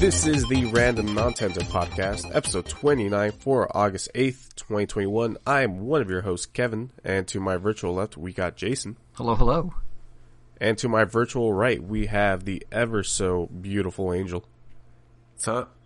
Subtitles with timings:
[0.00, 5.36] This is the Random Nonsenser Podcast, episode 29 for August 8th, 2021.
[5.46, 8.96] I am one of your hosts, Kevin, and to my virtual left, we got Jason.
[9.12, 9.74] Hello, hello.
[10.58, 14.46] And to my virtual right, we have the ever so beautiful Angel.
[15.34, 15.76] What's up?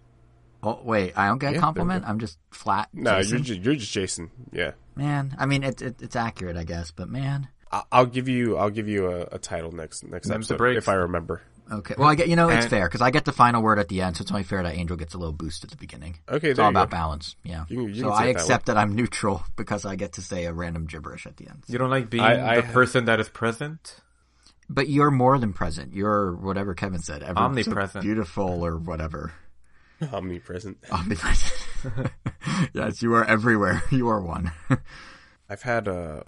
[0.63, 2.05] Oh, wait, I don't get a Yeah, compliment?
[2.07, 2.89] I'm just flat.
[2.93, 3.39] No, Jason?
[3.39, 4.31] you're just, you're just Jason.
[4.53, 4.73] Yeah.
[4.97, 7.49] Man, I mean, it, it, it's accurate, I guess, but man.
[7.73, 10.79] I- I'll give you, I'll give you a, a title next, next Them's episode, breaks.
[10.79, 11.43] if I remember.
[11.73, 11.95] Okay.
[11.97, 13.89] Well, I get, you know, it's And- fair, because I get the final word at
[13.89, 16.19] the end, so it's only fair that Angel gets a little boost at the beginning.
[16.29, 16.97] Okay, It's all about go.
[16.97, 17.65] balance, yeah.
[17.69, 20.21] You can- you so I it that accept that I'm neutral because I get to
[20.23, 21.65] say a random gibberish at the end.
[21.67, 23.97] You don't like being I- I the have- person that is present?
[24.69, 25.93] But you're more than present.
[25.95, 27.23] You're whatever Kevin said.
[27.23, 28.03] ever so Omnipresent.
[28.03, 29.33] beautiful or whatever.
[30.13, 30.79] Omnipresent.
[30.91, 31.53] Omnipresent.
[32.75, 33.83] yes, you are everywhere.
[33.91, 34.53] You are one.
[35.49, 36.25] I've had a,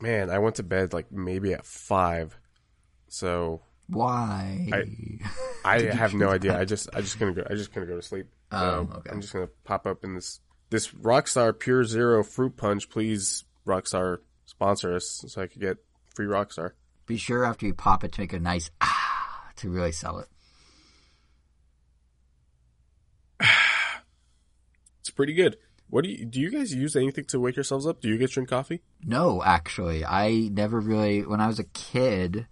[0.00, 2.38] man, I went to bed like maybe at five.
[3.08, 4.70] So Why?
[5.64, 6.58] I have no idea.
[6.58, 7.44] I just I just gonna go.
[7.48, 8.26] I just gonna go to sleep.
[8.52, 9.10] Oh, okay.
[9.10, 12.88] I'm just gonna pop up in this this Rockstar Pure Zero Fruit Punch.
[12.88, 15.78] Please, Rockstar sponsor us so I could get
[16.14, 16.72] free Rockstar.
[17.06, 20.28] Be sure after you pop it to make a nice ah to really sell it.
[25.00, 25.56] It's pretty good.
[25.88, 26.40] What do you do?
[26.40, 28.00] You guys use anything to wake yourselves up?
[28.00, 28.82] Do you guys drink coffee?
[29.04, 31.24] No, actually, I never really.
[31.26, 32.46] When I was a kid,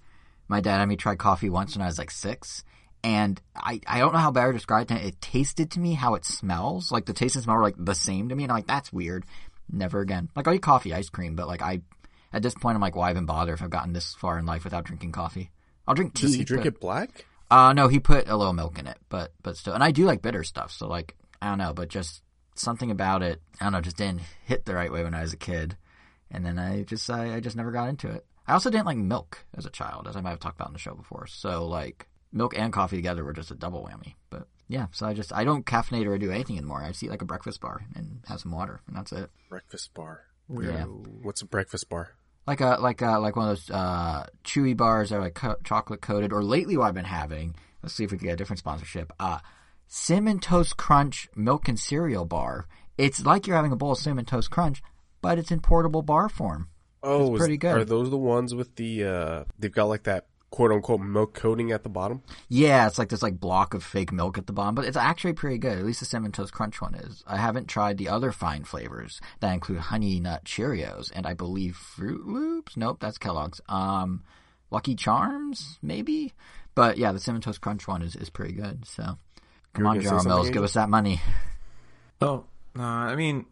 [0.48, 2.64] my dad had me try coffee once when I was like six,
[3.05, 5.05] and I I don't know how better to describe it.
[5.05, 6.91] It tasted to me how it smells.
[6.91, 8.92] Like the taste and smell were like the same to me, and I'm like, that's
[8.92, 9.25] weird.
[9.70, 10.30] Never again.
[10.34, 11.83] Like I'll eat coffee, ice cream, but like I,
[12.33, 14.64] at this point, I'm like, why even bother if I've gotten this far in life
[14.64, 15.50] without drinking coffee?
[15.86, 16.27] I'll drink tea.
[16.27, 17.27] Does he drink but- it black?
[17.51, 20.05] Uh, no, he put a little milk in it, but but still, and I do
[20.05, 20.71] like bitter stuff.
[20.73, 22.23] So like, I don't know, but just
[22.55, 25.33] something about it, I don't know, just didn't hit the right way when I was
[25.33, 25.77] a kid,
[26.31, 28.27] and then I just I, I just never got into it.
[28.47, 30.73] I also didn't like milk as a child, as I might have talked about in
[30.73, 31.27] the show before.
[31.27, 34.14] So like, milk and coffee together were just a double whammy.
[34.31, 36.83] But yeah, so I just I don't caffeinate or do anything anymore.
[36.83, 39.31] I just eat like a breakfast bar and have some water, and that's it.
[39.48, 40.25] Breakfast bar.
[40.51, 40.85] Yeah.
[40.85, 42.11] What's a breakfast bar?
[42.48, 45.57] Like a like a like one of those uh, chewy bars that are like co-
[45.64, 46.33] chocolate coated.
[46.33, 47.55] Or lately, what I've been having.
[47.83, 49.13] Let's see if we can get a different sponsorship.
[49.20, 49.39] Uh,
[49.86, 52.67] cinnamon toast crunch milk and cereal bar.
[52.97, 54.83] It's like you're having a bowl of cinnamon toast crunch,
[55.23, 56.69] but it's in portable bar form.
[57.03, 57.77] Oh, is- pretty good.
[57.77, 59.05] Are those the ones with the?
[59.05, 62.23] uh They've got like that quote unquote milk coating at the bottom.
[62.48, 65.35] Yeah, it's like this like block of fake milk at the bottom, but it's actually
[65.35, 65.79] pretty good.
[65.79, 67.23] At least the cinnamon toast crunch one is.
[67.27, 71.77] I haven't tried the other fine flavors that include honey nut Cheerios and I believe
[71.77, 72.77] Fruit Loops.
[72.77, 73.61] Nope, that's Kellogg's.
[73.69, 74.23] Um,
[74.70, 76.33] Lucky Charms, maybe.
[76.75, 78.87] But yeah, the cinnamon toast crunch one is, is pretty good.
[78.87, 79.17] So come
[79.77, 80.53] You were on, gonna General Mills, Angel?
[80.55, 81.20] give us that money.
[82.20, 83.47] Oh, nah, I mean,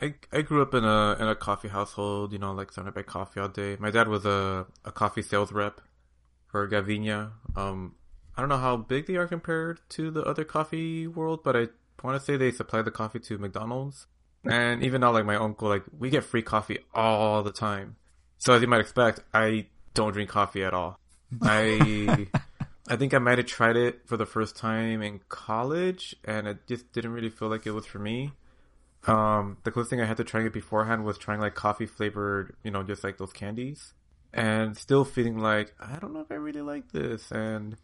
[0.00, 3.02] I I grew up in a in a coffee household, you know, like surrounded by
[3.02, 3.76] coffee all day.
[3.80, 5.80] My dad was a, a coffee sales rep
[6.52, 7.32] for Gaviña.
[7.56, 7.96] Um,
[8.36, 11.68] I don't know how big they are compared to the other coffee world, but I
[12.02, 14.06] want to say they supply the coffee to McDonald's.
[14.44, 17.96] And even now, like my uncle, like we get free coffee all the time.
[18.38, 20.98] So as you might expect, I don't drink coffee at all.
[21.40, 22.28] I
[22.88, 26.66] I think I might have tried it for the first time in college, and it
[26.66, 28.32] just didn't really feel like it was for me.
[29.06, 32.56] Um, the closest thing I had to trying it beforehand was trying like coffee flavored,
[32.64, 33.94] you know, just like those candies,
[34.32, 37.30] and still feeling like I don't know if I really like this.
[37.30, 37.76] And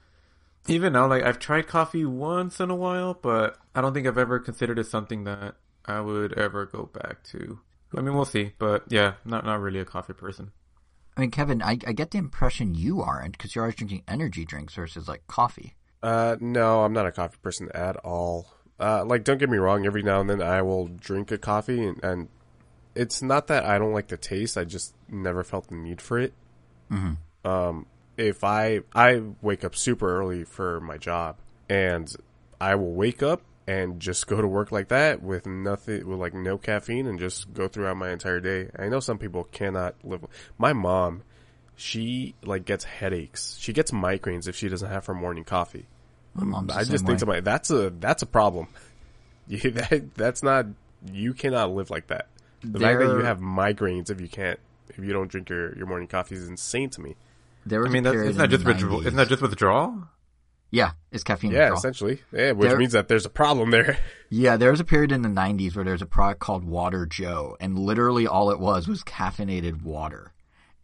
[0.67, 4.19] even now, like I've tried coffee once in a while, but I don't think I've
[4.19, 7.61] ever considered it something that I would ever go back to.
[7.97, 10.53] I mean, we'll see, but yeah, not not really a coffee person.
[11.17, 14.45] I mean, Kevin, I, I get the impression you aren't because you're always drinking energy
[14.45, 15.75] drinks versus like coffee.
[16.01, 18.55] Uh, no, I'm not a coffee person at all.
[18.79, 19.85] Uh, like, don't get me wrong.
[19.85, 22.29] Every now and then, I will drink a coffee, and, and
[22.99, 24.59] it's not that I don't like the taste.
[24.59, 26.33] I just never felt the need for it.
[26.91, 27.49] Mm-hmm.
[27.49, 27.87] Um,
[28.17, 31.37] if I I wake up super early for my job,
[31.69, 32.13] and
[32.61, 36.35] I will wake up and just go to work like that with nothing, with like
[36.35, 38.69] no caffeine, and just go throughout my entire day.
[38.77, 40.25] I know some people cannot live.
[40.59, 41.23] My mom,
[41.77, 43.57] she like gets headaches.
[43.61, 45.87] She gets migraines if she doesn't have her morning coffee.
[46.35, 47.17] My mom's I just think way.
[47.19, 48.67] to my that's a that's a problem.
[49.49, 50.67] That that's not
[51.11, 52.29] you cannot live like that.
[52.63, 54.59] The fact that you have migraines if you can't
[54.91, 57.15] if you don't drink your, your morning coffee is insane to me.
[57.67, 59.01] There was I mean, a that's, period isn't that just withdrawal?
[59.01, 60.03] Isn't that just withdrawal?
[60.71, 61.79] yeah, it's caffeine Yeah, withdrawal.
[61.79, 62.23] essentially.
[62.33, 63.99] Yeah, which There- means that there's a problem there.
[64.31, 67.07] Yeah, there was a period in the 90s where there was a product called Water
[67.07, 70.33] Joe, and literally all it was was caffeinated water.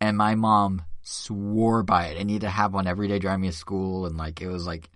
[0.00, 2.18] And my mom swore by it.
[2.18, 4.66] I need to have one every day driving me to school, and like, it was
[4.66, 4.88] like,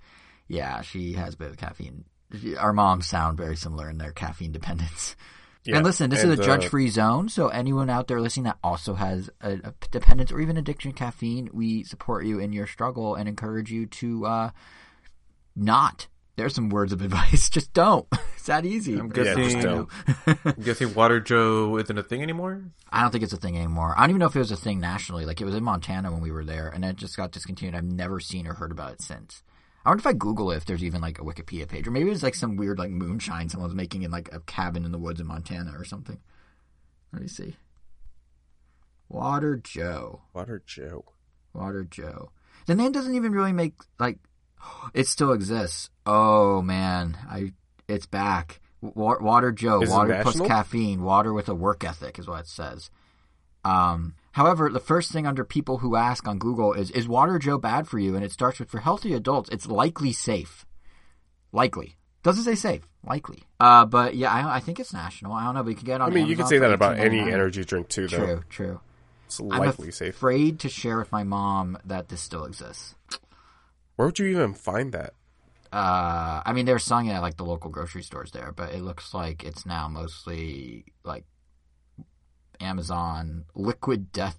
[0.49, 2.05] yeah, she has a bit of caffeine.
[2.41, 5.15] She- Our moms sound very similar in their caffeine dependence.
[5.69, 8.45] Yeah, and listen, this and, is a uh, judge-free zone, so anyone out there listening
[8.45, 12.53] that also has a, a dependence or even addiction to caffeine, we support you in
[12.55, 14.51] your struggle and encourage you to uh,
[15.55, 16.07] not.
[16.37, 17.51] There's some words of advice.
[17.51, 18.07] Just don't.
[18.39, 18.97] It's that easy.
[18.97, 19.61] I'm Yeah, just guessing.
[19.61, 19.89] don't.
[20.47, 22.63] I'm guessing Water Joe isn't a thing anymore.
[22.89, 23.93] I don't think it's a thing anymore.
[23.95, 25.27] I don't even know if it was a thing nationally.
[25.27, 27.75] Like it was in Montana when we were there, and it just got discontinued.
[27.75, 29.43] I've never seen or heard about it since.
[29.89, 32.11] I wonder if I Google it, if there's even like a Wikipedia page, or maybe
[32.11, 35.19] it's like some weird like moonshine someone's making in like a cabin in the woods
[35.19, 36.19] in Montana or something.
[37.11, 37.57] Let me see.
[39.09, 40.21] Water Joe.
[40.35, 41.07] Water Joe.
[41.55, 42.33] Water Joe.
[42.67, 44.19] The name doesn't even really make like
[44.93, 45.89] it still exists.
[46.05, 47.55] Oh man, I
[47.89, 48.61] it's back.
[48.83, 49.81] Water Joe.
[49.81, 51.03] Is water plus caffeine.
[51.03, 52.91] Water with a work ethic is what it says.
[53.65, 57.59] Um, however, the first thing under people who ask on Google is is Water Joe
[57.59, 58.15] bad for you?
[58.15, 60.65] And it starts with for healthy adults, it's likely safe.
[61.53, 62.83] Likely doesn't say safe.
[63.05, 63.43] Likely.
[63.61, 65.33] Uh, but yeah, I, I think it's national.
[65.33, 66.11] I don't know, but you can get it on.
[66.11, 67.33] I mean, you can say that about any $18.99.
[67.33, 68.17] energy drink too, though.
[68.17, 68.43] True.
[68.49, 68.81] True.
[69.27, 69.81] It's likely safe.
[69.87, 70.15] I'm safe.
[70.17, 72.95] afraid to share with my mom that this still exists.
[73.97, 75.15] Where would you even find that?
[75.73, 78.83] Uh, I mean, they're selling it at like the local grocery stores there, but it
[78.83, 81.25] looks like it's now mostly like
[82.61, 84.37] Amazon Liquid Death.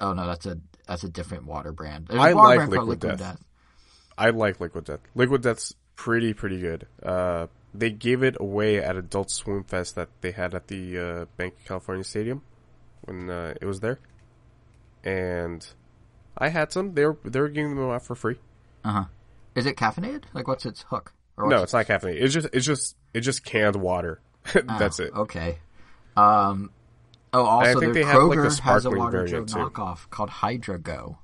[0.00, 2.08] Oh no, that's a that's a different water brand.
[2.08, 3.42] There's I like called Liquid Death.
[4.18, 5.00] I like Liquid Death.
[5.14, 6.86] Liquid Death's pretty pretty good.
[7.02, 11.24] Uh, they gave it away at Adult Swim Fest that they had at the uh,
[11.36, 12.42] Banc of California Stadium
[13.02, 13.98] when uh, it was there,
[15.04, 15.66] and
[16.36, 16.94] I had some.
[16.94, 18.36] They were they were giving them out for free.
[18.84, 19.04] Uh huh.
[19.54, 20.24] Is it caffeinated?
[20.32, 21.12] Like, what's its hook?
[21.36, 22.22] Or No, what's it's not caffeinated.
[22.22, 24.20] It's just it's just it's just canned water.
[24.54, 25.12] That's Oh, it.
[25.14, 25.58] Okay.
[26.16, 26.70] Um.
[27.32, 30.78] Oh, also, think they have, like, Kroger the has a water Joe knockoff called Hydra
[30.78, 31.18] Go.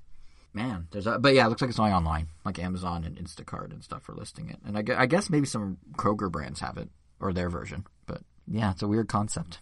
[0.55, 3.71] Man, there's a but yeah, it looks like it's only online, like Amazon and Instacart
[3.73, 4.59] and stuff are listing it.
[4.67, 6.89] And I, gue- I guess maybe some Kroger brands have it
[7.21, 7.87] or their version.
[8.07, 9.59] But yeah, it's a weird concept.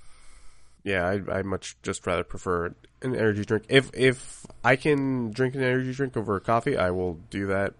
[0.84, 2.66] Yeah, I I much just rather prefer
[3.02, 3.64] an energy drink.
[3.68, 7.74] If if I can drink an energy drink over coffee, I will do that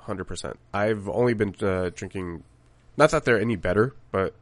[0.00, 0.58] hundred percent.
[0.74, 2.42] I've only been uh, drinking,
[2.96, 4.34] not that they're any better, but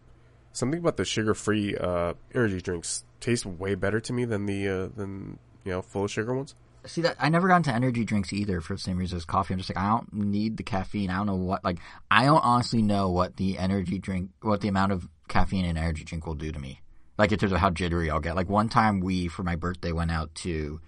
[0.57, 4.69] something about the sugar free uh, energy drinks taste way better to me than the
[4.69, 6.55] uh, than you know full sugar ones.
[6.87, 9.55] See that I never got into energy drinks either for the same reason as coffee.
[9.55, 11.11] I'm just like I don't need the caffeine.
[11.11, 11.79] I don't know what like
[12.11, 15.83] I don't honestly know what the energy drink what the amount of caffeine in an
[15.83, 16.81] energy drink will do to me.
[17.19, 18.37] Like in terms of how jittery I'll get.
[18.37, 20.81] Like one time we for my birthday went out to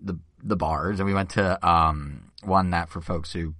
[0.00, 3.54] the the bars and we went to um one that for folks who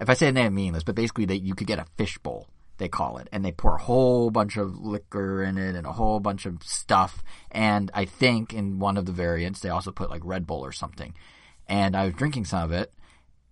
[0.00, 2.46] if I say the name meaningless, but basically they you could get a fishbowl,
[2.78, 5.92] they call it, and they pour a whole bunch of liquor in it and a
[5.92, 7.22] whole bunch of stuff.
[7.50, 10.72] And I think in one of the variants they also put like Red Bull or
[10.72, 11.14] something.
[11.66, 12.92] And I was drinking some of it,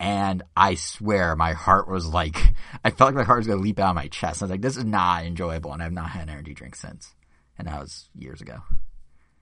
[0.00, 2.37] and I swear my heart was like
[2.84, 4.43] I felt like my heart was gonna leap out of my chest.
[4.43, 7.14] I was like, this is not enjoyable, and I've not had an energy drink since.
[7.58, 8.62] And that was years ago.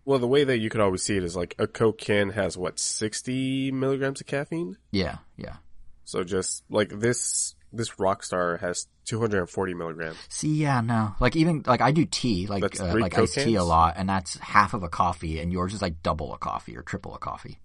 [0.04, 2.56] Well, the way that you could always see it is like a Coke can has
[2.56, 4.76] what sixty milligrams of caffeine.
[4.90, 5.56] Yeah, yeah.
[6.04, 10.16] So just like this this Rockstar has two hundred and forty milligrams.
[10.28, 11.14] See, yeah, no.
[11.20, 14.36] Like even like I do tea, like uh, like iced tea a lot, and that's
[14.38, 17.58] half of a coffee, and yours is like double a coffee or triple a coffee.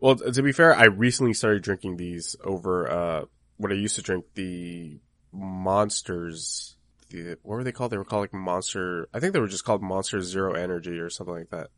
[0.00, 3.24] Well, to be fair, I recently started drinking these over uh,
[3.56, 4.98] what I used to drink the
[5.32, 6.76] monsters.
[7.10, 7.90] The, what were they called?
[7.92, 9.08] They were called like Monster.
[9.14, 11.68] I think they were just called Monster Zero Energy or something like that.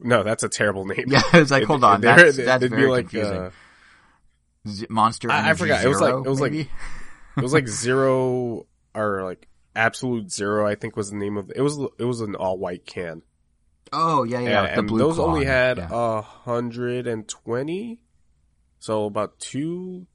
[0.00, 1.04] No, that's a terrible name.
[1.08, 3.36] Yeah, it's like It- hold on, they're- that's that's be very like, confusing.
[3.38, 3.50] uh,
[4.66, 5.84] Z- Monster I- I forgot.
[5.84, 6.68] It was like- it was like- it
[7.42, 10.66] was like zero or like absolute zero.
[10.66, 11.60] I think was the name of it.
[11.60, 13.22] Was it was an all white can.
[13.92, 15.88] oh yeah, yeah, Yeah, the and blue those only had yeah.
[15.90, 18.00] a hundred and twenty,
[18.78, 20.06] so about two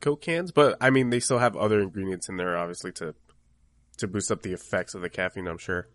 [0.00, 0.50] Coke cans.
[0.52, 3.14] But I mean, they still have other ingredients in there, obviously to
[3.98, 5.46] to boost up the effects of the caffeine.
[5.46, 5.88] I'm sure.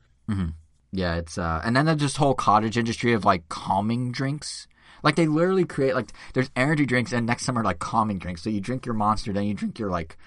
[0.91, 4.67] Yeah, it's uh, and then there's this whole cottage industry of like calming drinks.
[5.05, 8.41] Like they literally create like there's energy drinks, and next are like calming drinks.
[8.41, 10.17] So you drink your Monster, then you drink your like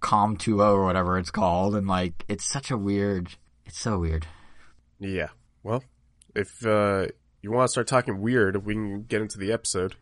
[0.00, 3.34] Calm 2 or whatever it's called, and like it's such a weird.
[3.66, 4.26] It's so weird.
[5.00, 5.28] Yeah.
[5.64, 5.82] Well,
[6.36, 7.08] if uh,
[7.42, 9.96] you want to start talking weird, if we can get into the episode.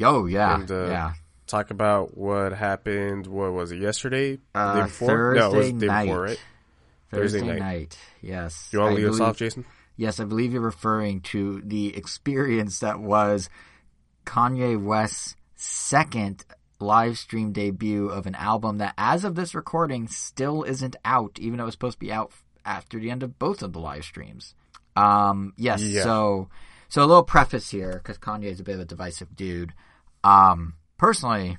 [0.00, 1.12] Oh yeah, And, uh, yeah.
[1.46, 3.26] Talk about what happened.
[3.26, 3.78] What was it?
[3.78, 4.38] Yesterday?
[4.54, 5.34] Uh, day before?
[5.34, 6.04] no, it was Thursday the day night.
[6.04, 6.40] before, right?
[7.10, 7.58] Thursday, Thursday night.
[7.60, 7.98] night.
[8.20, 8.68] Yes.
[8.72, 9.64] You want to lead us off, Jason?
[9.96, 13.48] Yes, I believe you're referring to the experience that was
[14.28, 16.44] Kanye West's second
[16.80, 21.56] live stream debut of an album that, as of this recording, still isn't out, even
[21.56, 22.30] though it was supposed to be out
[22.64, 24.54] after the end of both of the live streams.
[24.94, 26.02] Um, yes, Yeah.
[26.02, 26.48] so
[26.88, 29.72] so a little preface here because Kanye is a bit of a divisive dude.
[30.22, 31.56] Um, personally,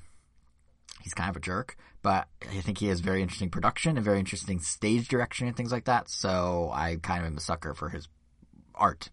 [1.01, 4.19] he's kind of a jerk, but I think he has very interesting production and very
[4.19, 6.09] interesting stage direction and things like that.
[6.09, 8.07] So I kind of am a sucker for his
[8.75, 9.09] art.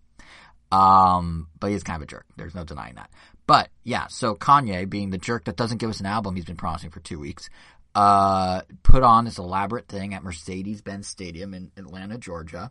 [0.72, 2.26] Um, but he's kind of a jerk.
[2.36, 3.10] There's no denying that.
[3.46, 6.56] But yeah, so Kanye, being the jerk that doesn't give us an album he's been
[6.56, 7.48] promising for two weeks,
[7.94, 12.70] uh, put on this elaborate thing at Mercedes-Benz Stadium in Atlanta, Georgia,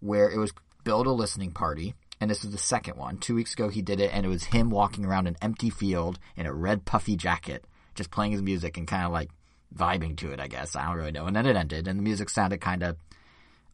[0.00, 0.52] where it was
[0.84, 1.94] billed a listening party.
[2.20, 3.18] And this is the second one.
[3.18, 6.20] Two weeks ago he did it, and it was him walking around an empty field
[6.36, 7.64] in a red puffy jacket,
[7.96, 9.30] just playing his music and kind of like
[9.76, 10.38] vibing to it.
[10.38, 11.26] I guess I don't really know.
[11.26, 12.96] And then it ended, and the music sounded kind of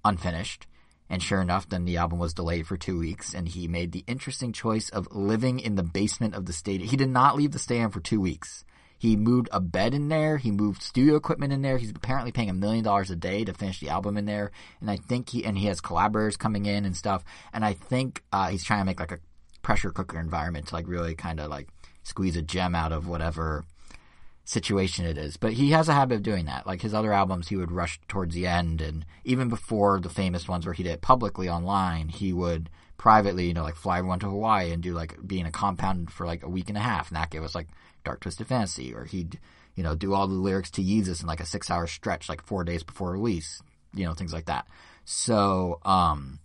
[0.02, 0.66] unfinished.
[1.10, 4.04] And sure enough, then the album was delayed for two weeks, and he made the
[4.06, 6.90] interesting choice of living in the basement of the stadium.
[6.90, 8.64] He did not leave the stadium for two weeks.
[8.98, 10.38] He moved a bed in there.
[10.38, 11.78] He moved studio equipment in there.
[11.78, 14.50] He's apparently paying a million dollars a day to finish the album in there.
[14.80, 17.24] And I think he and he has collaborators coming in and stuff.
[17.52, 19.20] And I think uh, he's trying to make like a
[19.62, 21.68] pressure cooker environment to like really kind of like
[22.02, 23.64] squeeze a gem out of whatever
[24.48, 25.36] situation it is.
[25.36, 26.66] But he has a habit of doing that.
[26.66, 30.48] Like his other albums, he would rush towards the end, and even before the famous
[30.48, 34.20] ones where he did it publicly online, he would privately, you know, like fly everyone
[34.20, 37.08] to Hawaii and do like being a compound for like a week and a half,
[37.08, 37.68] and that gave us like
[38.04, 39.38] Dark Twisted Fantasy, or he'd
[39.74, 42.42] you know do all the lyrics to Yeezus in like a six hour stretch, like
[42.42, 43.62] four days before release,
[43.92, 44.66] you know, things like that.
[45.04, 46.38] So um,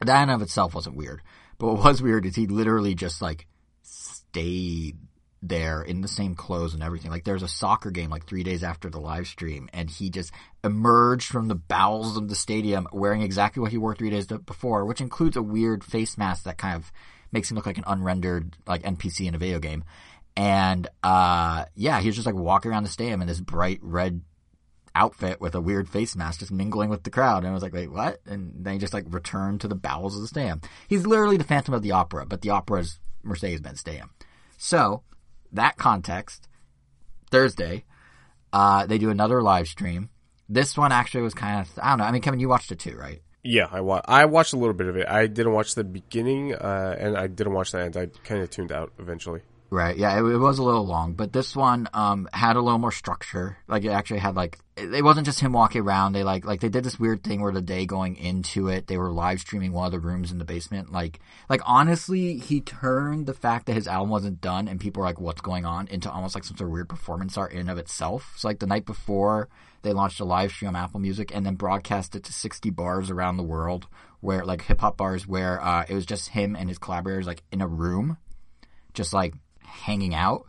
[0.00, 1.22] that in of itself wasn't weird,
[1.58, 3.48] but what was weird is he literally just like
[3.82, 4.96] stayed
[5.42, 7.10] there in the same clothes and everything.
[7.10, 10.32] Like there's a soccer game like three days after the live stream, and he just
[10.64, 14.84] emerged from the bowels of the stadium wearing exactly what he wore three days before,
[14.84, 16.90] which includes a weird face mask that kind of
[17.32, 19.84] makes him look like an unrendered like NPC in a video game.
[20.36, 24.20] And uh, yeah, he was just like walking around the stadium in this bright red
[24.94, 27.38] outfit with a weird face mask, just mingling with the crowd.
[27.38, 28.20] And I was like, wait, what?
[28.26, 30.60] And then he just like returned to the bowels of the stadium.
[30.88, 34.10] He's literally the Phantom of the Opera, but the opera is Mercedes-Benz Stadium.
[34.56, 35.02] So
[35.56, 36.48] that context,
[37.30, 37.84] Thursday,
[38.52, 40.10] uh, they do another live stream.
[40.48, 42.04] This one actually was kind of I don't know.
[42.04, 43.20] I mean, Kevin, you watched it too, right?
[43.42, 45.06] Yeah, I wa- I watched a little bit of it.
[45.08, 47.96] I didn't watch the beginning, uh, and I didn't watch the end.
[47.96, 49.40] I kind of tuned out eventually.
[49.68, 49.96] Right.
[49.96, 52.92] Yeah, it, it, was a little long, but this one um, had a little more
[52.92, 53.58] structure.
[53.66, 56.12] Like it actually had like it, it, wasn't just him walking around.
[56.12, 58.96] They like like they did this weird thing where the day going into it, they
[58.96, 60.92] were live streaming one of the rooms in the basement.
[60.92, 61.18] Like
[61.48, 65.20] like honestly, he turned the fact that his album wasn't done and people were like,
[65.20, 67.78] "What's going on?" into almost like some sort of weird performance art in and of
[67.78, 68.34] itself.
[68.36, 69.48] So like the night before,
[69.82, 73.10] they launched a live stream on Apple Music and then broadcast it to 60 bars
[73.10, 73.88] around the world,
[74.20, 77.42] where like hip hop bars, where uh, it was just him and his collaborators like
[77.50, 78.16] in a room,
[78.94, 79.34] just like
[79.66, 80.46] hanging out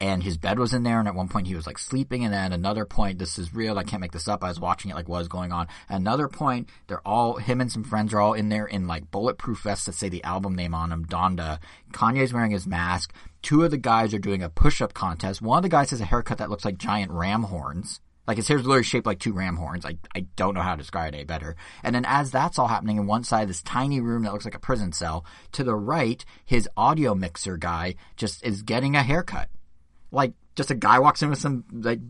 [0.00, 2.34] and his bed was in there and at one point he was like sleeping and
[2.34, 4.94] then another point this is real i can't make this up i was watching it
[4.94, 5.68] like what is going on.
[5.88, 9.60] Another point they're all him and some friends are all in there in like bulletproof
[9.62, 11.58] vests that say the album name on them donda.
[11.92, 13.12] Kanye's wearing his mask.
[13.42, 15.42] Two of the guys are doing a push-up contest.
[15.42, 18.48] One of the guys has a haircut that looks like giant ram horns like his
[18.48, 19.84] hair's literally shaped like two ram horns.
[19.84, 21.56] I, I don't know how to describe it any better.
[21.82, 24.44] And then as that's all happening in one side, of this tiny room that looks
[24.44, 29.02] like a prison cell, to the right, his audio mixer guy just is getting a
[29.02, 29.48] haircut.
[30.10, 32.00] Like just a guy walks in with some like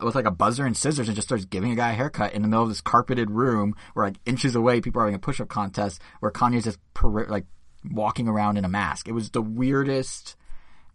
[0.00, 2.42] with like a buzzer and scissors and just starts giving a guy a haircut in
[2.42, 5.48] the middle of this carpeted room where like inches away people are having a push-up
[5.48, 7.46] contest where Kanye's just like
[7.90, 9.08] walking around in a mask.
[9.08, 10.36] It was the weirdest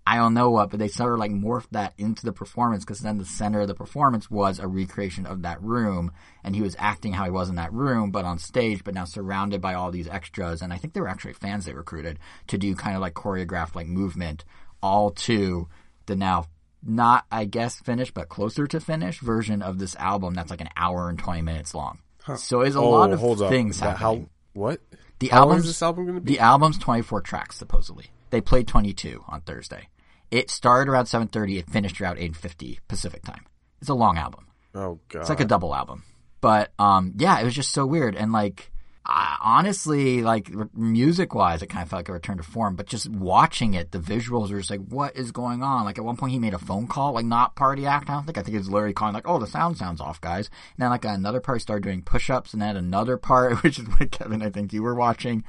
[0.10, 3.02] I don't know what, but they sort of like morphed that into the performance because
[3.02, 6.12] then the center of the performance was a recreation of that room,
[6.44, 9.06] and he was acting how he was in that room, but on stage, but now
[9.06, 10.64] surrounded by all these extras.
[10.64, 13.76] And I think they were actually fans they recruited to do kind of like choreographed
[13.76, 14.46] like movement,
[14.82, 15.68] all to
[16.08, 16.46] the now
[16.82, 20.70] not I guess finished, but closer to finished version of this album that's like an
[20.76, 22.00] hour and twenty minutes long.
[22.24, 22.38] Huh.
[22.38, 24.00] So it's a oh, lot of things happening.
[24.00, 24.82] How what?
[25.20, 26.34] The how album's, this album going to be?
[26.34, 28.06] The album's twenty four tracks supposedly.
[28.32, 29.88] They played twenty two on Thursday.
[30.32, 31.60] It started around 7:30.
[31.60, 33.46] It finished around 8:50 Pacific time.
[33.82, 34.48] It's a long album.
[34.76, 35.22] Oh god.
[35.22, 36.04] It's like a double album.
[36.42, 38.72] But um, yeah, it was just so weird and like
[39.06, 42.76] honestly, like music wise, it kind of felt like a return to form.
[42.76, 45.86] But just watching it, the visuals were just like, what is going on?
[45.86, 48.10] Like at one point, he made a phone call, like not party act.
[48.10, 48.38] I don't think.
[48.38, 50.50] I think he was literally calling like, oh, the sound sounds off, guys.
[50.78, 53.80] And then like another part, he started doing push ups, and then another part, which
[53.80, 55.44] is what Kevin, I think you were watching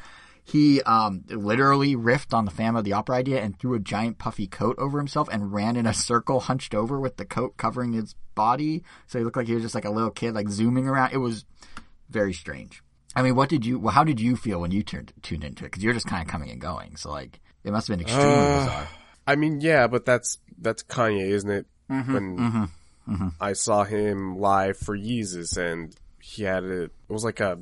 [0.44, 4.18] he um, literally riffed on the Phantom of the Opera idea and threw a giant
[4.18, 7.92] puffy coat over himself and ran in a circle hunched over with the coat covering
[7.92, 8.82] his body.
[9.06, 11.12] So he looked like he was just like a little kid, like zooming around.
[11.12, 11.44] It was
[12.09, 12.82] very strange.
[13.14, 13.78] I mean, what did you?
[13.78, 15.68] Well, how did you feel when you turned tuned into it?
[15.68, 16.97] Because you're just kind of coming and going.
[16.97, 18.88] So like, it must have been extremely uh, bizarre.
[19.26, 21.66] I mean, yeah, but that's that's Kanye, isn't it?
[21.90, 23.28] Mm-hmm, when mm-hmm, mm-hmm.
[23.40, 27.59] I saw him live for Yeezus, and he had a, it was like a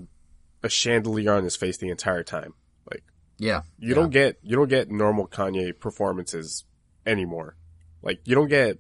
[0.63, 2.55] a chandelier on his face the entire time.
[3.39, 3.63] Yeah.
[3.79, 3.95] You yeah.
[3.95, 6.65] don't get you don't get normal Kanye performances
[7.07, 7.57] anymore.
[8.03, 8.79] Like you don't get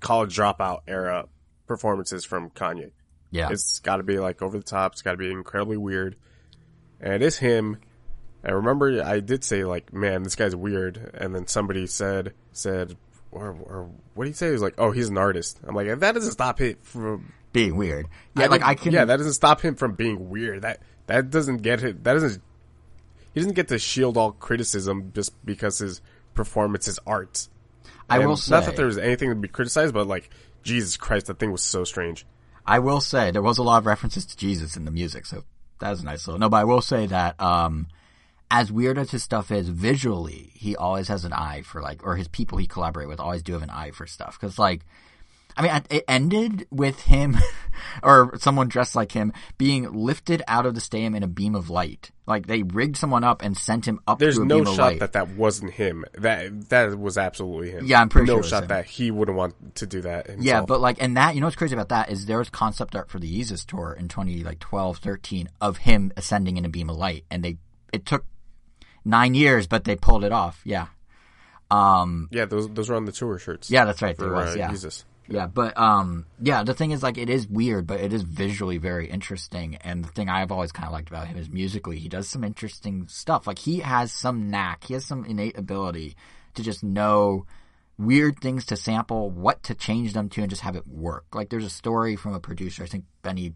[0.00, 1.26] college dropout era
[1.66, 2.92] performances from Kanye.
[3.30, 3.48] Yeah.
[3.50, 4.92] It's got to be like over the top.
[4.92, 6.16] It's got to be incredibly weird.
[7.00, 7.78] And it is him
[8.44, 12.96] I remember I did say like, man, this guy's weird, and then somebody said said
[13.30, 14.46] or, or what did he say?
[14.46, 15.58] He was like, oh, he's an artist.
[15.66, 18.06] I'm like, that doesn't stop him from Being weird.
[18.36, 18.92] Yeah, like I can.
[18.92, 20.62] Yeah, that doesn't stop him from being weird.
[20.62, 22.04] That that doesn't get it.
[22.04, 22.42] That doesn't.
[23.34, 26.00] He doesn't get to shield all criticism just because his
[26.34, 27.48] performance is art.
[28.08, 28.52] I And will say.
[28.54, 30.30] not that there was anything to be criticized, but like
[30.62, 32.26] Jesus Christ, that thing was so strange.
[32.66, 35.44] I will say there was a lot of references to Jesus in the music, so
[35.80, 36.38] that was a nice little.
[36.38, 37.86] No, but I will say that um,
[38.50, 42.16] as weird as his stuff is visually, he always has an eye for like, or
[42.16, 44.38] his people he collaborate with always do have an eye for stuff.
[44.38, 44.82] Because like,
[45.58, 47.36] I mean, it ended with him
[48.02, 51.68] or someone dressed like him being lifted out of the stadium in a beam of
[51.68, 52.12] light.
[52.26, 55.72] Like they rigged someone up and sent him up There's no shot that that wasn't
[55.72, 56.04] him.
[56.12, 57.86] That that was absolutely him.
[57.86, 60.26] Yeah, I'm pretty no sure was shot that he wouldn't want to do that.
[60.28, 60.44] Himself.
[60.44, 62.94] Yeah, but like, and that, you know what's crazy about that is there was concept
[62.94, 66.68] art for the Yeezus tour in 20, like 12, 13 of him ascending in a
[66.68, 67.24] beam of light.
[67.30, 67.56] And they,
[67.92, 68.24] it took
[69.04, 70.60] nine years, but they pulled it off.
[70.64, 70.86] Yeah.
[71.70, 73.70] Um, yeah, those those were on the tour shirts.
[73.70, 74.16] yeah, that's right.
[74.16, 74.70] for There was, uh, yeah.
[74.70, 75.04] Jesus.
[75.30, 78.78] Yeah, but um, yeah, the thing is, like, it is weird, but it is visually
[78.78, 79.76] very interesting.
[79.76, 82.44] And the thing I've always kind of liked about him is musically, he does some
[82.44, 83.46] interesting stuff.
[83.46, 86.16] Like, he has some knack, he has some innate ability
[86.54, 87.44] to just know
[87.98, 91.26] weird things to sample, what to change them to, and just have it work.
[91.34, 93.52] Like, there's a story from a producer, I think Benny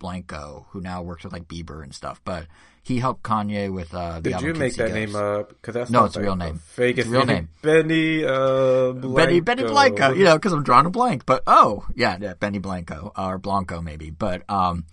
[0.00, 2.46] Blanco, who now works with like Bieber and stuff, but
[2.82, 5.50] he helped Kanye with uh, the Did you make that name up?
[5.50, 6.58] Because that's No, it's a real name.
[6.58, 7.50] Fake It's real name.
[7.62, 8.24] Benny.
[8.24, 9.14] Uh, Blanco.
[9.14, 11.26] Benny Benny Blanco, you know, because I'm drawing a blank.
[11.26, 14.10] But oh, yeah, yeah, Benny Blanco or Blanco maybe.
[14.10, 14.86] But um,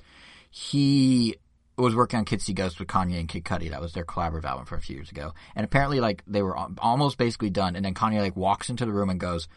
[0.52, 1.38] he
[1.78, 3.70] was working on Kids See Ghosts with Kanye and Kid Cudi.
[3.70, 5.34] That was their collaborative album from a few years ago.
[5.56, 7.76] And apparently, like they were almost basically done.
[7.76, 9.48] And then Kanye like walks into the room and goes,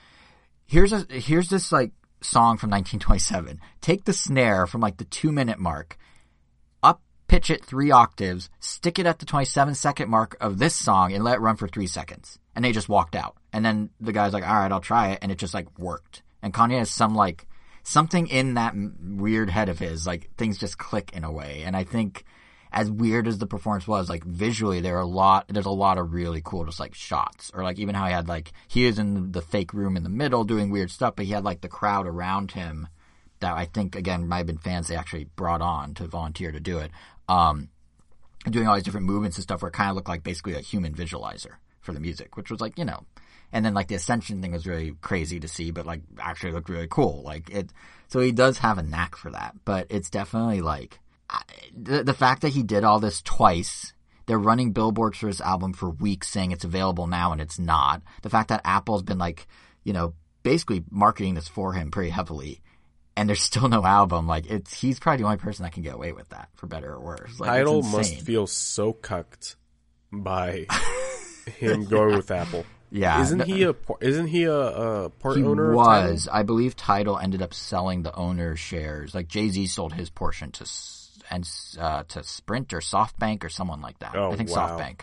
[0.66, 1.90] "Here's a here's this like
[2.23, 3.61] song from 1927.
[3.81, 5.97] Take the snare from like the two minute mark."
[6.83, 11.12] Up pitch it three octaves, stick it at the 27 second mark of this song
[11.12, 12.41] and let it run for three seconds.
[12.57, 13.37] And they just walked out.
[13.53, 15.21] And then the guy's like, all right, I'll try it.
[15.23, 16.23] And it just like worked.
[16.42, 17.47] And Kanye has some like,
[17.85, 21.62] something in that weird head of his, like things just click in a way.
[21.64, 22.25] And I think
[22.72, 25.98] as weird as the performance was, like visually there are a lot, there's a lot
[25.98, 27.50] of really cool just like shots.
[27.54, 30.09] Or like even how he had like, he was in the fake room in the
[30.09, 32.88] middle doing weird stuff, but he had like the crowd around him
[33.40, 36.61] that I think again might have been fans they actually brought on to volunteer to
[36.61, 36.90] do it.
[37.28, 37.68] Um,
[38.48, 40.61] doing all these different movements and stuff where it kind of looked like basically a
[40.61, 43.04] human visualizer for the music, which was like you know,
[43.52, 46.68] and then like the ascension thing was really crazy to see, but like actually looked
[46.68, 47.22] really cool.
[47.24, 47.70] Like it,
[48.09, 51.00] so he does have a knack for that, but it's definitely like
[51.77, 53.93] the the fact that he did all this twice.
[54.27, 58.03] They're running billboards for his album for weeks saying it's available now and it's not.
[58.23, 59.49] The fact that Apple's been like,
[59.83, 60.14] you know,
[60.45, 62.61] basically marketing this for him pretty heavily
[63.16, 64.29] and there's still no album.
[64.29, 66.93] Like it's he's probably the only person that can get away with that, for better
[66.95, 67.40] or worse.
[67.40, 69.57] Like, Tidal must feel so cucked
[70.12, 70.66] by
[71.59, 72.64] him going with Apple.
[72.90, 73.21] yeah.
[73.23, 75.73] Isn't he a isn't he a, a part He owner?
[75.75, 76.77] was, I believe.
[76.77, 79.12] Tidal ended up selling the owner shares.
[79.14, 80.64] Like Jay Z sold his portion to
[81.31, 84.14] and uh, to Sprint or SoftBank or someone like that.
[84.16, 84.77] Oh, I think wow.
[84.79, 85.01] SoftBank.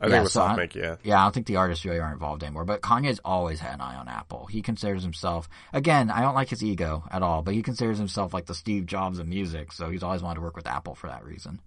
[0.00, 0.74] I think Yeah, was so I- SoftBank.
[0.76, 2.64] Yeah, Yeah, I don't think the artists really are involved anymore.
[2.64, 4.46] But Kanye's always had an eye on Apple.
[4.46, 8.32] He considers himself, again, I don't like his ego at all, but he considers himself
[8.32, 9.72] like the Steve Jobs of music.
[9.72, 11.60] So he's always wanted to work with Apple for that reason.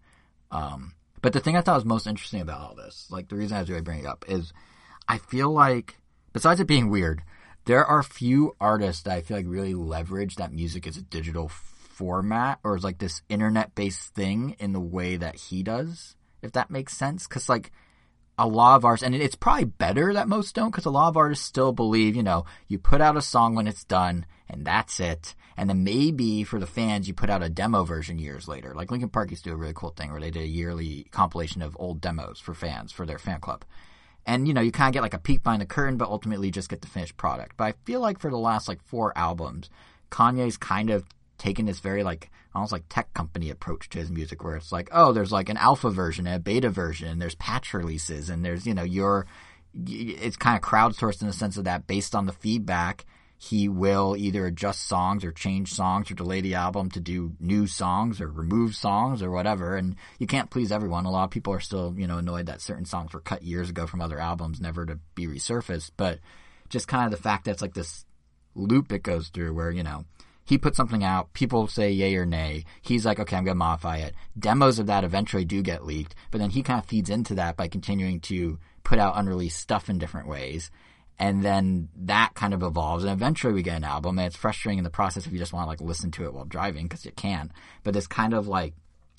[0.50, 3.58] Um, but the thing I thought was most interesting about all this, like the reason
[3.58, 4.54] I was really bringing it up, is
[5.08, 5.98] I feel like,
[6.34, 7.22] besides it being weird,
[7.66, 11.52] there are few artists that I feel like really leverage that music as a digital
[11.91, 16.71] format or like this internet based thing in the way that he does, if that
[16.71, 17.27] makes sense.
[17.27, 17.71] Cause like,
[18.38, 21.17] a lot of artists, and it's probably better that most don't, because a lot of
[21.17, 24.99] artists still believe, you know, you put out a song when it's done, and that's
[24.99, 25.36] it.
[25.58, 28.73] And then maybe for the fans, you put out a demo version years later.
[28.73, 31.06] Like Linkin Park used to do a really cool thing where they did a yearly
[31.12, 33.63] compilation of old demos for fans for their fan club.
[34.25, 36.49] And you know, you kind of get like a peek behind the curtain, but ultimately
[36.49, 37.58] just get the finished product.
[37.58, 39.69] But I feel like for the last like four albums,
[40.10, 41.06] Kanye's kind of
[41.41, 44.89] taken this very like almost like tech company approach to his music where it's like,
[44.91, 48.45] oh, there's like an alpha version and a beta version, and there's patch releases, and
[48.45, 49.25] there's, you know, your,
[49.88, 53.06] it's kind of crowdsourced in the sense of that based on the feedback,
[53.39, 57.65] he will either adjust songs or change songs or delay the album to do new
[57.65, 59.75] songs or remove songs or whatever.
[59.75, 61.06] And you can't please everyone.
[61.06, 63.71] A lot of people are still, you know, annoyed that certain songs were cut years
[63.71, 65.89] ago from other albums, never to be resurfaced.
[65.97, 66.19] But
[66.69, 68.06] just kind of the fact that it's like this
[68.54, 70.06] loop it goes through where, you know,
[70.43, 72.65] he puts something out, people say yay or nay.
[72.82, 74.15] He's like, okay, I'm going to modify it.
[74.38, 77.56] Demos of that eventually do get leaked, but then he kind of feeds into that
[77.58, 80.71] by continuing to put out unreleased stuff in different ways.
[81.19, 84.17] And then that kind of evolves, and eventually we get an album.
[84.17, 86.34] And it's frustrating in the process if you just want to like listen to it
[86.34, 87.51] while driving because you can't.
[87.84, 88.73] But this kind of like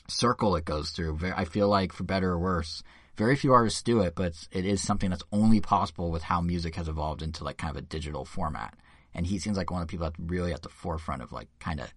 [0.09, 1.21] circle it goes through.
[1.37, 2.83] I feel like for better or worse,
[3.17, 6.75] very few artists do it, but it is something that's only possible with how music
[6.75, 8.75] has evolved into like kind of a digital format.
[9.15, 11.49] And he seems like one of the people that's really at the forefront of like
[11.59, 11.93] kind of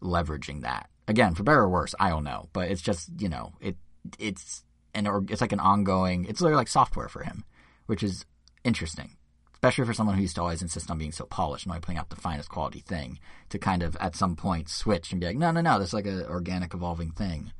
[0.00, 0.88] leveraging that.
[1.08, 3.76] Again, for better or worse, I don't know, but it's just you know it
[4.18, 4.64] it's
[4.94, 6.24] an or it's like an ongoing.
[6.26, 7.44] It's literally like software for him,
[7.86, 8.24] which is
[8.62, 9.16] interesting,
[9.54, 11.98] especially for someone who used to always insist on being so polished and only putting
[11.98, 13.18] out the finest quality thing.
[13.50, 15.94] To kind of at some point switch and be like, no, no, no, this is
[15.94, 17.52] like an organic, evolving thing.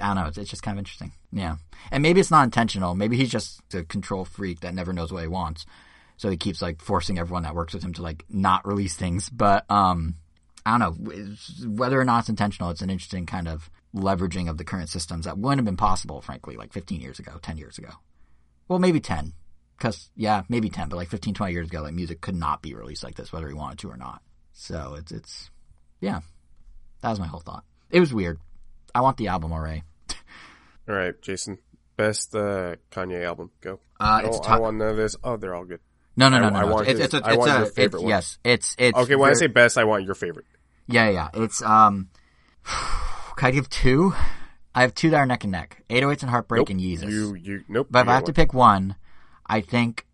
[0.00, 0.26] I don't know.
[0.26, 1.12] It's, it's just kind of interesting.
[1.32, 1.56] Yeah.
[1.90, 2.94] And maybe it's not intentional.
[2.94, 5.64] Maybe he's just a control freak that never knows what he wants.
[6.16, 9.28] So he keeps like forcing everyone that works with him to like not release things.
[9.28, 10.14] But, um,
[10.64, 11.36] I don't know
[11.68, 12.70] whether or not it's intentional.
[12.70, 16.20] It's an interesting kind of leveraging of the current systems that wouldn't have been possible,
[16.20, 17.90] frankly, like 15 years ago, 10 years ago.
[18.68, 19.32] Well, maybe 10.
[19.78, 22.74] Cause yeah, maybe 10, but like 15, 20 years ago, like music could not be
[22.74, 24.22] released like this, whether he wanted to or not.
[24.54, 25.50] So it's, it's,
[26.00, 26.20] yeah,
[27.02, 27.62] that was my whole thought.
[27.90, 28.40] It was weird.
[28.94, 29.82] I want the album already.
[30.88, 31.58] All right, Jason.
[31.96, 33.50] Best uh, Kanye album.
[33.60, 33.80] Go.
[34.00, 35.14] Uh, oh, it's I top- want to know this.
[35.22, 35.80] Oh, they're all good.
[36.16, 36.56] No, no, no, I- no.
[36.58, 38.08] I want it's, his- it's, a, I it's want a, your it's- favorite one.
[38.10, 38.96] Yes, it's, it's.
[38.98, 40.46] Okay, when I say best, I want your favorite.
[40.86, 41.28] Yeah, yeah.
[41.34, 42.08] It's um.
[43.36, 44.14] Can I give two?
[44.74, 46.68] I have two that are neck and neck: 808s and Heartbreak Nope.
[46.70, 47.10] and Yeezus.
[47.10, 47.88] You, you, nope.
[47.90, 48.96] but if I have got to pick one,
[49.46, 50.06] I think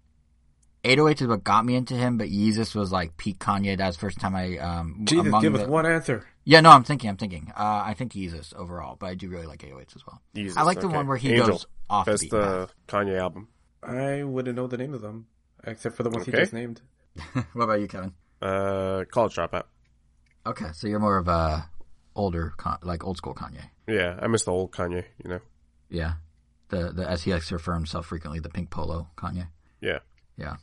[0.84, 3.76] 808s is what got me into him, but Yeezus was like peak Kanye.
[3.78, 5.00] That was the first time I um.
[5.04, 6.26] Jesus, among give the- us one answer.
[6.44, 7.52] Yeah, no, I'm thinking, I'm thinking.
[7.56, 10.20] Uh, I think Yeezus overall, but I do really like 808s as well.
[10.34, 10.96] Jesus, I like the okay.
[10.96, 11.46] one where he Angel.
[11.50, 13.46] goes off the Best beaten uh, Kanye album.
[13.84, 15.26] I wouldn't know the name of them
[15.64, 16.32] except for the ones Okay.
[16.36, 16.80] he just named.
[17.52, 18.12] what about you, Kevin?
[18.40, 19.64] Uh, College Dropout.
[20.46, 21.68] Okay, so you're more of a
[22.14, 23.64] older, Con- like old school Kanye.
[23.86, 25.04] Yeah, I miss the old Kanye.
[25.22, 25.40] You know.
[25.88, 26.14] Yeah,
[26.68, 29.48] the the as he likes to refer himself frequently, the pink polo Kanye.
[29.80, 29.98] Yeah.
[30.36, 30.56] Yeah.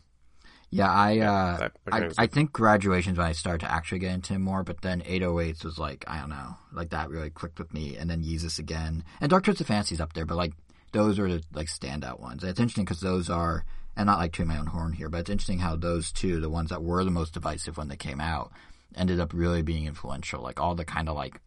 [0.72, 4.14] Yeah, I uh that- that I, I think graduation's when I started to actually get
[4.14, 7.58] into him more, but then 808s was like, I don't know, like that really clicked
[7.60, 10.54] with me, and then Yeezus again, and Dark Twisted Fancy's up there, but like
[10.92, 12.44] those are the like standout ones.
[12.44, 13.64] And it's interesting because those are,
[13.96, 16.50] and not like to my own horn here, but it's interesting how those two, the
[16.50, 18.52] ones that were the most divisive when they came out,
[18.96, 20.42] ended up really being influential.
[20.42, 21.42] Like all the kind of like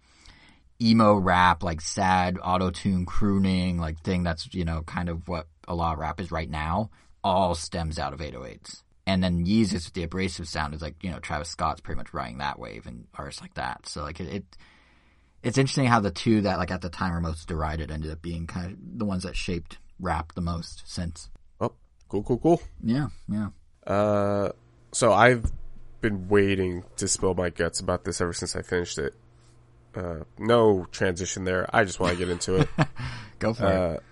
[0.81, 5.47] emo rap, like sad auto tune crooning, like thing that's, you know, kind of what
[5.67, 6.91] a lot of rap is right now,
[7.25, 8.83] all stems out of 808s.
[9.07, 12.15] And then Yeezus with the abrasive sound is like, you know, Travis Scott's pretty much
[12.15, 13.87] riding that wave and artists like that.
[13.87, 14.45] So like it, it
[15.43, 18.23] it's interesting how the two that like at the time were most derided ended up
[18.23, 21.29] being kind of the ones that shaped rap the most since.
[22.13, 22.63] Cool, cool, cool.
[22.85, 23.49] Yeah, yeah.
[23.87, 24.51] Uh,
[24.93, 25.51] so I've
[26.03, 29.15] been waiting to spill my guts about this ever since I finished it.
[29.95, 31.67] Uh, no transition there.
[31.75, 32.69] I just want to get into it.
[33.39, 34.03] Go for Uh, it.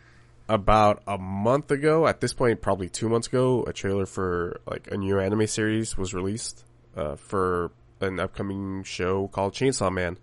[0.49, 4.89] about a month ago, at this point, probably two months ago, a trailer for like
[4.91, 6.65] a new anime series was released
[6.97, 10.17] uh, for an upcoming show called Chainsaw Man,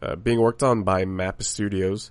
[0.00, 2.10] uh, being worked on by Mappa Studios,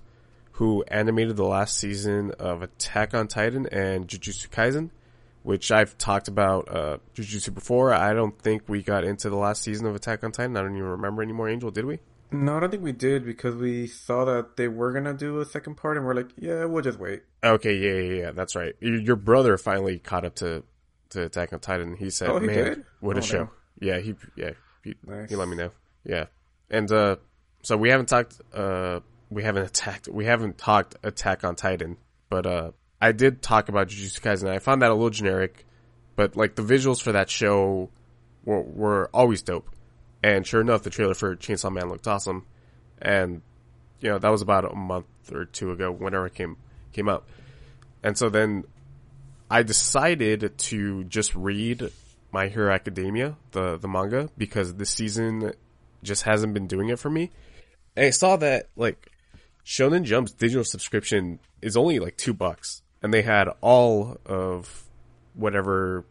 [0.52, 4.90] who animated the last season of Attack on Titan and Jujutsu Kaisen,
[5.42, 7.92] which I've talked about uh, Jujutsu before.
[7.92, 10.56] I don't think we got into the last season of Attack on Titan.
[10.56, 11.48] I don't even remember anymore.
[11.48, 12.00] Angel, did we?
[12.30, 15.44] No, I don't think we did because we saw that they were gonna do a
[15.44, 17.22] second part, and we're like, yeah, we'll just wait.
[17.44, 18.74] Okay, yeah, yeah, yeah, that's right.
[18.80, 20.62] Your, brother finally caught up to
[21.10, 21.94] to Attack on Titan.
[21.96, 22.84] He said, Oh, he "Man, did?
[23.00, 25.28] what a Oh, show!" Yeah, he yeah he, Nice.
[25.28, 25.72] he let me know.
[26.04, 26.26] Yeah,
[26.70, 27.16] and uh,
[27.62, 28.40] so we haven't talked.
[28.52, 29.00] Uh,
[29.32, 30.08] we haven't attacked.
[30.08, 31.96] We haven't talked Attack on Titan,
[32.28, 34.48] but uh, I did talk about Jujutsu Kaisen.
[34.48, 35.66] I found that a little generic,
[36.16, 37.90] but like the visuals for that show
[38.44, 39.68] were were always dope.
[40.22, 42.46] And sure enough, the trailer for Chainsaw Man looked awesome,
[43.00, 43.42] and
[44.00, 46.56] you know that was about a month or two ago, whenever it came
[46.92, 47.24] came out.
[48.02, 48.64] And so then
[49.50, 51.90] I decided to just read
[52.32, 55.52] My Hero Academia, the the manga, because this season
[56.02, 57.30] just hasn't been doing it for me.
[57.96, 59.11] And I saw that like
[59.64, 64.84] Shonen Jump's digital subscription is only like two bucks, and they had all of
[65.34, 66.04] whatever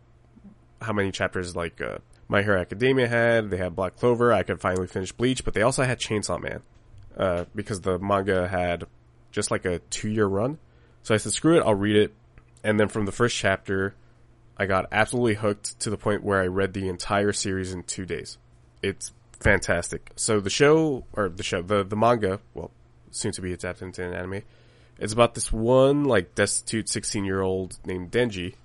[0.81, 3.49] how many chapters like uh, My Hero Academia had.
[3.49, 4.33] They had Black Clover.
[4.33, 6.61] I could finally finish Bleach, but they also had Chainsaw Man
[7.17, 8.85] uh, because the manga had
[9.31, 10.57] just like a two year run.
[11.03, 12.13] So I said, screw it, I'll read it.
[12.63, 13.95] And then from the first chapter,
[14.57, 18.05] I got absolutely hooked to the point where I read the entire series in two
[18.05, 18.37] days.
[18.83, 20.11] It's fantastic.
[20.15, 22.69] So the show, or the show, the, the manga, well,
[23.12, 24.41] soon to be adapted into an anime,
[25.00, 28.56] it's about this one, like, destitute 16 year old named Denji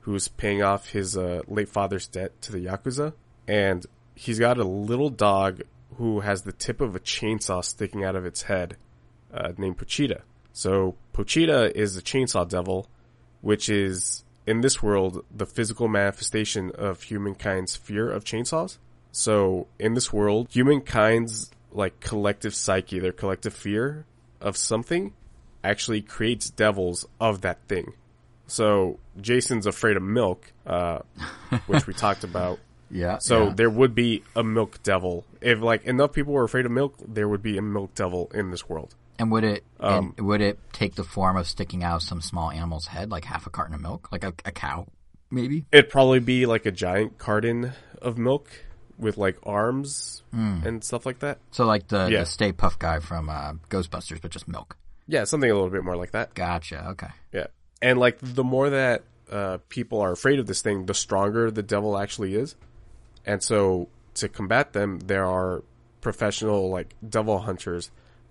[0.00, 3.12] who's paying off his uh, late father's debt to the Yakuza.
[3.46, 5.62] And he's got a little dog
[5.96, 8.76] who has the tip of a chainsaw sticking out of its head,
[9.32, 10.22] uh, named Pochita.
[10.52, 12.88] So Pochita is the chainsaw devil,
[13.40, 18.78] which is, in this world, the physical manifestation of humankind's fear of chainsaws.
[19.12, 24.06] So in this world, humankind's like collective psyche, their collective fear
[24.40, 25.12] of something
[25.62, 27.92] actually creates devils of that thing.
[28.46, 31.00] So Jason's afraid of milk, uh,
[31.66, 32.58] which we talked about.
[32.92, 33.18] Yeah.
[33.18, 33.52] So yeah.
[33.54, 35.24] there would be a milk devil.
[35.40, 38.50] If like enough people were afraid of milk, there would be a milk devil in
[38.50, 38.96] this world.
[39.20, 42.50] and would it um, and would it take the form of sticking out some small
[42.50, 44.88] animal's head, like half a carton of milk, like a, a cow,
[45.30, 45.66] maybe?
[45.70, 48.50] It'd probably be like a giant carton of milk
[49.00, 50.60] with like arms Hmm.
[50.64, 51.38] and stuff like that.
[51.50, 52.20] So like the, Yeah.
[52.20, 54.76] the Stay Puft guy from uh, Ghostbusters, but just milk.
[55.08, 56.34] Yeah, something a little bit more like that.
[56.34, 56.88] Gotcha.
[56.90, 57.08] Okay.
[57.32, 57.46] Yeah.
[57.82, 61.62] And like the more that uh, people are afraid of this thing, the stronger the
[61.62, 62.54] devil actually is.
[63.26, 65.62] And so to combat them, there are
[66.00, 67.90] professional like devil hunters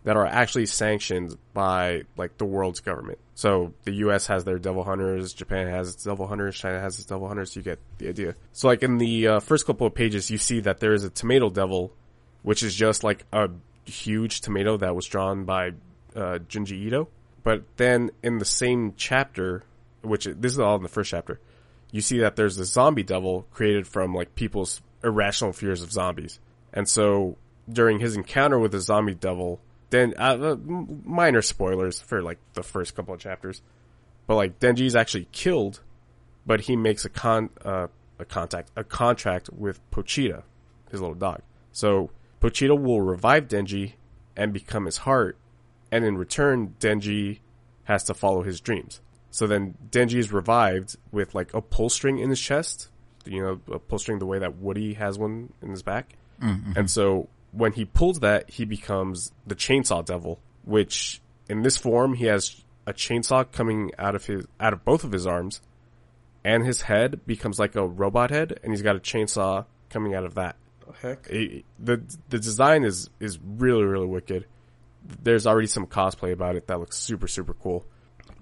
[0.10, 3.19] that are actually sanctioned by like the world's government.
[3.36, 7.06] So the US has their devil hunters, Japan has its devil hunters, China has its
[7.06, 8.34] devil hunters, you get the idea.
[8.52, 11.12] So like in the uh, first couple of pages you see that there is a
[11.12, 11.93] tomato devil
[12.41, 13.52] which is just like a
[13.86, 15.74] huge tomato that was drawn by
[16.15, 17.08] uh, Junji Ito.
[17.43, 19.62] But then in the same chapter,
[20.02, 21.39] which this is all in the first chapter,
[21.91, 26.39] you see that there's a zombie devil created from like people's irrational fears of zombies.
[26.74, 27.38] And so
[27.72, 30.56] during his encounter with the zombie devil, then uh, uh,
[31.04, 33.62] minor spoilers for like the first couple of chapters,
[34.28, 35.82] but like Denji's actually killed,
[36.45, 40.43] but he makes a con uh, a contact a contract with Pochita,
[40.91, 41.41] his little dog.
[41.71, 43.93] So Pochita will revive Denji
[44.36, 45.38] and become his heart,
[45.91, 47.39] and in return, Denji
[47.86, 49.02] has to follow his dreams.
[49.32, 52.89] So then Denji is revived with like a pull string in his chest,
[53.25, 56.15] you know, a pull string the way that Woody has one in his back.
[56.78, 62.13] And so when he pulls that, he becomes the chainsaw devil, which in this form,
[62.13, 65.62] he has a chainsaw coming out of his, out of both of his arms
[66.43, 70.23] and his head becomes like a robot head and he's got a chainsaw coming out
[70.23, 70.55] of that
[71.01, 71.27] Heck.
[71.29, 74.45] it- the the design is is really really wicked.
[75.21, 77.85] There's already some cosplay about it that looks super super cool.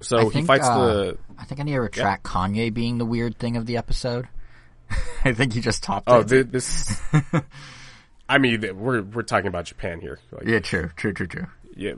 [0.02, 3.00] So I he think, fights uh, the I think I need to retract Kanye being
[3.00, 4.28] the weird thing of the episode.
[5.26, 6.30] I think he just topped oh it.
[6.30, 7.02] thi- this.
[8.30, 10.20] I mean, we're we're talking about Japan here.
[10.32, 10.54] Like, yeah.
[10.54, 11.48] yeah, true, true, true, true.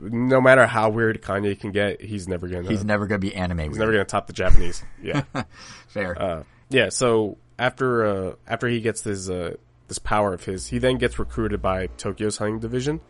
[0.00, 3.58] no matter how weird Kanye can get, he's never gonna He's never gonna be anime.
[3.58, 4.82] he's never gonna top the Japanese.
[5.02, 5.22] Yeah.
[5.88, 6.20] fair.
[6.20, 9.54] Uh, yeah, so after uh, after he gets this uh,
[9.88, 13.00] this power of his, he then gets recruited by Tokyo's hunting division,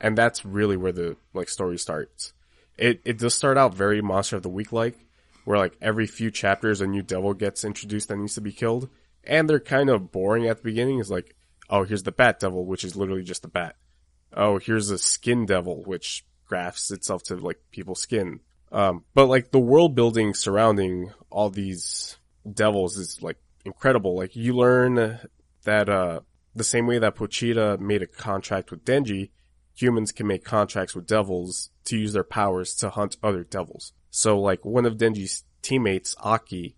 [0.00, 2.32] and that's really where the like story starts.
[2.76, 4.96] It it does start out very Monster of the Week like,
[5.44, 8.88] where like every few chapters a new devil gets introduced that needs to be killed,
[9.24, 11.00] and they're kind of boring at the beginning.
[11.00, 11.34] It's like,
[11.70, 13.76] oh, here's the Bat Devil, which is literally just a bat.
[14.32, 18.40] Oh, here's a Skin Devil, which grafts itself to like people's skin.
[18.72, 22.16] Um, but like the world building surrounding all these
[22.50, 24.16] devils is like incredible.
[24.16, 25.18] Like you learn
[25.64, 26.20] that uh
[26.54, 29.30] the same way that Pochita made a contract with Denji,
[29.74, 33.92] humans can make contracts with devils to use their powers to hunt other devils.
[34.10, 36.76] So like one of Denji's teammates, Aki,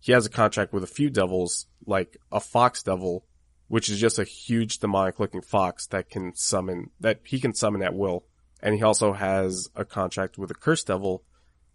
[0.00, 3.24] he has a contract with a few devils, like a fox devil,
[3.68, 7.82] which is just a huge demonic looking fox that can summon, that he can summon
[7.82, 8.24] at will.
[8.62, 11.22] And he also has a contract with a curse devil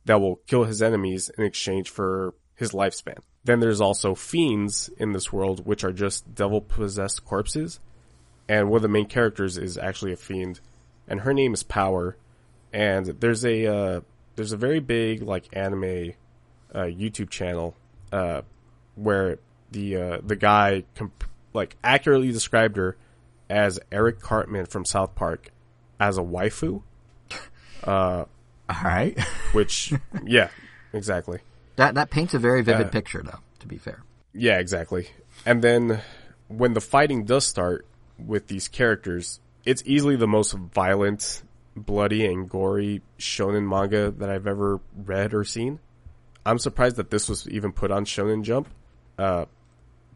[0.05, 3.19] that will kill his enemies in exchange for his lifespan.
[3.43, 7.79] Then there's also fiends in this world, which are just devil possessed corpses.
[8.47, 10.59] And one of the main characters is actually a fiend,
[11.07, 12.17] and her name is Power.
[12.73, 14.01] And there's a uh,
[14.35, 16.13] there's a very big like anime
[16.73, 17.75] uh, YouTube channel
[18.11, 18.41] uh,
[18.95, 19.39] where
[19.71, 22.95] the uh, the guy comp- like accurately described her
[23.49, 25.51] as Eric Cartman from South Park
[25.99, 26.81] as a waifu,
[27.83, 28.27] All
[28.83, 29.19] right.
[29.53, 29.93] which
[30.25, 30.49] yeah,
[30.93, 31.39] exactly.
[31.77, 33.39] that that paints a very vivid Uh, picture, though.
[33.59, 34.03] To be fair.
[34.33, 35.09] Yeah, exactly.
[35.45, 36.01] And then
[36.47, 37.85] when the fighting does start
[38.17, 41.41] with these characters, it's easily the most violent,
[41.75, 45.79] bloody, and gory shonen manga that I've ever read or seen.
[46.45, 48.69] I'm surprised that this was even put on Shonen Jump,
[49.17, 49.45] uh,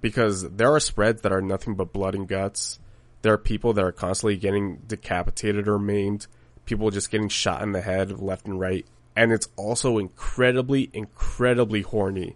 [0.04, 2.78] because there are spreads that are nothing but blood and guts.
[3.22, 6.28] There are people that are constantly getting decapitated or maimed.
[6.66, 8.86] People just getting shot in the head left and right.
[9.16, 12.36] And it's also incredibly, incredibly horny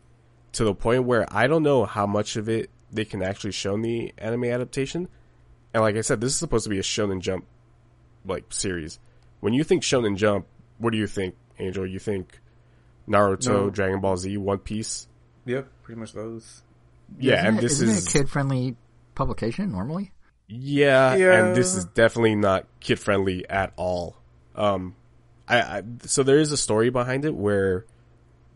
[0.53, 3.73] to the point where I don't know how much of it they can actually show
[3.73, 5.09] in the anime adaptation.
[5.73, 7.45] And like I said, this is supposed to be a Shonen Jump
[8.25, 8.97] like series.
[9.41, 10.45] When you think Shonen Jump,
[10.77, 11.85] what do you think, Angel?
[11.85, 12.39] You think
[13.09, 13.69] Naruto, No.
[13.69, 15.09] Dragon Ball Z, One Piece?
[15.45, 16.61] Yep, pretty much those.
[17.19, 18.75] Yeah, Isn't and it- this isn't is a kid-friendly
[19.15, 20.11] publication normally.
[20.47, 21.45] Yeah, Yeah.
[21.47, 24.15] and this is definitely not kid friendly at all.
[24.55, 24.95] Um,
[25.47, 27.85] I, I so there is a story behind it where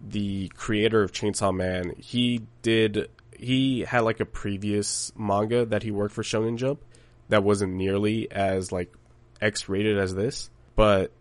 [0.08, 5.92] the creator of Chainsaw Man he did he had like a previous manga that he
[5.92, 6.82] worked for Shonen Jump
[7.30, 8.94] that wasn't nearly as like
[9.42, 11.12] X rated as this, but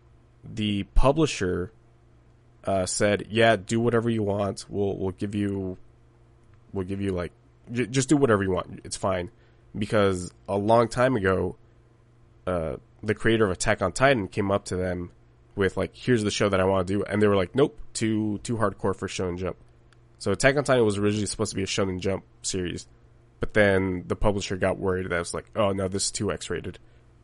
[0.43, 1.71] the publisher
[2.63, 4.65] uh, said, "Yeah, do whatever you want.
[4.69, 5.77] We'll we'll give you
[6.73, 7.31] we'll give you like
[7.71, 8.81] j- just do whatever you want.
[8.83, 9.29] It's fine."
[9.77, 11.55] Because a long time ago,
[12.45, 15.11] uh, the creator of Attack on Titan came up to them
[15.55, 17.79] with like, "Here's the show that I want to do," and they were like, "Nope,
[17.93, 19.57] too too hardcore for Shonen Jump."
[20.19, 22.87] So Attack on Titan was originally supposed to be a Shonen Jump series,
[23.39, 26.31] but then the publisher got worried that it was like, "Oh no, this is too
[26.31, 26.79] X rated,"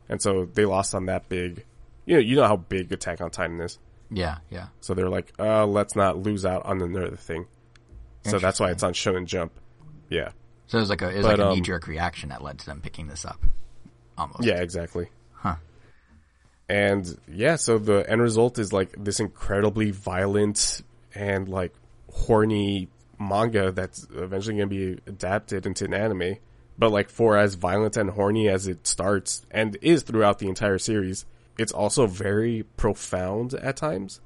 [0.09, 1.65] and so they lost on that big.
[2.05, 3.77] You know, you know how big Attack on Titan is.
[4.09, 4.67] Yeah, yeah.
[4.79, 7.45] So they're like, uh, let's not lose out on another thing.
[8.31, 9.53] So that's why it's on Shonen Jump.
[10.09, 10.29] Yeah.
[10.67, 12.43] So it was like a it was But, like a um, knee jerk reaction that
[12.43, 13.39] led to them picking this up.
[14.17, 14.43] Almost.
[14.43, 15.09] Yeah, exactly.
[15.33, 15.55] Huh.
[16.69, 20.81] And yeah, so the end result is like this incredibly violent
[21.15, 21.73] and like
[22.11, 26.37] horny manga that's eventually going to be adapted into an anime.
[26.77, 30.77] But like for as violent and horny as it starts and is throughout the entire
[30.77, 31.25] series,
[31.57, 34.21] it's also very profound at times.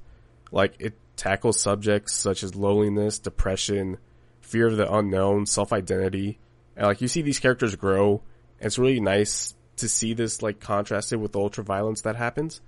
[0.50, 3.98] Like it tackles subjects such as loneliness, depression,
[4.40, 6.38] fear of the unknown, self-identity.
[6.76, 8.22] And like you see these characters grow.
[8.58, 12.60] And it's really nice to see this like contrasted with the ultra violence that happens.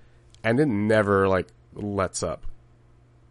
[0.42, 2.46] And it never like lets up.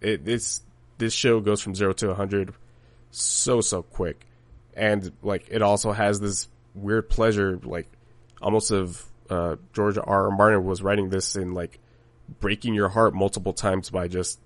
[0.02, 0.62] It, it's,
[0.98, 2.54] this show goes from zero to a hundred
[3.12, 4.26] so, so quick.
[4.76, 7.88] And like it also has this weird pleasure, like
[8.42, 10.04] almost of, uh, George R.
[10.06, 10.32] R.
[10.32, 11.80] Martin was writing this in like
[12.40, 14.40] breaking your heart multiple times by just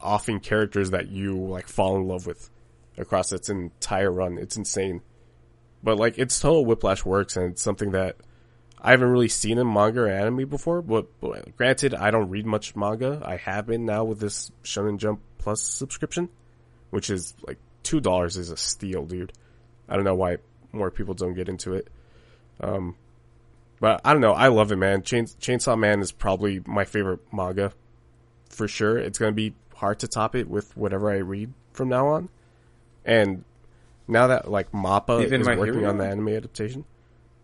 [0.00, 2.50] offing characters that you like fall in love with
[2.98, 4.38] across its entire run.
[4.38, 5.02] It's insane.
[5.82, 8.16] But like its total whiplash works and it's something that
[8.80, 12.46] I haven't really seen in manga or anime before, but, but granted I don't read
[12.46, 13.22] much manga.
[13.24, 16.28] I have been now with this Shonen Jump Plus subscription,
[16.90, 19.32] which is like two dollars is a steal, dude.
[19.88, 20.38] I don't know why
[20.72, 21.88] more people don't get into it.
[22.60, 22.96] Um,
[23.80, 24.32] but I don't know.
[24.32, 25.02] I love it, man.
[25.02, 27.72] Chain, Chainsaw Man is probably my favorite manga
[28.48, 28.98] for sure.
[28.98, 32.28] It's to be hard to top it with whatever I read from now on.
[33.04, 33.44] And
[34.08, 35.88] now that like Mappa Even is working Hero?
[35.88, 36.84] on the anime adaptation,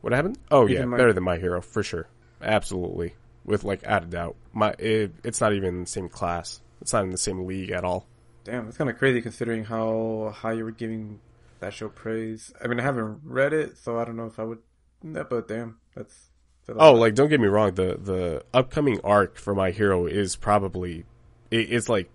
[0.00, 0.38] what happened?
[0.50, 2.08] Oh yeah, My- better than My Hero for sure.
[2.40, 3.14] Absolutely,
[3.44, 4.36] with like out of doubt.
[4.52, 6.60] My it, it's not even in the same class.
[6.80, 8.06] It's not in the same league at all.
[8.44, 11.20] Damn, that's kind of crazy considering how high you were giving
[11.60, 12.52] that show praise.
[12.62, 14.58] I mean, I haven't read it, so I don't know if I would.
[15.04, 16.30] No, but damn, that's.
[16.66, 17.74] that's Oh, like don't get me wrong.
[17.74, 21.04] The the upcoming arc for My Hero is probably
[21.52, 22.10] it, it's like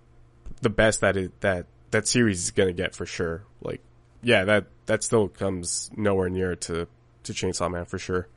[0.61, 3.43] the best that it that that series is gonna get for sure.
[3.61, 3.81] Like,
[4.21, 6.87] yeah, that that still comes nowhere near to
[7.23, 8.27] to Chainsaw Man for sure.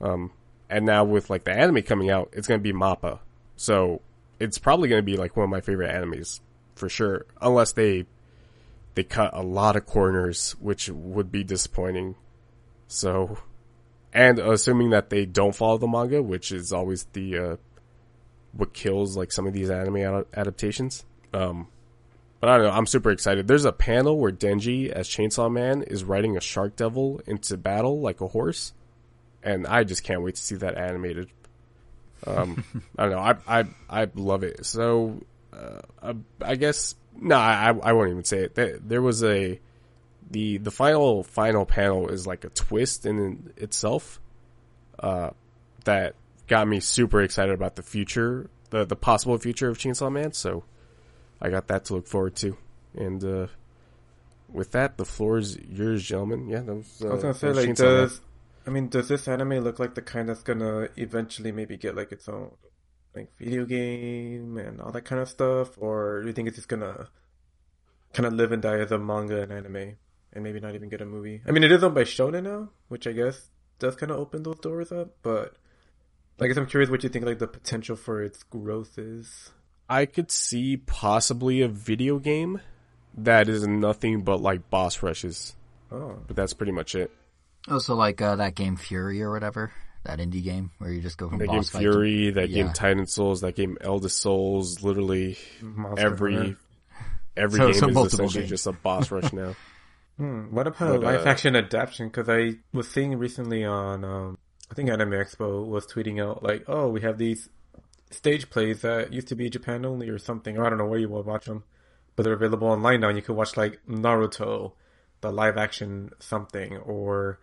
[0.00, 0.32] Um,
[0.70, 3.20] and now with like the anime coming out, it's gonna be Mappa,
[3.56, 4.00] so
[4.38, 6.40] it's probably gonna be like one of my favorite animes
[6.74, 8.06] for sure, unless they
[8.94, 12.14] they cut a lot of corners, which would be disappointing.
[12.86, 13.38] So
[14.12, 17.56] and assuming that they don't follow the manga, which is always the uh,
[18.52, 21.04] what kills like some of these anime ad- adaptations.
[21.32, 21.68] Um,
[22.40, 22.72] but I don't know.
[22.72, 23.48] I'm super excited.
[23.48, 28.00] There's a panel where Denji as Chainsaw Man is riding a shark devil into battle
[28.00, 28.72] like a horse,
[29.42, 31.30] and I just can't wait to see that animated.
[32.26, 32.64] Um,
[32.98, 33.18] I don't know.
[33.18, 34.64] I I I love it.
[34.66, 35.20] So
[35.52, 38.54] uh, I, I guess no, I I won't even say it.
[38.54, 39.60] There, there was a
[40.30, 44.20] the the final final panel is like a twist in itself
[44.98, 45.30] uh
[45.84, 46.14] that
[46.46, 50.64] got me super excited about the future the the possible future of Chainsaw Man so
[51.40, 52.56] I got that to look forward to
[52.96, 53.46] and uh
[54.48, 57.52] with that the floor is yours gentlemen yeah that was, uh, I was gonna say,
[57.52, 58.20] like, does
[58.68, 62.12] I mean, does this anime look like the kind that's gonna eventually maybe get like
[62.12, 62.50] its own
[63.14, 66.68] like video game and all that kind of stuff, or do you think it's just
[66.68, 67.08] gonna
[68.12, 69.96] kind of live and die as a manga and anime,
[70.34, 71.40] and maybe not even get a movie?
[71.48, 73.48] I mean, it is owned by Shonen now, which I guess
[73.78, 75.56] does kind of open those doors up, but
[76.38, 79.50] I guess I'm curious what you think like the potential for its growth is.
[79.88, 82.60] I could see possibly a video game
[83.16, 85.54] that is nothing but like boss rushes
[85.90, 87.10] Oh, but that's pretty much it
[87.68, 89.72] Oh, so like uh, that game Furi or whatever,
[90.04, 92.48] that indie game where you just go from that game boss fight to- Furi that
[92.50, 96.56] game Titan Souls that game Eldest Souls literally Monster every Hunter.
[97.36, 98.50] every So- game so is essentially games.
[98.50, 99.54] just a boss rush now.
[100.18, 102.08] Hmm, what about But, live uh, action adaptation?
[102.08, 104.36] Because I was seeing recently on, um,
[104.68, 107.48] I think Anime Expo was tweeting out like, "Oh, we have these
[108.10, 110.56] stage plays that used to be Japan only or something.
[110.56, 111.64] Or I don't know where you will watch them,
[112.16, 113.08] but they're available online now.
[113.08, 114.72] And you can watch like Naruto,
[115.20, 117.38] the live action something, or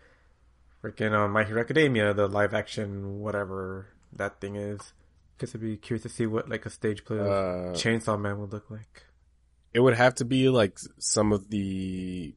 [0.84, 4.93] freaking uh, My Hero Academia, the live action whatever that thing is.
[5.38, 8.39] Guess I'd be curious to see what like a stage play of Uh, Chainsaw Man
[8.39, 9.03] would look like.
[9.74, 12.34] it would have to be like some of the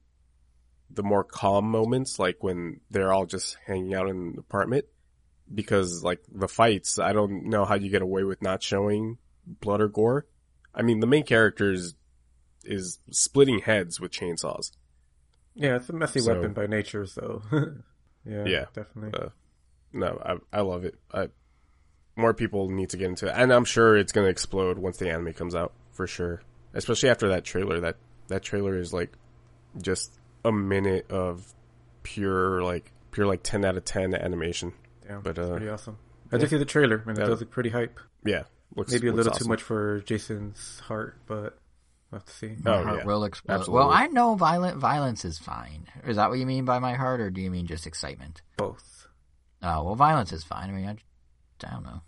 [0.90, 4.86] the more calm moments, like when they're all just hanging out in an apartment.
[5.54, 9.80] Because like the fights, I don't know how you get away with not showing blood
[9.80, 10.26] or gore.
[10.74, 11.94] I mean, the main character is,
[12.64, 14.72] is splitting heads with chainsaws.
[15.54, 17.42] Yeah, it's a messy So- weapon by nature, so
[18.24, 18.64] yeah, Yeah.
[18.74, 19.18] definitely.
[19.18, 19.30] Uh,
[19.92, 20.20] No,
[20.52, 20.96] I I love it.
[21.12, 21.28] I,
[22.14, 24.98] more people need to get into it, and I'm sure it's going to explode once
[24.98, 26.42] the anime comes out for sure.
[26.74, 27.80] Especially after that trailer.
[27.80, 27.96] That
[28.28, 29.16] that trailer is like
[29.80, 30.12] just
[30.44, 31.54] a minute of
[32.02, 34.72] pure like pure like ten out of ten animation.
[35.08, 35.98] Yeah, but, it's uh, pretty awesome.
[36.32, 37.26] I did see the trailer, and it Yeah.
[37.28, 37.98] does look pretty hype.
[38.24, 38.42] Yeah,
[38.76, 39.44] looks Maybe a looks little awesome.
[39.46, 41.58] too much for Jason's heart, but
[42.10, 42.56] we'll have to see.
[42.62, 43.04] My Oh, heart yeah.
[43.04, 43.54] will explode.
[43.54, 43.86] Absolutely.
[43.86, 45.86] Well, I know violent violence is fine.
[46.06, 48.42] Is that what you mean by my heart, or do you mean just excitement?
[48.56, 49.08] Both.
[49.62, 50.68] Oh, well, violence is fine.
[50.68, 50.96] I mean, I,
[51.66, 52.02] I don't know.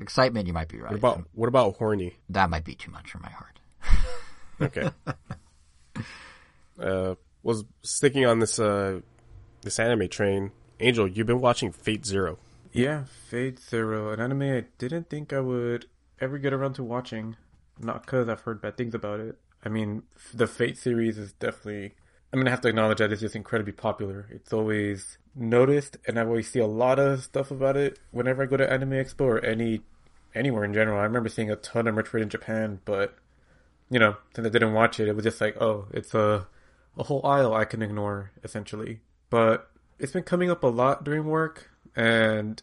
[0.00, 0.90] Excitement, you might be right.
[0.90, 2.16] What about what about horny?
[2.30, 3.58] that might be too much for my heart.
[4.62, 4.90] Okay.
[6.78, 9.00] uh, was sticking on this uh
[9.62, 10.50] this anime train.
[10.80, 12.38] Angel, you've been watching Fate Zero.
[12.72, 15.86] Yeah, Fate Zero, an anime I didn't think I would
[16.20, 17.36] ever get around to watching.
[17.78, 19.38] Not because I've heard bad things about it.
[19.64, 21.94] I mean, the Fate series is definitely.
[22.32, 24.26] I'm gonna have to acknowledge that it's just incredibly popular.
[24.30, 28.46] It's always noticed, and I always see a lot of stuff about it whenever I
[28.46, 29.82] go to Anime Expo or any
[30.34, 31.00] anywhere in general.
[31.00, 33.16] I remember seeing a ton of merch for it in Japan, but
[33.90, 36.46] you know, since I didn't watch it, it was just like, oh, it's a
[36.96, 39.00] a whole aisle I can ignore essentially.
[39.28, 39.69] But
[40.00, 42.62] it's been coming up a lot during work, and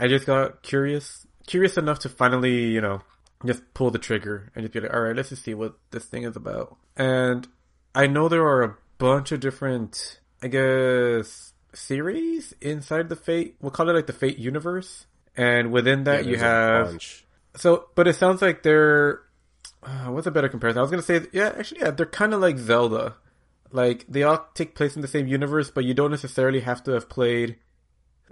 [0.00, 3.02] I just got curious, curious enough to finally, you know,
[3.46, 6.04] just pull the trigger and just be like, all right, let's just see what this
[6.04, 6.76] thing is about.
[6.96, 7.46] And
[7.94, 13.56] I know there are a bunch of different, I guess, series inside the Fate.
[13.60, 15.06] We'll call it like the Fate universe.
[15.36, 17.24] And within that, Yeah, you have bunch.
[17.56, 19.20] so, but it sounds like they're.
[19.80, 20.78] Uh, what's a better comparison?
[20.78, 23.14] I was gonna say, yeah, actually, yeah, they're kind of like Zelda.
[23.70, 26.92] Like they all take place in the same universe, but you don't necessarily have to
[26.92, 27.56] have played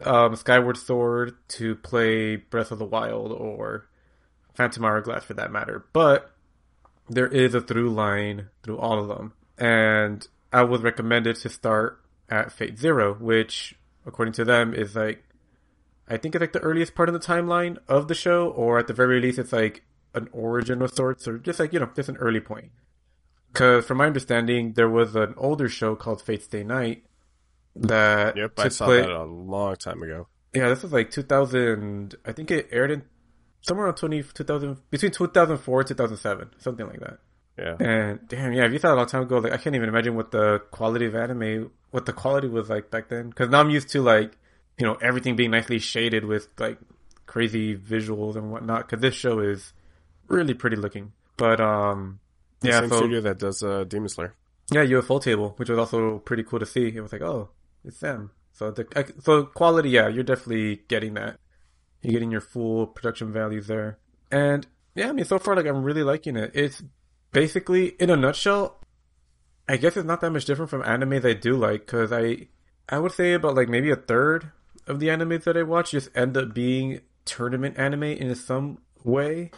[0.02, 3.88] um, Skyward Sword to play Breath of the Wild or
[4.54, 5.86] Phantom Hourglass for that matter.
[5.92, 6.30] But
[7.08, 12.00] there is a through line through all of them, and I was recommended to start
[12.28, 13.74] at Fate Zero, which,
[14.04, 15.22] according to them, is like
[16.08, 18.86] I think it's like the earliest part of the timeline of the show, or at
[18.86, 19.82] the very least, it's like
[20.14, 22.70] an origin of sorts, or just like you know, just an early point.
[23.56, 27.04] Because from my understanding, there was an older show called Fate Stay Night
[27.76, 30.28] that Yep, I saw pla- that a long time ago.
[30.54, 32.14] yeah, this was like 2000.
[32.24, 33.02] I think it aired in
[33.62, 37.18] somewhere around 20, 2000, between 2004 and 2007, something like that.
[37.58, 37.76] Yeah.
[37.80, 40.14] And damn, yeah, if you thought a long time ago, like I can't even imagine
[40.14, 43.30] what the quality of anime, what the quality was like back then.
[43.30, 44.36] Because now I'm used to like,
[44.78, 46.78] you know, everything being nicely shaded with like
[47.24, 48.86] crazy visuals and whatnot.
[48.88, 49.72] Because this show is
[50.28, 51.12] really pretty looking.
[51.38, 52.20] But um,
[52.60, 54.34] The yeah, same so studio that does uh, Demon Slayer.
[54.70, 56.88] yeah, Ufotable, which was also pretty cool to see.
[56.88, 57.50] It was like, oh,
[57.84, 58.30] it's them.
[58.52, 61.38] So the so quality, yeah, you're definitely getting that.
[62.02, 63.98] You're getting your full production values there,
[64.30, 66.52] and yeah, I mean, so far, like I'm really liking it.
[66.54, 66.82] It's
[67.32, 68.80] basically, in a nutshell,
[69.68, 72.48] I guess it's not that much different from anime that I do like because I
[72.88, 74.52] I would say about like maybe a third
[74.86, 79.50] of the animes that I watch just end up being tournament anime in some way.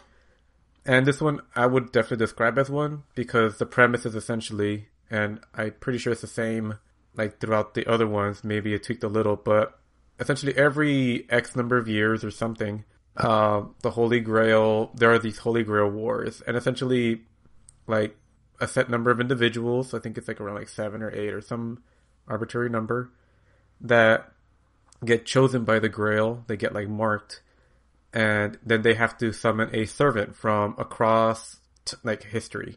[0.89, 5.39] And this one I would definitely describe as one because the premise is essentially, and
[5.55, 6.79] I'm pretty sure it's the same
[7.15, 9.79] like throughout the other ones, maybe it tweaked a little, but
[10.19, 12.85] essentially every X number of years or something,
[13.19, 17.23] uh, the Holy Grail, there are these Holy Grail wars, and essentially
[17.87, 18.17] like
[18.59, 21.43] a set number of individuals, I think it's like around like seven or eight or
[21.43, 21.83] some
[22.27, 23.11] arbitrary number,
[23.81, 24.33] that
[25.05, 26.45] get chosen by the Grail.
[26.47, 27.43] They get like marked,
[28.19, 32.77] and then they have to summon a servant from across t- like history.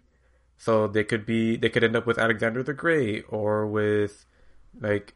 [0.59, 4.23] So they could be they could end up with Alexander the Great or with
[4.79, 5.15] like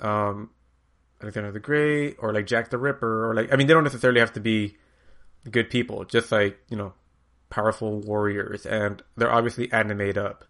[0.00, 0.50] um
[1.22, 4.20] Alexander the Great or like Jack the Ripper or like I mean they don't necessarily
[4.20, 4.76] have to be
[5.50, 6.92] good people, just like, you know,
[7.48, 10.44] powerful warriors and they're obviously animate up.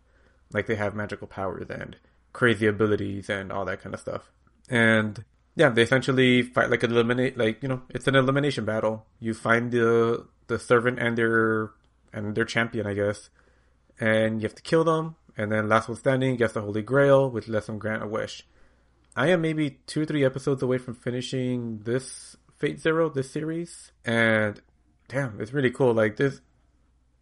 [0.53, 1.97] Like they have magical powers and
[2.33, 4.33] crazy abilities and all that kind of stuff.
[4.69, 5.25] And
[5.55, 9.07] yeah, they essentially fight like an eliminate like, you know, it's an elimination battle.
[9.21, 11.71] You find the the servant and their
[12.13, 13.31] and their champion, I guess.
[14.01, 17.31] And you have to kill them, and then last one standing gets the Holy Grail,
[17.31, 18.47] which lets them grant a wish.
[19.15, 23.93] I am maybe two or three episodes away from finishing this Fate Zero, this series,
[24.05, 24.61] and
[25.09, 25.93] damn, it's really cool.
[25.93, 26.41] Like this,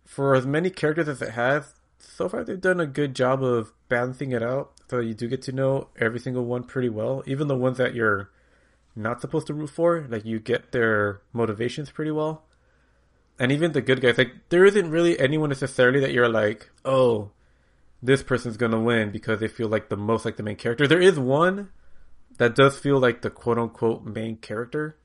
[0.07, 3.73] for as many characters as it has, so far they've done a good job of
[3.89, 7.47] balancing it out, so you do get to know every single one pretty well, even
[7.47, 8.29] the ones that you're
[8.97, 10.05] not supposed to root for.
[10.09, 12.43] Like you get their motivations pretty well,
[13.39, 14.19] and even the good guys.
[14.19, 17.31] Like there isn't really anyone necessarily that you're like, oh,
[18.03, 20.89] this person's gonna win because they feel like the most like the main character.
[20.89, 21.71] There is one
[22.39, 24.97] that does feel like the quote unquote main character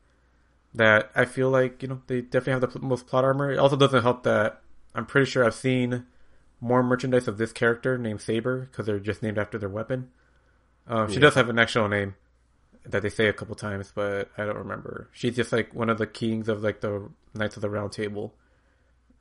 [0.73, 3.51] that I feel like, you know, they definitely have the most plot armor.
[3.51, 4.61] It also doesn't help that
[4.95, 6.05] I'm pretty sure I've seen
[6.65, 10.09] more merchandise of this character named Saber because they're just named after their weapon.
[10.87, 11.21] Um, she Yeah.
[11.21, 12.15] does have an actual name
[12.85, 15.09] that they say a couple times, but I don't remember.
[15.11, 18.33] She's just like one of the kings of like the Knights of the Round Table,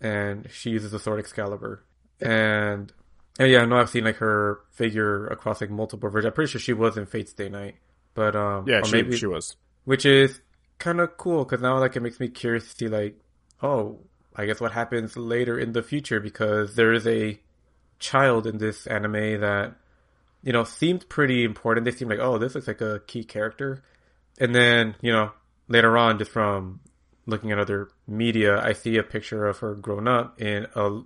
[0.01, 1.83] and she uses the sword Excalibur.
[2.21, 2.93] And,
[3.39, 6.27] and yeah, I know I've seen like her figure across like multiple versions.
[6.27, 7.77] I'm pretty sure she was in Fate Stay Night,
[8.15, 9.57] but um, Yeah, she, she was.
[9.85, 10.41] which is
[10.79, 13.17] kind of cool because now like it makes me curious to see like
[13.63, 13.99] oh
[14.35, 17.39] i guess what happens later in the future because there is a
[17.99, 19.75] child in this anime that
[20.43, 21.85] you know seemed pretty important.
[21.85, 23.83] They seem like oh this looks like a key character.
[24.39, 25.33] And then you know
[25.69, 26.81] later on just from
[27.27, 31.01] looking at other media i see a picture of her grown up in a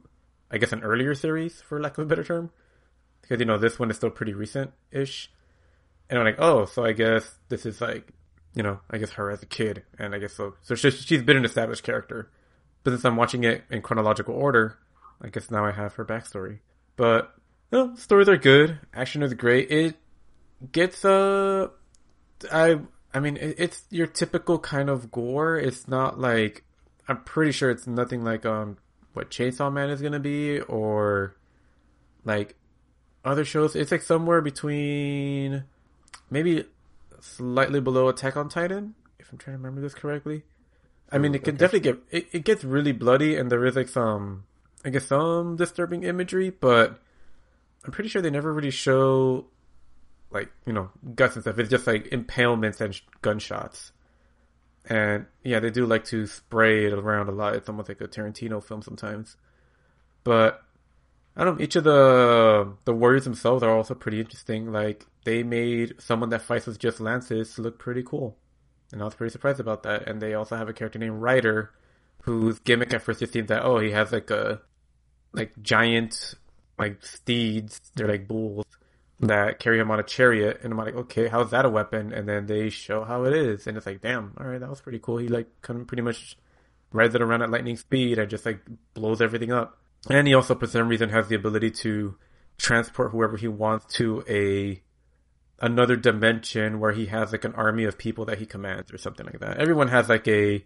[0.50, 2.50] i guess an earlier series for lack of a better term.
[3.22, 5.30] Because you know this one is still pretty recent ish
[6.10, 8.08] and I'm like, oh, so I guess this is like,
[8.54, 10.54] you know, I guess her as a kid, and I guess so.
[10.62, 12.30] So she's been an established character,
[12.84, 14.78] but since I'm watching it in chronological order,
[15.20, 16.60] I guess now I have her backstory.
[16.96, 17.34] But
[17.72, 18.78] no, stories are good.
[18.94, 19.70] Action is great.
[19.70, 19.96] It
[20.72, 21.68] gets uh,
[22.52, 22.80] I
[23.12, 25.56] I mean, it, it's your typical kind of gore.
[25.56, 26.64] It's not like
[27.06, 28.78] I'm pretty sure it's nothing like um
[29.12, 31.36] what Chainsaw Man is gonna be or
[32.24, 32.54] like
[33.24, 33.76] other shows.
[33.76, 35.64] It's like somewhere between
[36.30, 36.64] maybe
[37.20, 40.44] slightly below Attack on Titan, if I'm trying to remember this correctly.
[41.10, 43.88] I mean, it can definitely get it, it gets really bloody, and there is like
[43.88, 44.44] some,
[44.84, 47.00] I guess, some disturbing imagery, but
[47.84, 49.46] I'm pretty sure they never really show
[50.30, 51.58] like you know guts and stuff.
[51.58, 53.92] It's just like impalements and sh- gunshots,
[54.86, 57.54] and yeah, they do like to spray it around a lot.
[57.54, 59.36] It's almost like a Tarantino film sometimes,
[60.24, 60.62] but
[61.36, 61.64] I don't know.
[61.64, 64.72] Each of the the warriors themselves are also pretty interesting.
[64.72, 68.36] Like they made someone that fights with just lances look pretty cool,
[68.92, 70.08] and I was pretty surprised about that.
[70.08, 71.72] And they also have a character named Rider,
[72.22, 74.60] whose gimmick at first just seemed that oh he has like a
[75.32, 76.34] like giant
[76.78, 77.80] like steeds.
[77.94, 78.64] They're like bulls
[79.20, 82.12] that carry him on a chariot, and I'm like okay, how's that a weapon?
[82.12, 84.80] And then they show how it is, and it's like damn, all right, that was
[84.80, 85.18] pretty cool.
[85.18, 86.36] He like kind of pretty much
[86.92, 88.60] rides it around at lightning speed and just like
[88.94, 89.78] blows everything up.
[90.08, 92.16] And he also, for some reason, has the ability to
[92.56, 94.80] transport whoever he wants to a
[95.60, 99.26] another dimension where he has like an army of people that he commands or something
[99.26, 99.58] like that.
[99.58, 100.64] Everyone has like a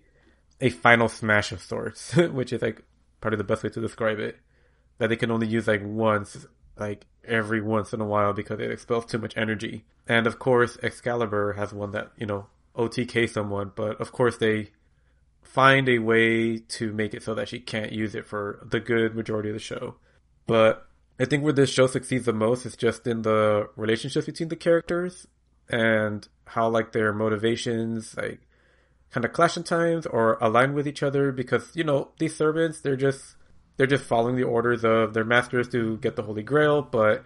[0.61, 2.83] a final smash of sorts, which is like
[3.21, 4.39] probably the best way to describe it.
[4.99, 6.47] That they can only use like once,
[6.79, 9.85] like every once in a while because it expels too much energy.
[10.07, 14.71] And of course, Excalibur has one that, you know, OTK someone, but of course they
[15.43, 19.15] find a way to make it so that she can't use it for the good
[19.15, 19.97] majority of the show.
[20.47, 20.87] But
[21.21, 24.57] I think where this show succeeds the most is just in the relationships between the
[24.57, 25.27] characters
[25.69, 28.41] and how like their motivations like
[29.11, 32.81] kind of clash in times or align with each other because you know these servants
[32.81, 33.37] they're just
[33.77, 37.25] they're just following the orders of their masters to get the holy grail but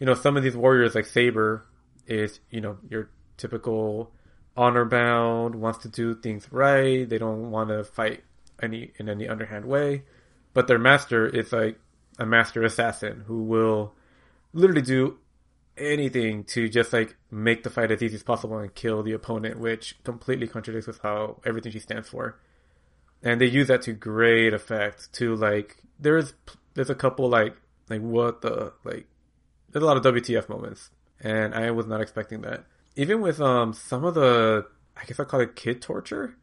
[0.00, 1.66] you know some of these warriors like saber
[2.06, 4.10] is you know your typical
[4.56, 7.08] honor bound wants to do things right.
[7.08, 8.24] They don't want to fight
[8.62, 10.04] any in any underhand way.
[10.54, 11.78] But their master is like
[12.18, 13.94] a master assassin who will
[14.52, 15.18] literally do
[15.76, 19.58] anything to just like make the fight as easy as possible and kill the opponent,
[19.58, 22.38] which completely contradicts with how everything she stands for.
[23.22, 25.12] And they use that to great effect.
[25.14, 26.34] To like, there's
[26.74, 27.56] there's a couple like
[27.88, 29.06] like what the like,
[29.70, 30.90] there's a lot of WTF moments,
[31.20, 32.64] and I was not expecting that.
[32.94, 36.36] Even with um some of the I guess I call it kid torture.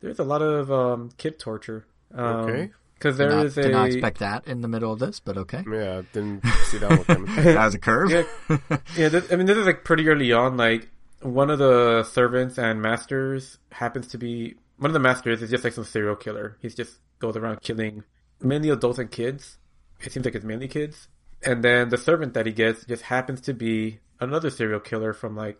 [0.00, 1.86] There's a lot of um kid torture.
[2.14, 2.70] Um, Okay.
[2.98, 5.20] Because Did there not, is a did not expect that in the middle of this,
[5.20, 5.62] but okay.
[5.70, 7.34] Yeah, didn't see that one coming.
[7.44, 8.10] that was a curve.
[8.10, 8.24] Yeah.
[8.96, 10.56] yeah, this, I mean, this is like pretty early on.
[10.56, 10.88] Like
[11.22, 15.64] one of the servants and masters happens to be one of the masters is just
[15.64, 16.56] like some serial killer.
[16.60, 18.04] He's just goes around killing
[18.40, 19.58] mainly adults and kids.
[20.00, 21.08] It seems like it's mainly kids.
[21.44, 25.36] And then the servant that he gets just happens to be another serial killer from
[25.36, 25.58] like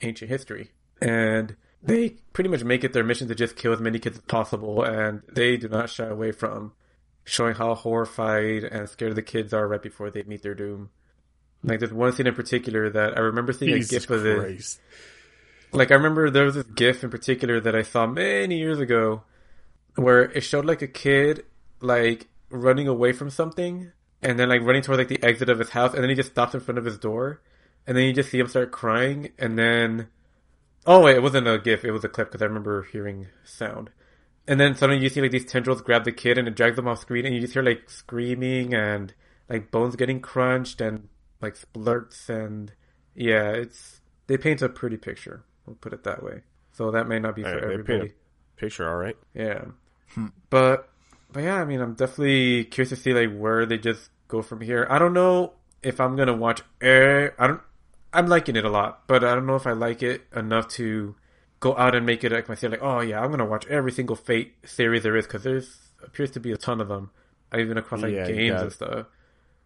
[0.00, 0.70] ancient history.
[1.00, 4.24] And they pretty much make it their mission to just kill as many kids as
[4.24, 6.72] possible, and they do not shy away from
[7.24, 10.90] showing how horrified and scared the kids are right before they meet their doom.
[11.64, 14.78] Like there's one scene in particular that I remember seeing a Jesus gif of it.
[15.72, 19.22] Like I remember there was this gif in particular that I saw many years ago
[19.94, 21.44] where it showed like a kid
[21.80, 25.70] like running away from something and then like running towards like the exit of his
[25.70, 27.40] house and then he just stops in front of his door
[27.86, 30.08] and then you just see him start crying and then
[30.86, 33.90] oh wait it wasn't a gif it was a clip because I remember hearing sound
[34.46, 36.88] and then suddenly you see like these tendrils grab the kid and it drags them
[36.88, 39.14] off screen and you just hear like screaming and
[39.48, 41.08] like bones getting crunched and
[41.40, 42.72] like splurts and
[43.14, 47.18] yeah it's they paint a pretty picture we'll put it that way so that may
[47.18, 49.16] not be for Hey, they paint everybody a picture, all right.
[49.34, 49.64] yeah
[50.14, 50.26] hmm.
[50.50, 50.88] but
[51.32, 54.60] but yeah, I mean, I'm definitely curious to see like where they just go from
[54.60, 54.86] here.
[54.90, 56.60] I don't know if I'm gonna watch.
[56.80, 57.34] Air.
[57.38, 57.60] I don't.
[58.12, 61.14] I'm liking it a lot, but I don't know if I like it enough to
[61.60, 62.72] go out and make it like myself.
[62.72, 66.30] Like, oh yeah, I'm gonna watch every single Fate theory there is because there's appears
[66.32, 67.10] to be a ton of them,
[67.52, 69.06] I even across like Yeah, games and stuff.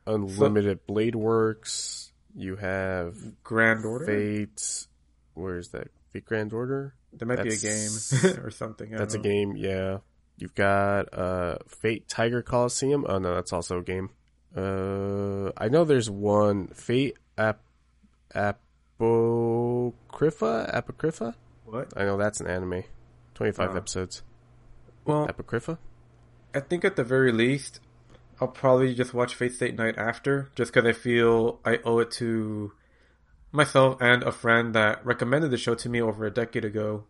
[0.06, 2.12] Unlimited Blade Works.
[2.34, 4.04] You have Grand Order.
[4.06, 4.86] Fate.
[5.34, 5.88] Where's that?
[6.12, 6.94] Fate Grand Order.
[7.12, 7.72] There might That's- be a
[8.34, 8.90] game or something.
[8.90, 9.22] That's a know.
[9.24, 9.56] game.
[9.56, 9.98] Yeah.
[10.38, 13.06] You've got uh Fate Tiger Coliseum.
[13.08, 14.10] Oh no, that's also a game.
[14.54, 17.60] Uh, I know there's one Fate Ap
[18.34, 20.70] Apocrypha.
[20.72, 21.34] Apocrypha.
[21.64, 21.92] What?
[21.96, 22.84] I know that's an anime.
[23.34, 23.74] Twenty five Oh.
[23.74, 24.22] Uh, episodes.
[25.04, 25.78] Well, Apocrypha.
[26.54, 27.80] I think at the very least,
[28.40, 32.10] I'll probably just watch Fate Stay Night after, just because I feel I owe it
[32.12, 32.72] to
[33.52, 37.04] myself and a friend that recommended the show to me over a decade ago,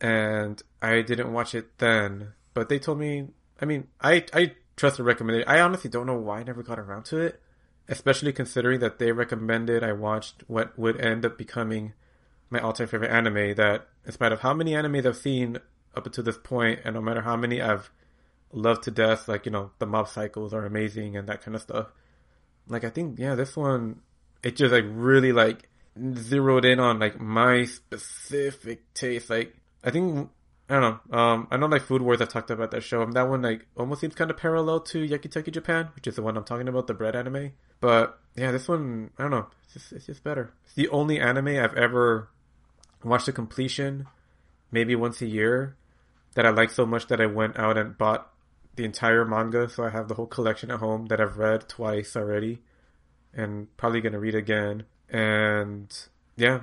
[0.00, 2.32] and I didn't watch it then.
[2.54, 3.28] But they told me,
[3.60, 5.48] I mean, I I trust the recommendation.
[5.48, 7.40] I honestly don't know why I never got around to it,
[7.88, 11.94] especially considering that they recommended I watched what would end up becoming
[12.50, 13.54] my all-time favorite anime.
[13.54, 15.58] That, in spite of how many animes I've seen
[15.94, 17.90] up until this point, and no matter how many I've
[18.52, 21.62] loved to death, like you know, the Mob Psychos are amazing and that kind of
[21.62, 21.88] stuff.
[22.68, 24.00] Like I think, yeah, this one,
[24.42, 25.68] it just like really like
[26.14, 29.30] zeroed in on like my specific taste.
[29.30, 30.30] Like I think
[30.68, 31.18] I don't know.
[31.18, 32.20] Um, I know like Food Wars.
[32.20, 35.06] I've talked about that show, and that one like almost seems kind of parallel to
[35.06, 37.52] Yakitate Japan, which is the one I'm talking about, the bread anime.
[37.80, 39.46] But yeah, this one I don't know.
[39.64, 40.52] It's just, it's just better.
[40.66, 42.28] It's the only anime I've ever
[43.02, 44.06] watched to completion,
[44.70, 45.76] maybe once a year,
[46.34, 48.30] that I like so much that I went out and bought
[48.76, 49.70] the entire manga.
[49.70, 52.60] So I have the whole collection at home that I've read twice already,
[53.32, 54.84] and probably gonna read again.
[55.08, 55.90] And
[56.36, 56.60] yeah,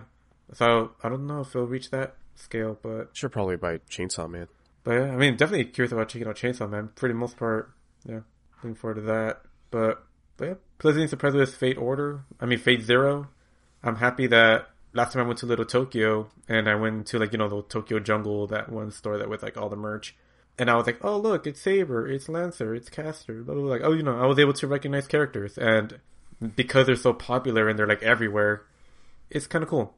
[0.54, 4.48] so I don't know if it'll reach that scale, but Should probably buy Chainsaw Man.
[4.84, 6.90] but yeah, I mean, definitely curious about checking out Chainsaw Man.
[6.96, 7.72] For the most part,
[8.08, 8.20] yeah,
[8.58, 9.42] looking forward to that.
[9.72, 10.04] But
[10.38, 12.26] but yeah, pleasantly surprised with Fate Order.
[12.40, 13.30] I mean, Fate Zero.
[13.84, 17.32] I'm happy that last time I went to Little Tokyo and I went to like
[17.32, 20.16] you know the Tokyo Jungle, that one store that with like all the merch,
[20.58, 23.44] and I was like, oh look, it's Saber, it's Lancer, it's Caster.
[23.44, 23.72] Blah, blah, blah.
[23.72, 26.00] Like oh, you know, I was able to recognize characters, and
[26.56, 28.64] because they're so popular and they're like everywhere,
[29.30, 29.96] it's kind of cool.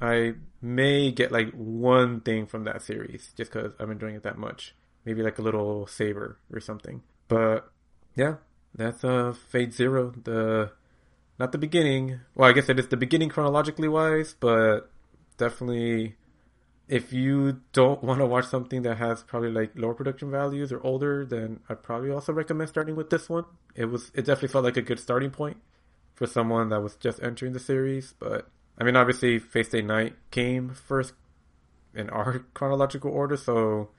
[0.00, 4.38] I may get like one thing from that series just because I'm enjoying it that
[4.38, 4.74] much.
[5.04, 7.02] Maybe like a little saber or something.
[7.28, 7.70] But
[8.14, 8.36] yeah,
[8.74, 10.12] that's uh Fate Zero.
[10.24, 10.72] The
[11.38, 12.20] not the beginning.
[12.34, 14.90] Well, I guess it is the beginning chronologically wise, but
[15.38, 16.16] definitely
[16.90, 20.84] if you don't want to watch something that has probably like lower production values or
[20.84, 23.44] older, then I'd probably also recommend starting with this one.
[23.76, 25.58] It was it definitely felt like a good starting point
[26.14, 28.50] for someone that was just entering the series, but
[28.80, 31.12] I mean, obviously, Fate Stay Night came first
[31.94, 33.90] in our chronological order, so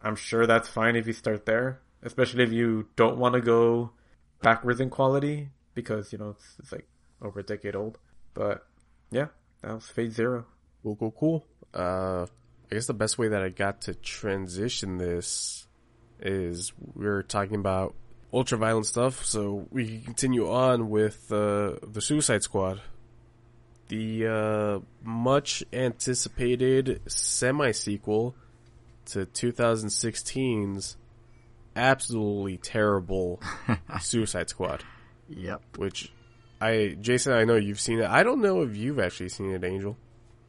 [0.00, 3.92] I'm sure that's fine if you start there, especially if you don't want to go
[4.40, 6.88] backwards in quality because you know it's, it's like
[7.20, 7.98] over a decade old.
[8.32, 8.66] But
[9.10, 9.26] yeah,
[9.60, 10.46] that was Fate Zero.
[10.82, 11.46] Cool, cool, cool.
[11.74, 12.26] Uh,
[12.70, 15.66] I guess the best way that I got to transition this
[16.18, 17.94] is we are talking about
[18.32, 22.80] ultra violent stuff, so we can continue on with uh, the Suicide Squad.
[23.90, 28.34] The uh, much anticipated semi sequel
[29.06, 30.96] to 2016's
[31.76, 33.40] absolutely terrible
[34.00, 34.84] Suicide Squad,
[35.28, 35.62] Yep.
[35.76, 36.12] which
[36.60, 38.06] I, Jason, I know you've seen it.
[38.06, 39.96] I don't know if you've actually seen it, Angel.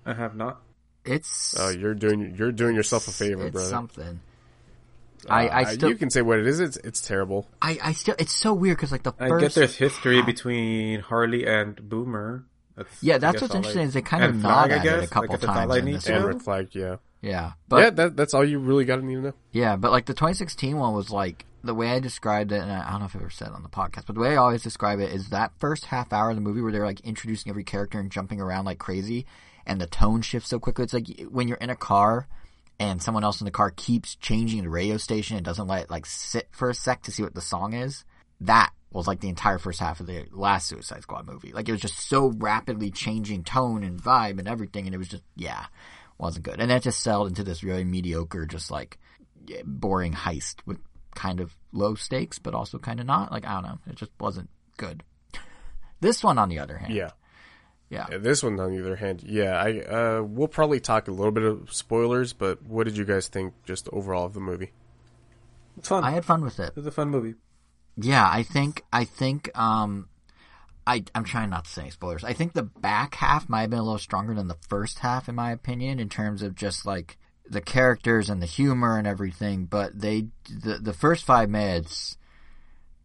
[0.06, 0.62] I have not.
[1.04, 3.70] It's Oh, you're doing you're doing yourself a favor, it's brother.
[3.70, 4.20] something.
[5.30, 6.60] I, I Uh, still you can say what it is.
[6.60, 7.48] It's it's terrible.
[7.62, 11.00] I, I still it's so weird because like the I first get there's history between
[11.00, 12.46] Harley and Boomer.
[12.76, 15.08] That's, Yeah, that's what's interesting I- is they kind of nod Flag, at it a
[15.08, 16.96] couple Like, times I in need this to And red flag, yeah.
[17.22, 19.34] yeah, but yeah, that, that's all you really got to need to know.
[19.52, 22.90] Yeah, but like the 2016 one was like the way I described it, and I
[22.92, 24.64] don't know if I ever said it on the podcast, but the way I always
[24.64, 27.64] describe it is that first half hour of the movie where they're like introducing every
[27.64, 29.26] character and jumping around like crazy,
[29.66, 30.84] and the tone shifts so quickly.
[30.86, 32.28] It's like when you're in a car
[32.80, 35.92] and someone else in the car keeps changing the radio station and doesn't let it
[35.92, 38.06] like sit for a sec to see what the song is.
[38.42, 41.54] That was like the entire first half of the last Suicide Squad movie.
[41.54, 45.08] Like it was just so rapidly changing tone and vibe and everything, and it was
[45.08, 45.66] just yeah,
[46.18, 46.60] wasn't good.
[46.60, 48.98] And that just settled into this really mediocre, just like
[49.66, 50.78] boring heist with
[51.16, 53.32] kind of low stakes, but also kind of not.
[53.32, 55.04] Like I don't know, it just wasn't good.
[56.00, 57.12] This one, on the other hand, Yeah.
[57.90, 61.12] yeah, Yeah, This one, on the other hand, yeah, I uh, we'll probably talk a
[61.12, 64.72] little bit of spoilers, but what did you guys think just overall of the movie?
[65.78, 66.04] It's fun.
[66.04, 66.74] I had fun with it.
[66.76, 67.36] It's a fun movie.
[67.98, 70.08] Yeah, I think I think um
[70.88, 72.24] I I'm trying not to say spoilers.
[72.24, 75.30] I think the back half might have been a little stronger than the first half
[75.30, 77.18] in my opinion in terms of just like
[77.48, 82.18] the characters and the humor and everything, but they the the first five minutes.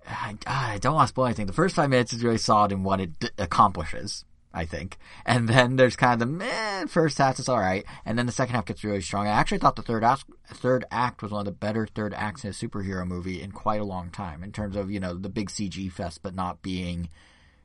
[0.08, 1.46] I, I don't want to spoil anything.
[1.46, 4.24] The first five minutes is really solid in what it d- accomplishes.
[4.56, 4.96] I think.
[5.26, 8.32] And then there's kind of the meh, first half is all right, and then the
[8.32, 9.26] second half gets really strong.
[9.26, 12.42] I actually thought the third act, third act was one of the better third acts
[12.42, 15.28] in a superhero movie in quite a long time, in terms of you know the
[15.28, 17.10] big CG fest, but not being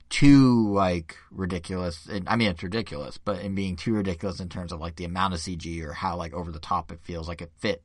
[0.10, 2.10] too like ridiculous.
[2.28, 5.34] I mean, it's ridiculous, but in being too ridiculous in terms of like the amount
[5.34, 7.82] of CG or how like over the top it feels like it fit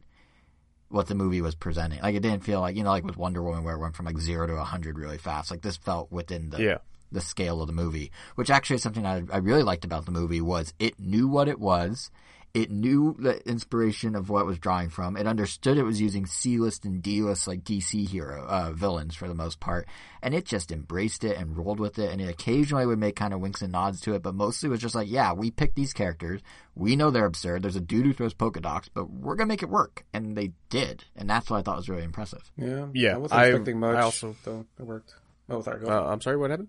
[0.89, 2.01] what the movie was presenting.
[2.01, 4.07] Like it didn't feel like you know like with Wonder Woman where it went from
[4.07, 5.53] like zero to hundred really fast.
[5.53, 6.79] Like this felt within the Yeah.
[7.13, 10.13] The scale of the movie, which actually is something I, I really liked about the
[10.13, 12.11] movie was it knew what it was.
[12.55, 15.15] It knew the inspiration of what it was drawing from.
[15.19, 19.35] It understood it was using C-list and D-list like DC hero uh, villains for the
[19.35, 19.87] most part,
[20.23, 22.11] and it just embraced it and rolled with it.
[22.11, 24.71] And it occasionally would make kind of winks and nods to it, but mostly it
[24.71, 26.41] was just like, yeah, we picked these characters.
[26.75, 27.61] We know they're absurd.
[27.63, 30.53] There's a dude who throws polka dots, but we're gonna make it work, and they
[30.71, 31.05] did.
[31.15, 32.51] And that's what I thought was really impressive.
[32.57, 33.97] Yeah, Yeah, I wasn't I- expecting much.
[33.97, 35.15] I also- though it worked.
[35.51, 35.81] Oh, sorry.
[35.81, 36.69] Go Uh, I'm sorry, what happened?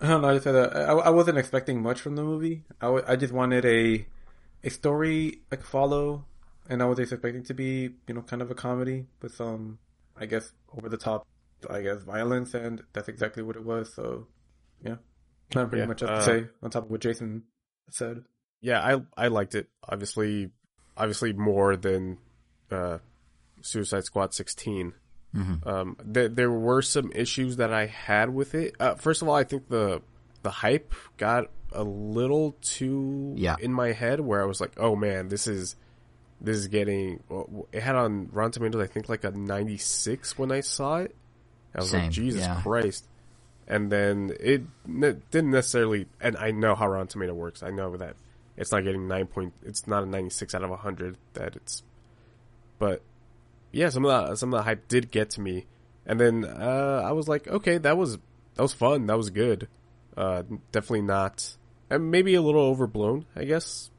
[0.00, 0.28] I don't know.
[0.28, 2.64] I just said that I, I wasn't expecting much from the movie.
[2.80, 4.06] I, w- I just wanted a
[4.64, 6.26] a story like follow,
[6.68, 9.78] and I was expecting to be you know kind of a comedy with some
[10.16, 11.26] I guess over the top
[11.70, 13.92] I guess violence, and that's exactly what it was.
[13.94, 14.26] So
[14.84, 14.96] yeah,
[15.54, 17.44] not pretty Yeah, much else uh, to say on top of what Jason
[17.90, 18.24] said.
[18.60, 18.80] Yeah,
[19.16, 19.68] I I liked it.
[19.88, 20.50] Obviously,
[20.96, 22.18] obviously more than
[22.70, 22.98] uh,
[23.62, 24.92] Suicide Squad 16.
[25.34, 25.66] Mhm.
[25.66, 28.74] Um, there there were some issues that I had with it.
[28.80, 30.00] Uh, first of all, I think the
[30.42, 33.56] the hype got a little too Yeah.
[33.60, 35.76] in my head, where I was like, "Oh man, this is
[36.40, 37.22] this is getting."
[37.72, 41.14] It had on Rotten Tomatoes, I think, like a 96 when I saw it.
[41.74, 42.60] I was Same, like, "Jesus yeah.
[42.62, 43.06] Christ!"
[43.68, 46.06] And then it ne- didn't necessarily.
[46.20, 47.62] And I know how Rotten Tomato works.
[47.62, 48.14] I know that
[48.56, 49.52] it's not getting nine point.
[49.64, 51.16] It's not a 96 out of 100.
[51.34, 51.82] That it's,
[52.78, 53.02] but
[53.76, 55.66] yeah, some of the some of the hype did get to me,
[56.06, 58.16] and then uh, I was like, okay, that was
[58.54, 59.68] that was fun, that was good.
[60.16, 61.56] Uh, definitely not,
[61.90, 63.90] and maybe a little overblown, I guess,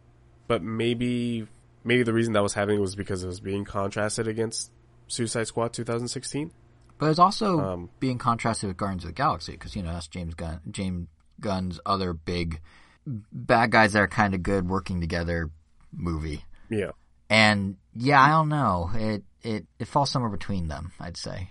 [0.47, 1.47] but maybe
[1.83, 4.71] maybe the reason that was happening was because it was being contrasted against
[5.07, 6.51] Suicide Squad 2016.
[6.97, 10.07] But it's also Um, being contrasted with Guardians of the Galaxy because you know that's
[10.07, 11.07] James Gunn, James
[11.39, 12.59] Gunn's other big
[13.05, 15.51] bad guys that are kind of good working together
[15.93, 16.43] movie.
[16.69, 16.91] Yeah,
[17.29, 18.89] And yeah, I don't know.
[18.95, 20.91] It it it falls somewhere between them.
[20.99, 21.49] I'd say.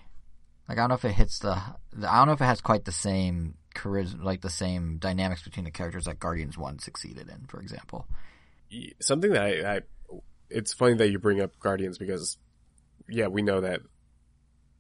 [0.69, 1.61] Like I don't know if it hits the.
[1.93, 5.43] the I don't know if it has quite the same charisma, like the same dynamics
[5.43, 8.07] between the characters that Guardians One succeeded in, for example.
[9.01, 9.81] Something that I, I
[10.51, 12.37] it's funny that you bring up Guardians because
[13.09, 13.81] yeah, we know that.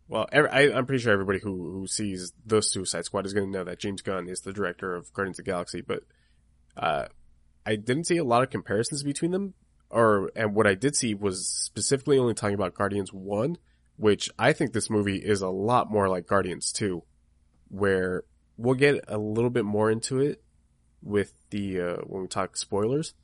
[0.08, 3.50] Well, every, I, I'm pretty sure everybody who who sees the Suicide Squad is going
[3.50, 6.02] to know that James Gunn is the director of Guardians of the Galaxy, but
[6.76, 7.06] uh,
[7.64, 9.54] I didn't see a lot of comparisons between them.
[9.90, 13.56] Or and what I did see was specifically only talking about Guardians One,
[13.96, 17.04] which I think this movie is a lot more like Guardians Two,
[17.68, 18.24] where
[18.56, 20.42] we'll get a little bit more into it
[21.02, 23.14] with the uh, when we talk spoilers.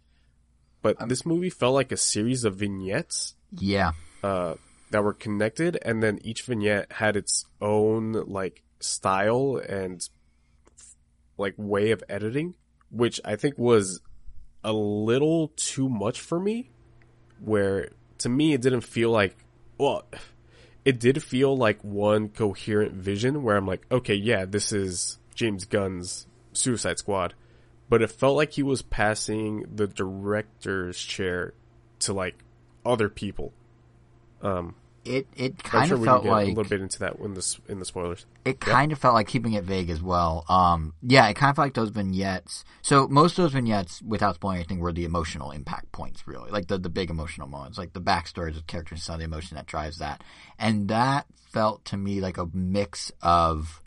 [0.83, 3.93] But this movie felt like a series of vignettes Yeah,
[4.23, 4.55] uh,
[4.91, 10.09] that were connected, and then each vignette had its own like style and
[11.39, 12.55] like way of editing,
[12.91, 14.01] which I think was
[14.65, 16.71] a little too much for me.
[17.41, 19.37] Where to me, it didn't feel like
[19.79, 20.05] well,
[20.85, 23.43] it did feel like one coherent vision.
[23.43, 27.35] Where I'm like, okay, yeah, this is James Gunn's Suicide Squad,
[27.89, 31.55] but it felt like he was passing the director's chair
[32.01, 32.37] to like
[32.85, 33.53] other people.
[34.43, 34.75] Um,
[35.05, 37.59] it it kind sure of we felt like a little bit into that in the
[37.69, 38.27] in the spoilers.
[38.45, 40.45] It kind of felt like keeping it vague as well.
[40.49, 42.65] Um, yeah, it kind of felt like those vignettes.
[42.83, 46.69] So most of those vignettes, without spoiling anything, were the emotional impact points, really, like
[46.69, 49.57] the the big emotional moments, like the backstories of characters and some of the emotion
[49.57, 50.23] that drives that.
[50.59, 53.83] And that felt to me like a mix of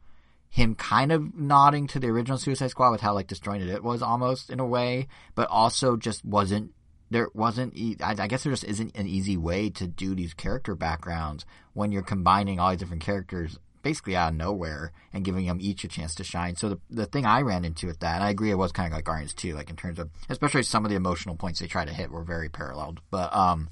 [0.50, 4.02] him kind of nodding to the original Suicide Squad with how like disjointed it was
[4.02, 6.74] almost in a way, but also just wasn't
[7.10, 10.34] there wasn't e- I, I guess there just isn't an easy way to do these
[10.34, 15.46] character backgrounds when you're combining all these different characters basically out of nowhere and giving
[15.46, 16.56] them each a chance to shine.
[16.56, 18.94] So the the thing I ran into with that, I agree, it was kind of
[18.98, 21.86] like Guardians too, like in terms of especially some of the emotional points they try
[21.86, 23.00] to hit were very paralleled.
[23.12, 23.70] But um,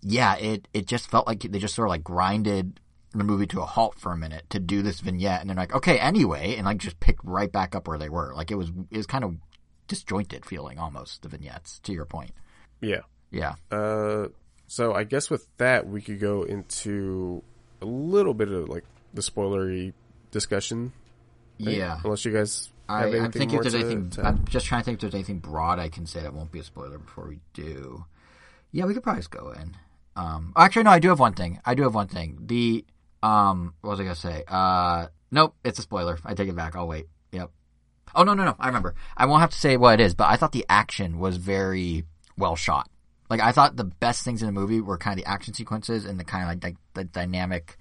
[0.00, 2.80] yeah, it it just felt like they just sort of like grinded
[3.12, 5.74] the movie to a halt for a minute to do this vignette, and they're like
[5.74, 8.32] okay, anyway, and like just picked right back up where they were.
[8.34, 9.36] Like it was it was kind of
[9.88, 11.80] disjointed feeling almost the vignettes.
[11.80, 12.30] To your point,
[12.84, 13.00] Yeah.
[13.30, 13.54] yeah.
[13.76, 14.28] Uh,
[14.66, 17.42] so I guess with that we could go into
[17.80, 19.92] a little bit of like the spoilery
[20.30, 20.92] discussion.
[21.60, 21.76] right?
[21.76, 21.98] Yeah.
[22.04, 24.10] Unless you guys I, anything I'm thinking if there's anything.
[24.10, 26.52] to- I'm just trying to think if there's anything broad I can say that won't
[26.52, 28.04] be a spoiler before we do.
[28.72, 29.76] Yeah, we could probably just go in.
[30.16, 31.60] Um, actually, no, I do have one thing.
[31.64, 32.38] I do have one thing.
[32.46, 32.84] The
[33.22, 34.44] um, what was I gonna say?
[34.46, 36.18] Uh, nope, it's a spoiler.
[36.24, 36.76] I take it back.
[36.76, 37.06] I'll wait.
[37.32, 37.50] Yep.
[38.14, 38.54] Oh no, no, no.
[38.58, 38.94] I remember.
[39.16, 42.04] I won't have to say what it is, but I thought the action was very
[42.36, 42.88] well shot.
[43.30, 46.04] Like I thought the best things in the movie were kind of the action sequences
[46.04, 47.78] and the kind of like, the dynamic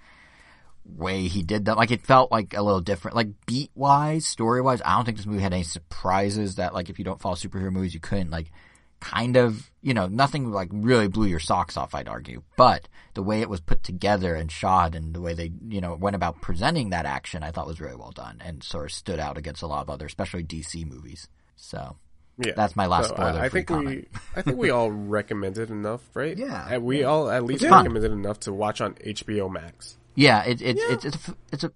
[0.86, 1.78] way he did that.
[1.78, 3.16] Like it felt like a little different.
[3.16, 6.90] Like beat wise, story wise, I don't think this movie had any surprises that like
[6.90, 8.52] if you don't follow superhero movies, you couldn't like
[9.00, 11.94] kind of you know nothing like really blew your socks off.
[11.94, 15.52] I'd argue, but the way it was put together and shot and the way they
[15.68, 18.86] you know went about presenting that action, I thought was really well done and sort
[18.86, 21.28] of stood out against a lot of other, especially DC movies.
[21.56, 21.98] So.
[22.38, 23.40] Yeah, that's my last So, spoiler.
[23.40, 24.08] I, I think comment.
[24.12, 26.36] we, I think we all recommended enough, right?
[26.36, 26.68] Yeah.
[26.70, 29.98] And we all at least recommended enough to watch on HBO Max.
[30.16, 31.72] Yeah, it, it, it's it's a, it's a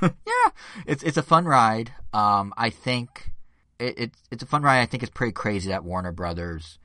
[0.02, 0.50] yeah,
[0.86, 1.92] it's it's a fun ride.
[2.12, 3.32] Um, I think
[3.78, 4.80] it, it's it's a fun ride.
[4.80, 6.78] I think it's pretty crazy that Warner Brothers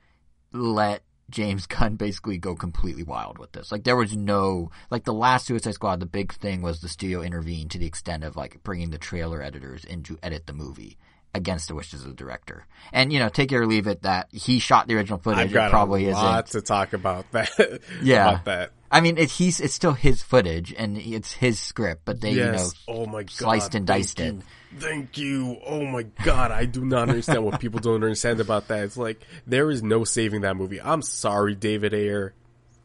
[0.52, 3.72] let James Gunn basically go completely wild with this.
[3.72, 6.00] Like there was no like the last Suicide Squad.
[6.00, 9.42] The big thing was the studio intervened to the extent of like bringing the trailer
[9.42, 10.98] editors in to edit the movie
[11.34, 12.66] against the wishes of the director.
[12.92, 15.40] And you know, take it or leave it that he shot the original footage.
[15.40, 16.60] I've got it probably a lot isn't.
[16.60, 17.80] to talk about that.
[18.02, 18.30] Yeah.
[18.30, 18.70] about that.
[18.90, 22.44] I mean, it, he's it's still his footage and it's his script, but they you
[22.44, 23.30] know oh my god.
[23.30, 24.44] sliced and diced Thank it.
[24.72, 24.80] you.
[24.80, 25.56] Thank you.
[25.66, 26.52] Oh my god.
[26.52, 28.84] I do not understand what people don't understand about that.
[28.84, 30.80] It's like there is no saving that movie.
[30.80, 32.34] I'm sorry, David Ayer,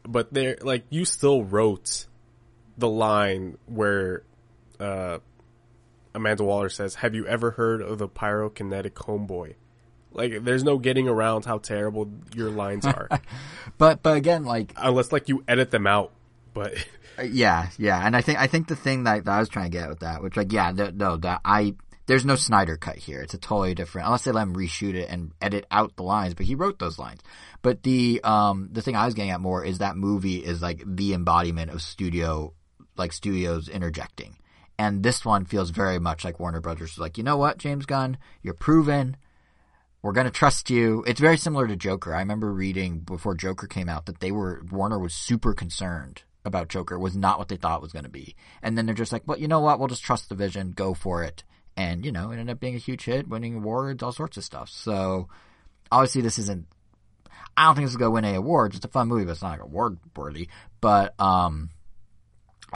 [0.02, 2.06] but there like you still wrote
[2.76, 4.24] the line where
[4.80, 5.18] uh
[6.14, 9.54] Amanda Waller says, "Have you ever heard of the pyrokinetic homeboy?"
[10.12, 13.08] Like there's no getting around how terrible your lines are.
[13.78, 16.12] But but again, like Unless like you edit them out.
[16.52, 16.74] But
[17.18, 19.70] uh, yeah, yeah, and I think I think the thing that, that I was trying
[19.70, 22.96] to get with that, which like yeah, the, no, that I there's no Snyder cut
[22.96, 23.20] here.
[23.20, 26.34] It's a totally different unless they let him reshoot it and edit out the lines,
[26.34, 27.20] but he wrote those lines.
[27.62, 30.82] But the um the thing I was getting at more is that movie is like
[30.84, 32.52] the embodiment of studio
[32.96, 34.36] like studios interjecting.
[34.80, 37.84] And this one feels very much like Warner Brothers was like, you know what, James
[37.84, 39.14] Gunn, you're proven.
[40.00, 41.04] We're gonna trust you.
[41.06, 42.14] It's very similar to Joker.
[42.14, 46.70] I remember reading before Joker came out that they were Warner was super concerned about
[46.70, 46.94] Joker.
[46.94, 48.34] It was not what they thought it was gonna be.
[48.62, 49.78] And then they're just like, well, you know what?
[49.78, 50.72] We'll just trust the vision.
[50.72, 51.44] Go for it.
[51.76, 54.44] And you know, it ended up being a huge hit, winning awards, all sorts of
[54.44, 54.70] stuff.
[54.70, 55.28] So
[55.92, 56.66] obviously, this isn't.
[57.54, 58.76] I don't think this is gonna win any awards.
[58.76, 60.48] It's a fun movie, but it's not like award worthy.
[60.80, 61.68] But um,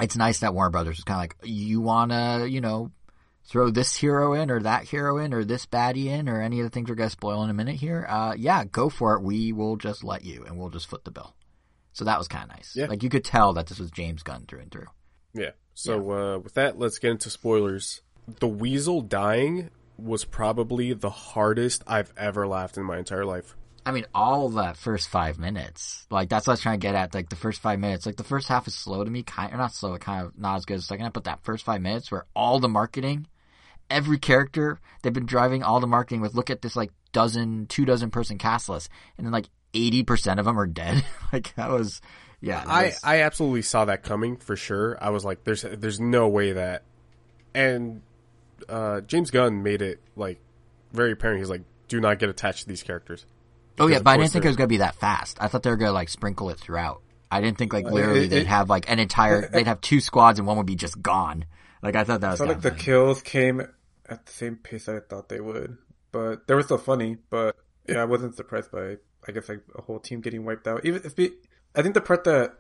[0.01, 2.91] it's nice that Warner Brothers is kind of like, you wanna, you know,
[3.47, 6.65] throw this hero in or that hero in or this baddie in or any of
[6.65, 9.23] the things we're going to spoil in a minute here, uh, yeah, go for it.
[9.23, 11.35] We will just let you and we'll just foot the bill.
[11.93, 12.73] So that was kind of nice.
[12.75, 12.87] Yeah.
[12.87, 14.87] Like you could tell that this was James Gunn through and through.
[15.35, 15.51] Yeah.
[15.75, 18.01] So Uh, with that, let's get into spoilers.
[18.41, 23.57] The weasel dying was probably the hardest I've ever laughed in my entire life.
[23.87, 26.95] I mean, all that first five minutes, like that's what I was trying to get
[26.95, 27.15] at.
[27.15, 29.59] Like the first five minutes, like the first half is slow to me, kind or
[29.59, 31.13] not slow, kind of not as good as the second half.
[31.13, 33.27] But that first five minutes, where all the marketing,
[33.91, 36.35] every character they've been driving all the marketing with.
[36.35, 40.41] Look at this, like dozen, two dozen person cast list, and then like eighty percent
[40.41, 41.05] of them are dead.
[41.33, 42.01] like that was,
[42.41, 42.65] yeah.
[42.65, 44.97] that I, was- I absolutely saw that coming for sure.
[44.99, 46.85] I was like, there's there's no way that,
[47.55, 48.01] and
[48.67, 50.41] uh, James Gunn made it like
[50.93, 51.41] very apparent.
[51.41, 53.27] He's like, do not get attached to these characters.
[53.79, 55.39] Oh yeah, but I didn't think it was gonna be that fast.
[55.41, 57.03] I thought they were gonna like sprinkle it throughout.
[57.31, 59.81] I didn't think like uh, literally it- they'd it- have like an entire they'd have
[59.81, 61.45] two squads and one would be just gone.
[61.83, 64.89] Like I thought that was I felt like the kills came at the same pace
[64.89, 65.77] I thought they would,
[66.13, 67.17] but they were still funny.
[67.31, 67.57] But
[67.89, 68.97] yeah, I wasn't surprised by
[69.27, 70.85] I guess like a whole team getting wiped out.
[70.85, 71.33] Even if it,
[71.75, 72.55] I think the part that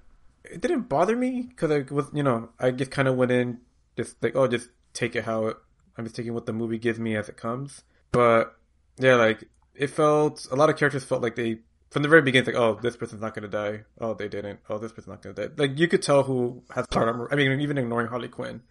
[0.45, 3.61] it didn't bother me because I was you know I just kind of went in
[3.97, 5.57] just like oh just take it how it,
[5.97, 7.83] I'm just taking what the movie gives me as it comes.
[8.13, 8.55] But
[8.99, 9.45] yeah, like
[9.75, 11.59] it felt a lot of characters felt like they
[11.91, 13.83] from the very beginning like oh this person's not gonna die.
[14.01, 14.61] Oh they didn't.
[14.69, 15.55] Oh this person's not gonna die.
[15.57, 17.29] Like you could tell who has part armor.
[17.31, 18.63] I mean even ignoring Harley Quinn.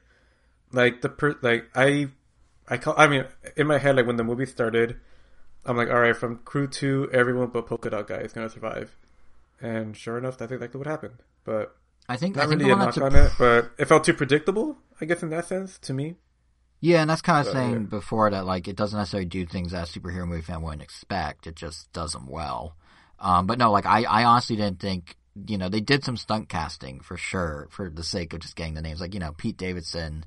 [0.71, 2.09] Like the per like I
[2.67, 3.25] I call I mean
[3.55, 4.97] in my head like when the movie started
[5.65, 8.95] I'm like all right from crew two everyone but polka dot guy is gonna survive.
[9.61, 11.23] And sure enough that's exactly what happened.
[11.45, 11.75] But
[12.09, 14.77] I think I think really a knock that on it but it felt too predictable
[14.99, 16.15] I guess in that sense to me
[16.83, 19.71] Yeah, and that's kind of So, saying before that like it doesn't necessarily do things
[19.71, 21.47] that a superhero movie fan wouldn't expect.
[21.47, 22.75] It just does them well.
[23.19, 25.15] Um, but no, like I, I honestly didn't think
[25.47, 28.73] you know they did some stunt casting for sure for the sake of just getting
[28.73, 28.99] the names.
[28.99, 30.25] Like you know Pete Davidson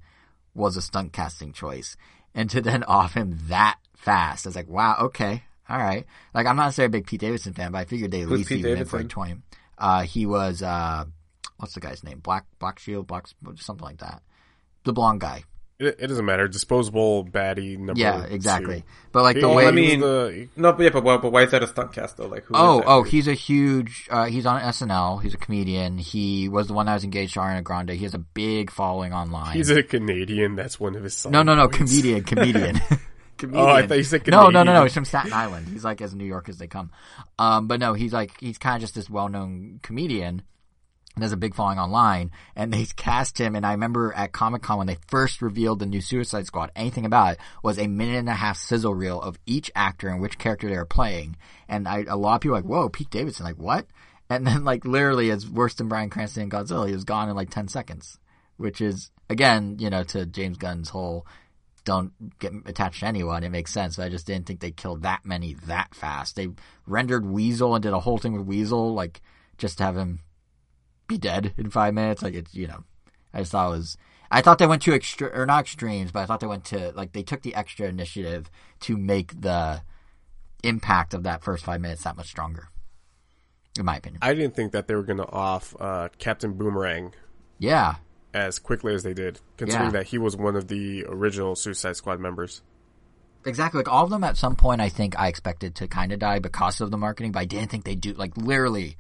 [0.55, 1.95] was a stunt casting choice,
[2.35, 6.07] and to then off him that fast, I was like, wow, okay, all right.
[6.33, 8.39] Like I'm not necessarily a big Pete Davidson fan, but I figured they at Who's
[8.39, 9.43] least Pete him for like twenty.
[9.77, 11.05] Uh, he was uh,
[11.59, 12.21] what's the guy's name?
[12.21, 13.27] Black Black Shield, Black
[13.57, 14.23] something like that.
[14.85, 15.45] The blonde guy.
[15.79, 16.49] It, it doesn't matter.
[16.49, 18.01] Disposable baddie number.
[18.01, 18.81] Yeah, exactly.
[18.81, 18.87] two.
[19.13, 21.43] But like the He- way I mean- the- No, but yeah, but, why- but why
[21.43, 22.27] is that a stunt cast though?
[22.29, 22.85] Like, who is Oh, that?
[22.87, 24.09] oh, he's a huge.
[24.11, 25.19] Uh, he's on SNL.
[25.23, 25.99] He's a comedian.
[25.99, 27.91] He was the one that was engaged to Ariana Grande.
[27.91, 29.55] He has a big following online.
[29.55, 30.57] he's a Canadian.
[30.57, 31.27] That's one of his.
[31.27, 31.77] no, no, no, songs.
[31.77, 32.81] comedian, comedian.
[33.37, 33.65] comedian.
[33.65, 34.83] Oh, I thought you said No, no, no, no.
[34.85, 35.69] He's from Staten Island.
[35.69, 36.91] He's like as New York as they come.
[37.39, 40.41] Um, but no, he's like he's kind of just this well-known comedian.
[41.19, 43.57] There's a big following online, and they cast him.
[43.57, 47.07] And I remember at Comic Con when they first revealed the new Suicide Squad, anything
[47.07, 50.37] about it was a minute and a half sizzle reel of each actor and which
[50.37, 51.37] character they were playing.
[51.71, 53.87] And I, a lot of people were like, "Whoa, Pete Davidson!" Like what?
[54.29, 56.87] And then like literally, it's worse than Bryan Cranston and Godzilla.
[56.87, 58.19] He was gone in like ten seconds,
[58.59, 61.27] which is again, you know, to James Gunn's whole
[61.85, 63.43] don't get attached to anyone.
[63.43, 63.97] It makes sense.
[63.97, 66.37] But I just didn't think they killed that many that fast.
[66.37, 66.49] They
[66.87, 69.23] rendered Weasel and did a whole thing with Weasel, like
[69.57, 70.21] just to have him
[71.07, 72.23] be dead in five minutes.
[72.23, 72.85] Like it's you know,
[73.33, 73.97] I just thought it was.
[74.31, 76.93] I thought they went to extra or not extremes, but I thought they went to
[76.93, 78.51] like they took the extra initiative
[78.81, 79.83] to make the
[80.65, 82.69] impact of that first five minutes that much stronger.
[83.79, 87.13] In my opinion, I didn't think that they were going to off uh, Captain Boomerang
[87.59, 87.97] yeah,
[88.33, 89.99] as quickly as they did, considering Yeah.
[90.01, 92.63] that he was one of the original Suicide Squad members.
[93.45, 93.79] Exactly.
[93.79, 96.39] Like all of them at some point, I think I expected to kind of die
[96.39, 98.97] because of the marketing, but I didn't think they'd do, like, literally,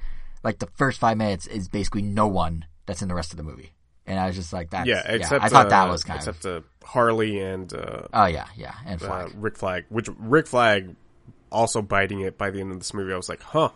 [0.46, 3.42] like the first five minutes is basically no one that's in the rest of the
[3.42, 3.72] movie.
[4.06, 6.44] And I was just like, that's, Yeah, except I thought uh, that was kind except
[6.44, 9.32] of, uh, Harley and uh, oh yeah, yeah, and uh, Flag.
[9.36, 10.94] Rick Flag, which Rick Flag
[11.50, 13.12] also biting it by the end of this movie.
[13.12, 13.70] I was like, huh,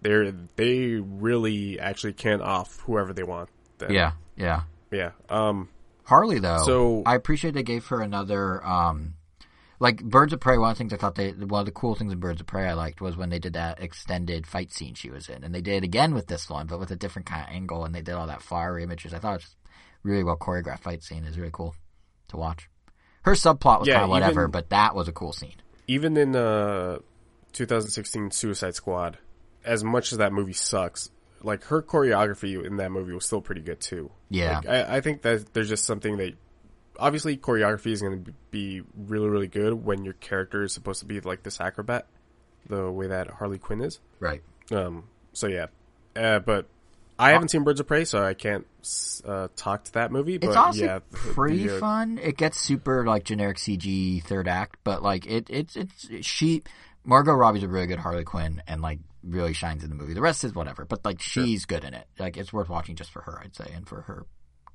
[0.00, 3.50] they they really actually can off whoever they want.
[3.76, 3.92] Then.
[3.92, 4.62] yeah, yeah.
[4.90, 5.10] yeah.
[5.28, 5.68] Um,
[6.04, 9.14] Harley though, So- I appreciate they gave her another, um,
[9.82, 10.56] like Birds of Prey.
[10.58, 12.46] One of the things I thought they, one of the cool things in Birds of
[12.46, 15.52] Prey I liked was when they did that extended fight scene she was in, and
[15.54, 17.94] they did it again with this one, but with a different kind of angle, and
[17.94, 19.12] they did all that flowery images.
[19.12, 19.56] I thought it was
[20.04, 21.24] really well choreographed fight scene.
[21.24, 21.74] is really cool
[22.28, 22.68] to watch.
[23.22, 25.56] Her subplot was Yeah, kind of whatever, even- but that was a cool scene.
[25.88, 26.98] even in uh
[27.52, 29.18] 2016 Suicide Squad,
[29.64, 31.10] as much as that movie sucks,
[31.42, 34.10] like her choreography in that movie was still pretty good too.
[34.30, 34.58] Yeah.
[34.58, 36.34] Like, I, I think that there's just something that
[36.98, 41.06] obviously choreography is going to be really really good when your character is supposed to
[41.06, 42.06] be like this acrobat,
[42.68, 44.00] the way that Harley Quinn is.
[44.20, 44.42] Right.
[44.70, 45.04] Um.
[45.32, 45.66] So yeah,
[46.16, 46.66] uh, but
[47.18, 48.66] I haven't seen Birds of Prey, so I can't
[49.24, 50.38] uh, talk to that movie.
[50.38, 52.18] But It's also yeah, pretty the, uh, fun.
[52.18, 56.62] It gets super like generic CG third act, but like it, it's it's she
[57.04, 60.14] Margot Robbie's a really good Harley Quinn and like really shines in the movie.
[60.14, 62.06] The rest is whatever, but like she's good in it.
[62.18, 64.26] Like it's worth watching just for her, I'd say, and for her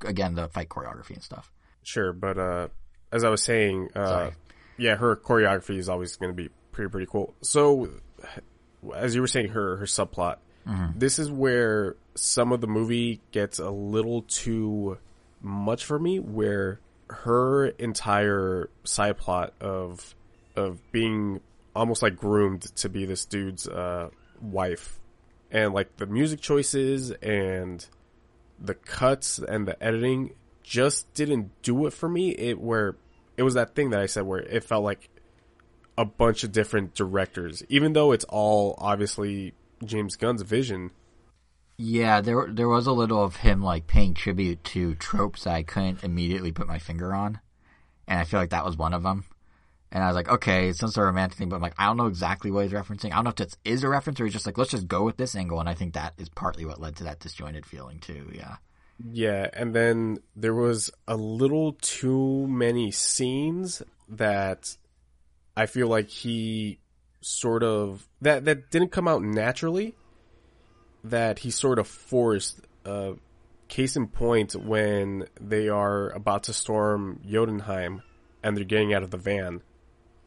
[0.06, 1.52] again the fight choreography and stuff.
[1.88, 2.68] Sure, but uh,
[3.14, 4.32] as I was saying, uh,
[4.78, 7.34] yeah, her choreography is always going to be pretty pretty cool.
[7.42, 7.90] So,
[8.94, 10.36] as you were saying, her her subplot,
[10.98, 14.98] this is where some of the movie gets a little too
[15.42, 16.20] much for me.
[16.20, 20.14] Where her entire side plot of
[20.58, 21.40] of being
[21.74, 24.10] almost like groomed to be this dude's uh,
[24.42, 25.00] wife,
[25.52, 27.88] and like the music choices and
[28.60, 30.34] the cuts and the editing
[30.68, 32.32] just didn't do it for me.
[32.32, 32.98] It where
[33.38, 35.10] it was that thing that I said where it felt like
[35.98, 39.54] a bunch of different directors, even though it's all obviously
[39.84, 40.92] James Gunn's vision.
[41.78, 45.64] Yeah, there there was a little of him like paying tribute to tropes that I
[45.64, 47.40] couldn't immediately put my finger on,
[48.08, 49.24] and I feel like that was one of them.
[49.90, 51.86] And I was like, okay, it's some sort of romantic thing, but I'm like, I
[51.86, 53.14] don't know exactly what he's referencing.
[53.14, 55.04] I don't know if this is a reference or he's just like, let's just go
[55.04, 55.62] with this angle.
[55.62, 58.30] And I think that is partly what led to that disjointed feeling too.
[58.36, 58.58] Yeah.
[59.00, 64.76] Yeah, and then there was a little too many scenes that
[65.56, 66.80] I feel like he
[67.22, 69.96] sort of that that didn't come out naturally.
[71.04, 72.62] That he sort of forced.
[72.86, 73.14] Uh,
[73.68, 78.02] case in point, when they are about to storm Jotunheim
[78.42, 79.62] and they're getting out of the van,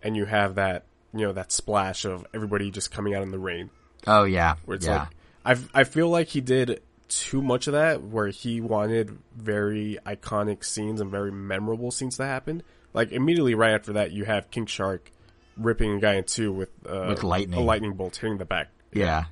[0.02, 3.38] and you have that you know that splash of everybody just coming out in the
[3.38, 3.70] rain
[4.06, 4.56] Oh yeah.
[4.64, 5.06] where it's yeah.
[5.44, 9.98] like I I feel like he did too much of that where he wanted very
[10.06, 12.62] iconic scenes and very memorable scenes to happen.
[12.94, 15.10] Like immediately right after that, you have King Shark
[15.56, 17.58] ripping a guy in two with uh, With lightning.
[17.58, 18.68] a lightning bolt hitting the back.
[18.92, 19.24] yeah.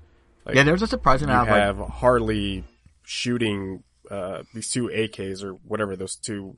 [0.44, 2.64] Like, yeah, there was a surprising You amount of like, have Harley
[3.02, 6.56] shooting uh, these two AKs or whatever those two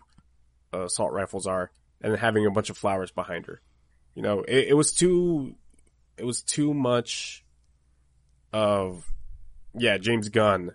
[0.73, 3.61] uh, assault rifles are, and having a bunch of flowers behind her.
[4.15, 5.57] You know, it, it was too,
[6.17, 7.45] it was too much
[8.53, 9.11] of,
[9.75, 10.73] yeah, James Gunn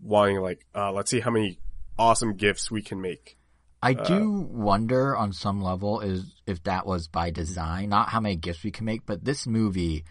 [0.00, 1.58] wanting like, uh, let's see how many
[1.98, 3.36] awesome gifts we can make.
[3.82, 8.20] I Uh, do wonder on some level is if that was by design, not how
[8.20, 10.04] many gifts we can make, but this movie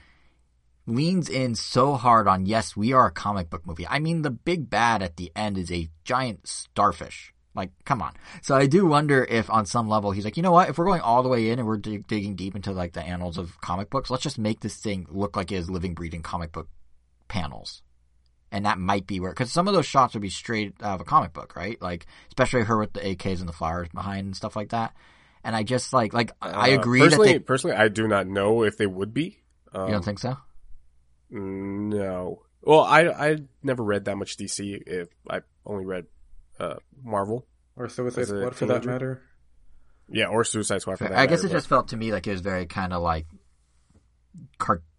[0.87, 3.87] leans in so hard on yes, we are a comic book movie.
[3.87, 7.33] I mean, the big bad at the end is a giant starfish.
[7.55, 8.13] Like, come on.
[8.41, 10.69] So I do wonder if on some level he's like, you know what?
[10.69, 13.01] If we're going all the way in and we're dig- digging deep into like the
[13.01, 16.21] annals of comic books, let's just make this thing look like it is living, breathing
[16.21, 16.67] comic book
[17.29, 17.81] panels.
[18.55, 21.01] And that might be where, because some of those shots would be straight out of
[21.01, 21.81] a comic book, right?
[21.81, 24.93] Like, especially her with the AKs and the flowers behind and stuff like that.
[25.43, 28.27] And I just like, like, I Uh, agree that personally, they, personally, I do not
[28.27, 29.39] know if they would be.
[29.73, 30.37] Um, you don't think so?
[31.29, 32.43] No.
[32.61, 34.81] Well, I I never read that much DC.
[34.87, 36.05] If I only read
[36.57, 37.45] uh, Marvel,
[37.75, 39.21] Or Suicide Squad for that matter.
[40.07, 40.97] yeah, or Suicide Squad.
[40.97, 42.93] For that I guess matter, it just felt to me like it was very kind
[42.93, 43.27] of like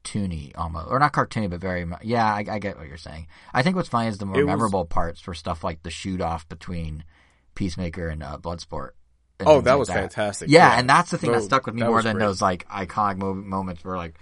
[0.07, 1.87] cartoony almost, or not cartoony, but very.
[2.03, 3.27] Yeah, I, I get what you're saying.
[3.53, 5.91] I think what's funny is the more It was- memorable parts were stuff like the
[5.91, 7.05] shoot off between
[7.55, 8.91] Peacemaker and uh, Bloodsport.
[9.41, 10.49] and Oh, that like was fantastic.
[10.51, 12.25] Yeah, and that's the thing that stuck with me more than great.
[12.27, 14.17] those like iconic mo- moments where like.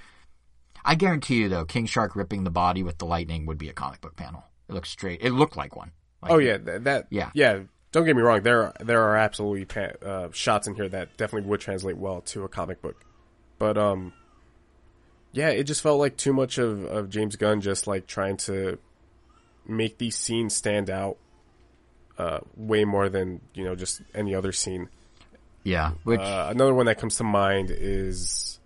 [0.86, 3.72] I guarantee you though, King Shark ripping the body with the lightning would be a
[3.72, 4.44] comic book panel.
[4.68, 5.20] It looks straight.
[5.22, 5.92] It looked like one.
[6.20, 7.30] Like, Oh yeah, that, that Yeah.
[7.32, 7.60] yeah.
[7.92, 8.42] Don't get me wrong.
[8.42, 12.20] There are, there are absolutely pa- uh, shots in here that definitely would translate well
[12.22, 12.96] to a comic book,
[13.58, 14.12] but um,
[15.34, 18.78] yeah, it just felt like too much of, of James Gunn just like trying to
[19.66, 21.16] make these scenes stand out
[22.18, 24.88] uh, way more than you know just any other scene.
[25.64, 25.92] yeah.
[26.04, 28.58] Which Uh, another one that comes to mind is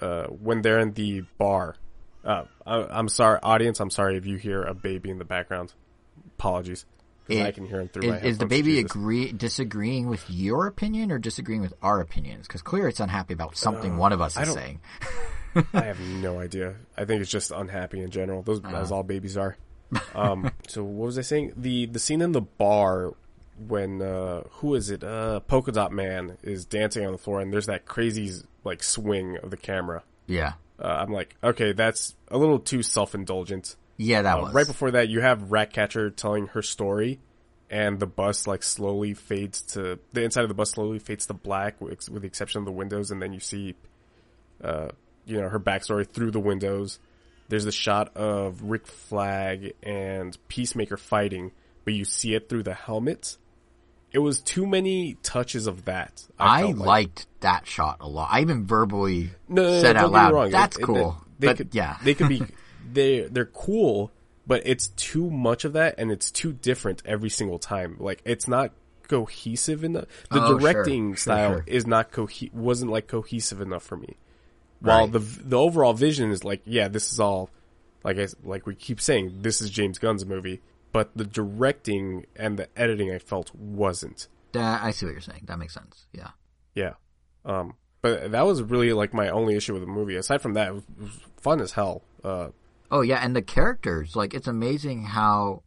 [0.00, 1.76] uh, when they're in the bar.
[2.24, 3.80] Uh, I, I'm sorry, audience.
[3.80, 5.72] I'm sorry if you hear a baby in the background.
[6.38, 6.84] Apologies.
[7.28, 8.90] It- I can hear him through my Is, is the baby Jesus.
[8.90, 12.46] agree disagreeing with your opinion or disagreeing with our opinions?
[12.46, 14.80] Because clearly it's unhappy about something one of us is saying.
[15.74, 16.74] I have no idea.
[16.96, 18.42] I think it's just unhappy in general.
[18.42, 18.76] Those Uh-huh.
[18.76, 19.56] as all babies are.
[20.14, 21.54] Um, so what was I saying?
[21.56, 23.14] The the scene in the bar
[23.66, 25.02] when uh, who is it?
[25.02, 28.30] Uh, Polka Dot Man is dancing on the floor, and there's that crazy
[28.64, 30.02] like swing of the camera.
[30.26, 33.76] Yeah, Uh, I'm like, okay, that's a little too self indulgent.
[33.96, 37.18] yeah, that Uh, was right before that, you have Ratcatcher telling her story,
[37.70, 41.34] and the bus like slowly fades to the inside of the bus slowly fades to
[41.34, 43.74] black, with, with the exception of the windows, and then you see,
[44.62, 44.88] uh,
[45.28, 46.98] you know, her backstory through the windows.
[47.48, 51.52] There's a shot of Rick Flag and Peacemaker fighting,
[51.84, 53.36] but you see it through the helmet.
[54.12, 56.24] It was too many touches of that.
[56.38, 56.86] I, felt like.
[56.86, 58.28] liked that shot a lot.
[58.32, 60.50] I even verbally No, no, no, said out loud.
[60.50, 62.42] "That's It- it- cool." They but could, yeah, they could be
[62.92, 64.10] they they're cool,
[64.46, 67.96] but it's too much of that, and it's too different every single time.
[67.98, 68.72] Like it's not
[69.08, 70.04] cohesive enough.
[70.30, 71.64] The Oh, sure, directing sure, style sure.
[71.66, 74.16] is not cohe- wasn't like cohesive enough for me.
[74.80, 75.12] While Right.
[75.12, 77.50] the the overall vision is like, yeah, this is all
[78.04, 80.60] like I, like we keep saying, this is James Gunn's movie,
[80.92, 84.28] but the directing and the editing I felt wasn't.
[84.52, 85.44] That- I see what you're saying.
[85.46, 86.06] That makes sense.
[86.12, 86.30] Yeah.
[86.74, 86.94] Yeah.
[87.44, 90.14] Um, but that was really like my only issue with the movie.
[90.16, 92.02] Aside from that, it was, it was fun as hell.
[92.22, 92.48] Uh,
[92.90, 95.62] Oh yeah, and the characters, like it's amazing how,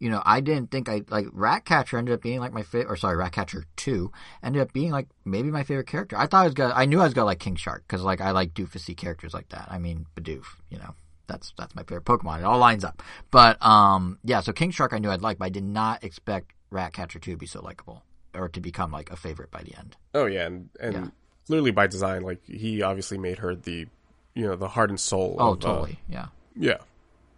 [0.00, 2.96] you know, I didn't think I like Ratcatcher ended up being like my favorite, or
[2.96, 4.10] sorry, Ratcatcher two
[4.42, 6.16] ended up being like maybe my favorite character.
[6.16, 8.20] I thought I was gonna, I knew I was gonna like King Shark because like
[8.20, 9.68] I like doofusy characters like that.
[9.70, 10.94] I mean, Bidoof, you know,
[11.28, 12.38] that's that's my favorite Pokemon.
[12.38, 13.02] It all lines up.
[13.30, 16.52] But um, yeah, so King Shark I knew I'd like, but I did not expect
[16.70, 18.02] Ratcatcher two to be so likable
[18.34, 19.96] or to become like a favorite by the end.
[20.14, 21.06] oh yeah, and and Yeah.
[21.46, 23.86] clearly by design, like he obviously made her the,
[24.34, 25.36] you know, the heart and soul.
[25.38, 26.26] Oh, of, uh, totally, yeah.
[26.56, 26.78] yeah.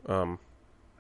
[0.07, 0.39] Um,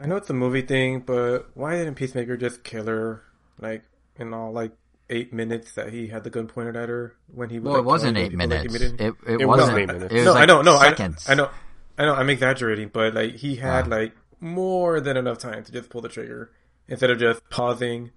[0.00, 3.22] I know it's a movie thing, but why didn't Peacemaker just kill her
[3.60, 3.84] like
[4.16, 4.72] in all like
[5.10, 7.64] eight minutes that he had the gun pointed at her when he was?
[7.64, 8.74] Well, like, it wasn't eight people, like, minutes.
[8.74, 9.06] immediately?
[9.06, 10.12] it, it, It wasn't wasn't eight minutes.
[10.12, 11.28] It was no, like I know, no, I, seconds.
[11.28, 11.50] I know,
[11.98, 12.14] I know.
[12.14, 13.98] I'm exaggerating, but like he had Wow.
[13.98, 16.50] like more than enough time to just pull the trigger
[16.88, 18.10] instead of just pausing.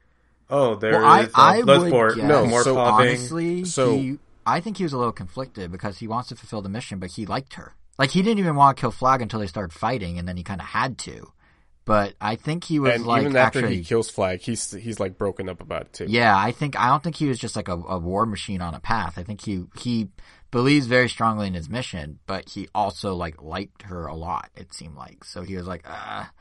[0.49, 2.15] Oh, there is Well, I, uh, I would Bloodsport.
[2.15, 3.07] guess, No, more so pausing.
[3.09, 6.61] honestly, So- he, I think he was a little conflicted because he wants to fulfill
[6.61, 7.73] the mission, but he liked her.
[7.97, 10.43] Like he didn't even want to kill Flag until they started fighting, and then he
[10.43, 11.31] kind of had to.
[11.85, 14.99] But I think he was and like even after actually, he kills Flag, he's he's
[14.99, 16.05] like broken up about it too.
[16.09, 16.35] yeah.
[16.35, 18.79] I think I don't think he was just like a, a war machine on a
[18.79, 19.17] path.
[19.19, 20.09] I think he he
[20.49, 24.49] believes very strongly in his mission, but he also like liked her a lot.
[24.55, 26.31] It seemed like so he was like, ah,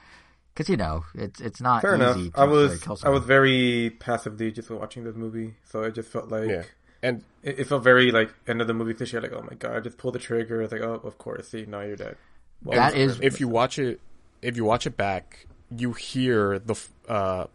[0.55, 2.17] because you know it's it's not Fair enough.
[2.17, 6.09] To I was kill I was very passively just watching this movie, so it just
[6.09, 6.63] felt like yeah.
[7.03, 9.21] And it, it felt very like end of the movie cliche.
[9.21, 10.63] Like, oh my god, just pull the trigger.
[10.63, 11.49] It's like, oh, of course.
[11.49, 12.17] See, now you're dead.
[12.63, 14.01] Well, That is- if you watch it,
[14.45, 15.47] if you watch it back,
[15.77, 16.75] you hear the
[17.09, 17.47] uh,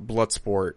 [0.00, 0.74] Bloodsport,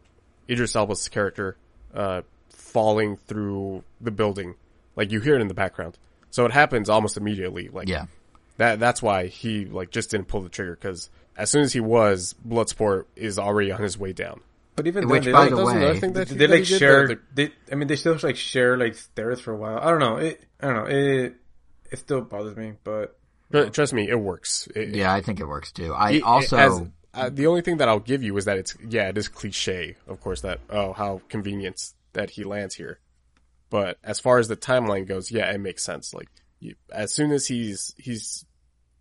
[0.49, 1.57] Idris Elba's character,
[1.93, 4.55] uh, falling through the building.
[4.95, 5.97] Like you hear it in the background.
[6.31, 7.69] So it happens almost immediately.
[7.69, 8.05] Like yeah.
[8.57, 8.79] that.
[8.79, 12.35] That's why he like just didn't pull the trigger because as soon as he was,
[12.47, 14.41] Bloodsport is already on his way down.
[14.75, 16.65] But even Which, then, by they, the way- thing that they, he- they like he
[16.65, 17.19] did, share.
[17.33, 19.77] They, I mean, they still like share like stairs for a while.
[19.77, 20.17] I don't know.
[20.17, 20.43] It.
[20.61, 20.85] I don't know.
[20.85, 21.35] It.
[21.91, 23.17] It still bothers me, but
[23.51, 24.67] But trust me, it works.
[24.75, 25.93] It- Yeah, I think it works too.
[25.93, 26.81] I it- also as
[27.13, 29.95] uh, the only thing that I'll give you is that it's yeah, it is cliche,
[30.07, 30.41] of course.
[30.41, 32.99] That oh, how convenient that he lands here.
[33.69, 36.13] But as far as the timeline goes, yeah, it makes sense.
[36.13, 36.29] Like
[36.59, 38.45] you, as soon as he's he's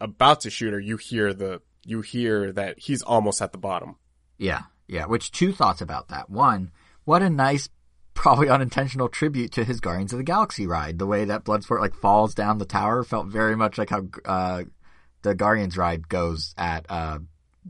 [0.01, 3.97] about to shoot her, you hear the you hear that he's almost at the bottom.
[4.39, 5.07] Yeah, yeah.
[5.07, 6.31] Which two thoughts about that?
[6.31, 6.73] One,
[7.05, 7.69] what a nice,
[8.21, 10.99] probably unintentional tribute to his Guardians of the Galaxy ride.
[10.99, 14.65] The way that Bloodsport like falls down the tower felt very much like how uh,
[15.23, 17.21] the Guardians ride goes at uh,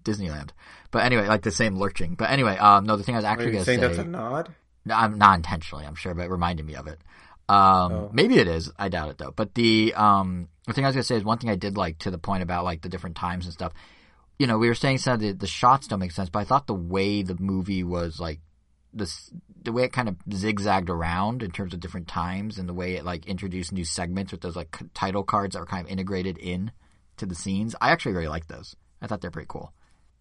[0.02, 0.50] Disneyland.
[0.90, 2.16] But anyway, like the same lurching.
[2.16, 4.52] But anyway, um, no, the thing I was actually going to say, that's a nod?
[4.84, 6.98] no, I'm not intentionally, I'm sure, but it reminded me of it.
[7.48, 8.10] Um, Oh.
[8.12, 8.72] maybe it is.
[8.76, 9.32] I doubt it though.
[9.34, 11.76] But the, um, the thing I was going to say is one thing I did
[11.76, 13.72] like to the point about like the different times and stuff.
[14.36, 16.44] You know, we were saying some of the, the shots don't make sense, but I
[16.44, 18.40] thought the way the movie was like,
[18.92, 19.30] this,
[19.62, 22.96] the way it kind of zigzagged around in terms of different times and the way
[22.96, 25.90] it like introduced new segments with those like c- title cards that were kind of
[25.92, 26.72] integrated in
[27.18, 27.74] to the scenes.
[27.80, 28.74] I actually really like those.
[29.02, 29.72] I thought they're pretty cool.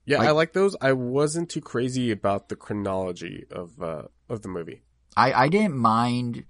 [0.05, 0.75] Yeah, Like- I like those.
[0.81, 4.81] I wasn't too crazy about the chronology of uh of the movie.
[5.15, 6.43] I, I didn't mind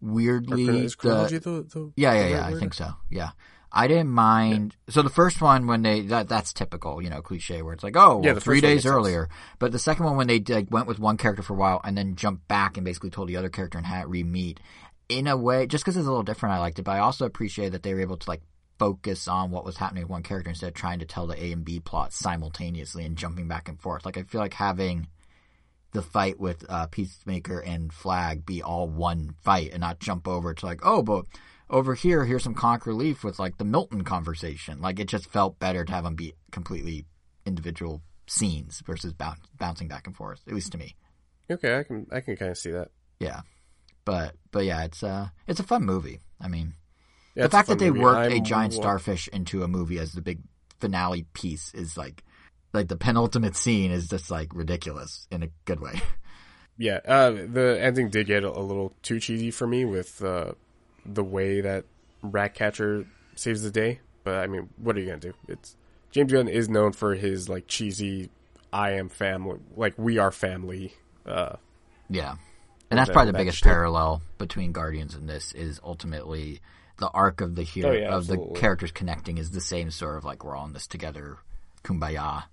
[0.00, 2.46] weirdly is the, chronology the, the Yeah, yeah, right yeah.
[2.46, 2.60] I word?
[2.60, 2.90] think so.
[3.10, 3.30] Yeah,
[3.76, 4.76] I didn't mind.
[4.88, 7.96] So the first one, when they that that's typical, you know, cliche where it's like,
[7.96, 8.94] oh, well, Yeah, three days makes sense.
[8.94, 9.28] earlier.
[9.58, 11.98] But the second one, when they like, went with one character for a while and
[11.98, 14.60] then jumped back and basically told the other character and had it re-meet,
[15.08, 16.82] in a way, just because it's a little different, I liked it.
[16.82, 18.42] But I also appreciate that they were able to like
[18.78, 21.52] focus on what was happening with one character instead of trying to tell the A
[21.52, 24.04] and B plot simultaneously and jumping back and forth.
[24.04, 25.08] Like I feel like having
[25.92, 30.52] the fight with uh, Peacemaker and Flag be all one fight and not jump over
[30.54, 31.24] to like, oh, but
[31.70, 34.80] over here, here's some comic relief with like the Milton conversation.
[34.80, 37.06] Like it just felt better to have them be completely
[37.46, 40.40] individual scenes versus boun- bouncing back and forth.
[40.46, 40.94] At least to me,
[41.50, 42.88] Okay, I can I can kind of see that.
[43.20, 43.40] yeah.
[44.04, 46.20] But but yeah, it's uh it's a fun movie.
[46.40, 46.74] I mean,
[47.34, 48.00] Yeah, the fact that they movie.
[48.02, 50.40] worked a I'm giant wa- starfish into a movie as the big
[50.80, 52.22] finale piece is like
[52.74, 56.00] like the penultimate scene is just like ridiculous in a good way.
[56.76, 60.54] Yeah, uh, the ending did get a, a little too cheesy for me with uh,
[61.06, 61.84] the way that
[62.22, 64.00] Ratcatcher saves the day.
[64.24, 65.34] But I mean, what are you gonna do?
[65.48, 65.76] It's
[66.10, 68.30] James Gunn is known for his like cheesy
[68.72, 70.94] "I am family," like "We are family."
[71.26, 71.56] Uh,
[72.08, 72.36] Yeah.
[72.90, 73.70] And that's that- probably the that biggest shtick.
[73.72, 76.60] parallel between Guardians and this is ultimately
[76.98, 80.16] the arc of the hero Oh, yeah, of the characters connecting is the same sort
[80.16, 81.38] of like we're all in this together
[81.82, 82.44] kumbaya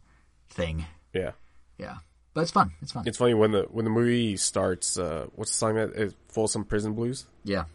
[0.49, 0.85] thing.
[1.13, 1.31] yeah,
[1.77, 1.97] Yeah.
[2.33, 2.71] But it's fun.
[2.81, 3.03] It's fun.
[3.05, 4.97] it's funny when the when the movie starts.
[4.97, 7.25] Uh, what's the song that is Folsom Prison Blues?
[7.43, 7.65] yeah.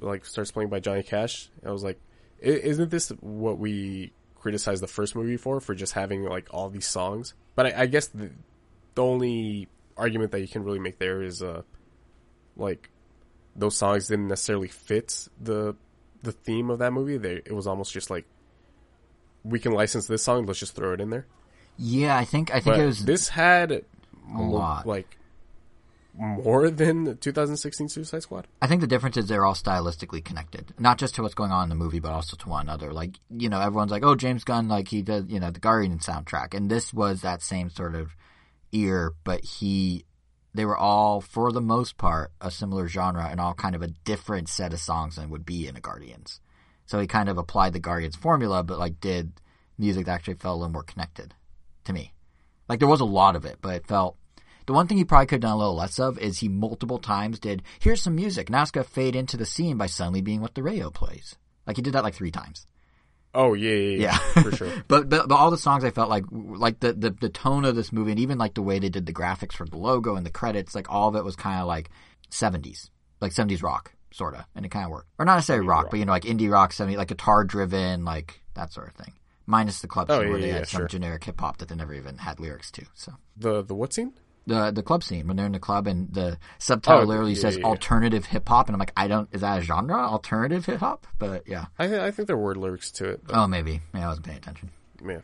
[0.00, 1.48] Like starts playing by Johnny Cash.
[1.64, 2.00] I was like,
[2.42, 5.60] "I- isn't this what we criticized the first movie for?
[5.60, 7.34] For just having like all these songs?
[7.54, 8.30] But I, I guess the,
[8.94, 11.62] the only argument that you can really make there is uh
[12.56, 12.88] like
[13.54, 15.76] those songs didn't necessarily fit the
[16.22, 17.18] the theme of that movie.
[17.18, 18.24] They it was almost just like
[19.44, 21.26] we can license this song, let's just throw it in there.
[21.78, 23.82] Yeah, I think I think But it was this had a
[24.40, 24.86] lot.
[24.86, 25.16] like
[26.14, 28.46] more than the 2016 Suicide Squad.
[28.60, 31.64] I think the difference is they're all stylistically connected, not just to what's going on
[31.64, 32.92] in the movie, but also to one another.
[32.92, 35.98] Like, you know, everyone's like, "Oh, James Gunn, like he does, you know, the Guardian
[35.98, 38.14] soundtrack," and this was that same sort of
[38.72, 40.04] ear, but he,
[40.54, 43.88] they were all, for the most part, a similar genre and all kind of a
[44.04, 46.40] different set of songs than would be in a Guardians.
[46.86, 49.32] So he kind of applied the Guardians formula, but like did
[49.78, 51.34] music that actually felt a little more connected
[51.84, 52.12] to me.
[52.68, 54.16] Like there was a lot of it, but it felt
[54.70, 57.00] the one thing he probably could have done a little less of is he multiple
[57.00, 58.48] times did, here's some music.
[58.48, 61.34] Now it's going to fade into the scene by suddenly being what the radio plays.
[61.66, 62.68] Like he did that like three times.
[63.34, 64.42] Oh yeah, yeah, yeah, Yeah.
[64.44, 64.72] for sure.
[64.86, 67.74] But, but but all the songs I felt like like the, the the tone of
[67.74, 70.24] this movie and even like the way they did the graphics for the logo and
[70.24, 71.90] the credits, like all of it was kind of like
[72.30, 72.90] 70s,
[73.20, 75.08] like 70s rock sort of, and it kind of worked.
[75.18, 75.90] Or not necessarily rock, rock.
[75.90, 79.14] but you know like indie rock, 70 like guitar driven, like that sort of thing.
[79.46, 80.88] Minus the club Oh, scene yeah, where they yeah, had some sure.
[80.88, 82.86] generic hip hop that they never even had lyrics to.
[82.94, 84.12] So The the what scene?
[84.46, 87.40] The the club scene when they're in the club and the subtitle Oh, literally yeah,
[87.40, 90.64] says yeah, alternative hip hop and I'm like I don't is that a genre alternative
[90.66, 93.26] hip hop but yeah I th- I think there were word lyrics to it.
[93.26, 94.70] But, oh maybe yeah I wasn't paying attention
[95.06, 95.20] yeah.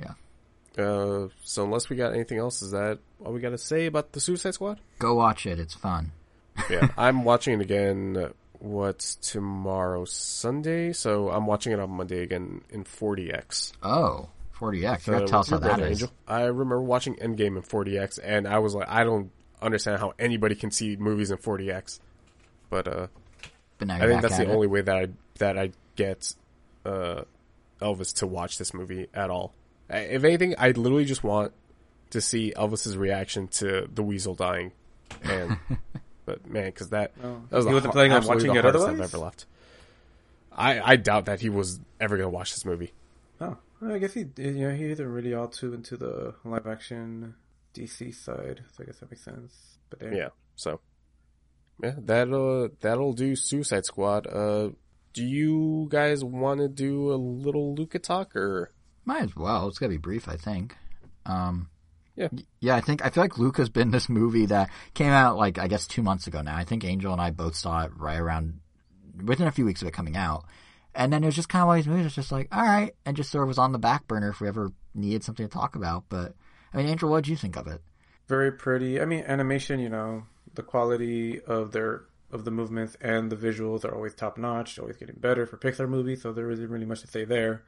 [0.00, 3.86] yeah Uh, so unless we got anything else, is that all we got to say
[3.86, 4.80] about the Suicide Squad?
[4.98, 6.12] go watch it it's fun
[6.70, 8.32] Yeah, I'm watching it again.
[8.60, 10.04] What's tomorrow?
[10.06, 10.92] Sunday.
[10.92, 13.72] So I'm watching it on Monday again in 40x.
[13.82, 14.28] oh
[14.58, 16.12] 4DX you gotta Uh, tell us how with your that brother, is Angel.
[16.28, 19.30] I remember watching Endgame in 4DX, and I was like, I don't
[19.62, 22.00] understand how anybody can see movies in 4DX.
[22.70, 23.06] But uh,
[23.78, 24.48] but now I think that's the it.
[24.48, 25.08] only way that I
[25.38, 26.34] that I get
[26.84, 27.22] uh,
[27.80, 29.52] Elvis to watch this movie at all.
[29.90, 31.52] If anything, I literally just want
[32.10, 34.72] to see Elvis's reaction to the weasel dying,
[35.22, 35.58] and
[36.24, 37.42] but man, because that, Oh.
[37.50, 39.00] that was He the wasn't har- planning on watching the it hardest otherwise?
[39.00, 39.46] I've ever left.
[40.52, 42.92] I I doubt that he was ever going to watch this movie.
[43.40, 43.56] Oh,
[43.92, 47.34] I guess he, you know, he isn't really all too into the live action
[47.74, 49.78] DC side, so I guess that makes sense.
[49.90, 50.12] But damn.
[50.14, 50.28] Yeah.
[50.56, 50.80] So,
[51.82, 54.26] yeah, that'll that'll do Suicide Squad.
[54.26, 54.70] Uh,
[55.12, 58.72] do you guys want to do a little Luca talk or?
[59.04, 59.68] Might as well.
[59.68, 60.76] It's gotta be brief, I think.
[61.26, 61.68] Um,
[62.16, 62.28] Yeah.
[62.60, 62.76] yeah.
[62.76, 65.86] I think I feel like Luca's been this movie that came out like I guess
[65.86, 66.56] two months ago now.
[66.56, 68.60] I think Angel and I both saw it right around
[69.24, 70.44] within a few weeks of it coming out,
[70.94, 72.06] and then it was just kind of one these movies.
[72.06, 74.40] It's just like all right, and just sort of was on the back burner if
[74.40, 76.04] we ever needed something to talk about.
[76.08, 76.34] But
[76.72, 77.80] I mean, Angel, what did you think of it?
[78.26, 79.00] very pretty.
[79.00, 79.80] I mean, animation.
[79.80, 84.38] You know, the quality of their of the movements and the visuals are always top
[84.38, 84.78] notch.
[84.78, 86.22] Always getting better for Pixar movies.
[86.22, 87.62] So there isn't really much to say there.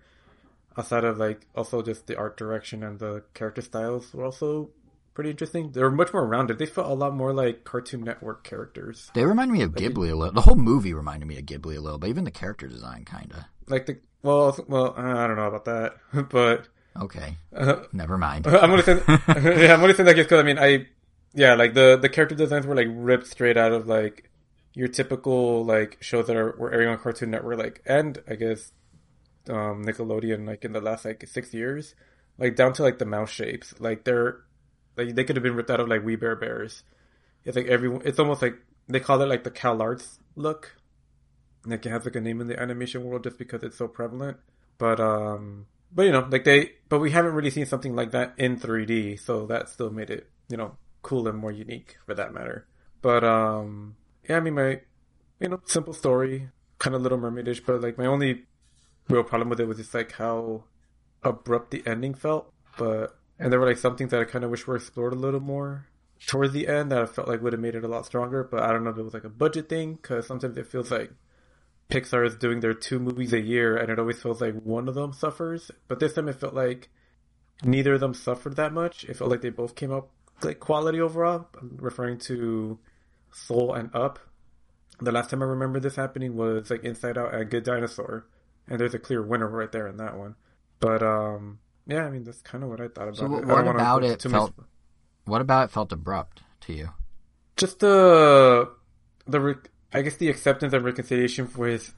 [0.76, 4.70] Outside of like also just the art direction and the character styles were also
[5.16, 5.72] pretty interesting.
[5.72, 6.58] They were much more rounded.
[6.58, 9.10] They felt a lot more like Cartoon Network characters.
[9.14, 10.32] They remind me of Ghibli a little.
[10.32, 13.32] The whole movie reminded me of Ghibli a little, but even the character design kind
[13.32, 13.38] of.
[13.66, 15.96] Like the well, well, I don't know about that,
[16.30, 16.68] but
[17.00, 18.46] Okay, uh, never mind.
[18.46, 20.86] I'm gonna say, yeah, I'm gonna say that because I mean, I,
[21.34, 24.30] yeah, like the the character designs were like ripped straight out of like
[24.74, 28.72] your typical like shows that are were airing on Cartoon Network, like and I guess
[29.48, 31.94] um Nickelodeon, like in the last like six years,
[32.38, 34.40] like down to like the mouse shapes, like they're
[34.96, 36.82] like they could have been ripped out of like We Bare Bears.
[37.44, 38.02] It's like everyone.
[38.04, 38.56] It's almost like
[38.88, 40.76] they call it like the Cal Arts look.
[41.64, 44.38] Like it has like a name in the animation world just because it's so prevalent.
[44.78, 48.34] But um, but you know, like they, but we haven't really seen something like that
[48.36, 52.34] in 3D, so that still made it, you know, cool and more unique for that
[52.34, 52.66] matter.
[53.02, 53.96] But um,
[54.28, 54.80] yeah, I mean, my,
[55.40, 56.48] you know, simple story,
[56.78, 58.44] kind of Little Mermaidish, but like my only
[59.08, 60.64] real problem with it was just like how
[61.22, 62.52] abrupt the ending felt.
[62.76, 65.16] But and there were like some things that I kind of wish were explored a
[65.16, 65.86] little more
[66.26, 68.44] towards the end that I felt like would have made it a lot stronger.
[68.44, 70.90] But I don't know if it was like a budget thing because sometimes it feels
[70.90, 71.10] like
[71.90, 74.94] Pixar is doing their two movies a year, and it always feels like one of
[74.94, 75.70] them suffers.
[75.88, 76.88] But this time, it felt like
[77.62, 79.04] neither of them suffered that much.
[79.04, 80.10] It felt like they both came up
[80.42, 81.48] like quality overall.
[81.60, 82.78] I'm referring to
[83.32, 84.18] Soul and Up.
[85.00, 88.26] The last time I remember this happening was like Inside Out and Good Dinosaur,
[88.66, 90.36] and there's a clear winner right there in that one.
[90.80, 93.28] But um, yeah, I mean that's kind of what I thought about So it.
[93.30, 94.54] what- I don't what wanna about it felt-
[95.24, 96.90] What about it felt abrupt to you?
[97.56, 98.70] just the
[99.26, 99.58] the
[99.92, 101.94] I guess the acceptance and reconciliation with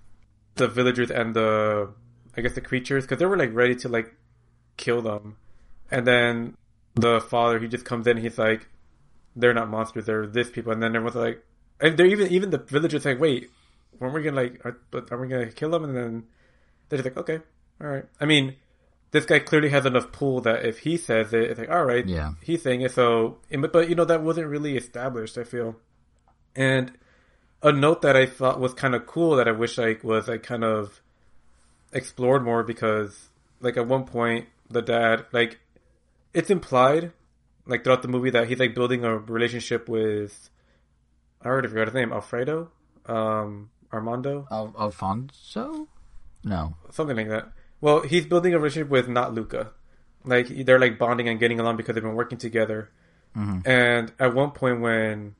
[0.54, 1.90] the villagers and the
[2.36, 4.14] I guess the creatures because they were like ready to like
[4.76, 5.36] kill them,
[5.90, 6.56] and then
[6.94, 8.68] the father he just comes in he's like,
[9.34, 11.44] they're not monsters, they're this people, and then everyone's like,
[11.80, 13.50] and they're even even the villagers like, wait,
[13.98, 15.84] weren't we gonna like, are, but are we gonna kill them?
[15.84, 16.24] And then
[16.88, 17.40] they're just like, okay,
[17.80, 18.04] all right.
[18.20, 18.54] I mean.
[19.10, 22.06] This guy clearly has enough pull that if he says it, it's like, all right,
[22.06, 22.32] Yeah.
[22.42, 22.92] he's saying it.
[22.92, 23.38] So,
[23.72, 25.38] but, you know that wasn't really established.
[25.38, 25.76] I feel,
[26.54, 26.92] and
[27.62, 30.42] a note that I thought was kind of cool that I wish I was like
[30.42, 31.00] kind of
[31.92, 33.28] explored more because
[33.60, 35.58] like at one point the dad like
[36.34, 37.12] it's implied
[37.66, 40.50] like throughout the movie that he's like building a relationship with
[41.42, 42.70] I already forgot his name Alfredo
[43.06, 45.88] um Armando Al- Alfonso?
[46.44, 46.74] No.
[46.90, 47.50] something like that.
[47.80, 49.72] Well, he's building a relationship with not Luca.
[50.24, 52.90] Like they're like bonding and getting along because they've been working together.
[53.66, 55.34] And at one point when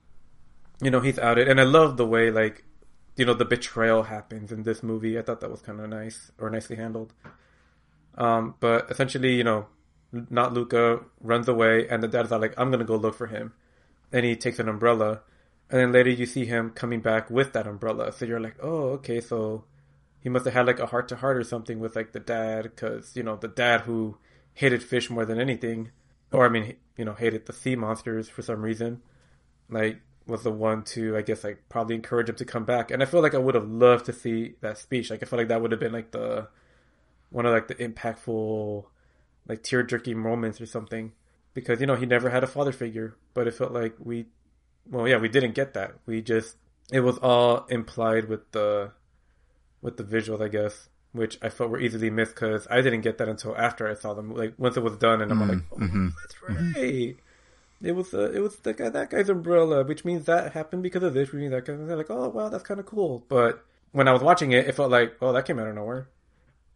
[0.80, 2.64] you know he's outed, and I love the way like
[3.16, 5.18] you know the betrayal happens in this movie.
[5.18, 7.12] I thought that was kind of nice or nicely handled.
[8.16, 9.66] Um, but essentially, you know,
[10.12, 13.52] not Luca runs away, and the dad's like, "I'm gonna go look for him,"
[14.12, 15.22] and he takes an umbrella,
[15.70, 18.12] and then later you see him coming back with that umbrella.
[18.12, 19.64] So you're like, "Oh, okay, so."
[20.28, 22.64] He must have had like a heart to heart or something with like the dad
[22.64, 24.18] because you know the dad who
[24.52, 25.90] hated fish more than anything
[26.32, 29.00] or i mean you know hated the sea monsters for some reason
[29.70, 32.90] like was the one to i guess like probably encourage him to come back.
[32.90, 35.10] And i feel like i would have loved to see that speech.
[35.10, 36.48] Like i feel like that would have been like the
[37.30, 38.84] one of like the impactful
[39.48, 41.12] like tear jerking moments or something.
[41.54, 44.26] Because you know he never had a father figure but it felt like we
[44.86, 45.94] well yeah we didn't get that.
[46.04, 46.56] We just
[46.92, 48.92] it was all implied with the
[49.82, 53.18] with the visuals, I guess, which I felt were easily missed because I didn't get
[53.18, 54.34] that until after I saw them.
[54.34, 57.16] Like once it was done, and I'm like, oh, that's right.
[57.80, 61.02] It was uh, it was the guy that guy's umbrella, which means that happened because
[61.04, 61.30] of this.
[61.30, 61.76] Which means that guy.
[61.76, 63.24] They're like, oh wow, that's kind of cool.
[63.28, 66.08] But when I was watching it, it felt like, oh, that came out of nowhere.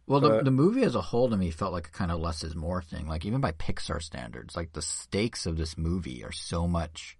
[0.05, 2.43] Well, the, the movie as a whole to me felt like a kind of less
[2.43, 3.07] is more thing.
[3.07, 7.17] Like even by Pixar standards, like the stakes of this movie are so much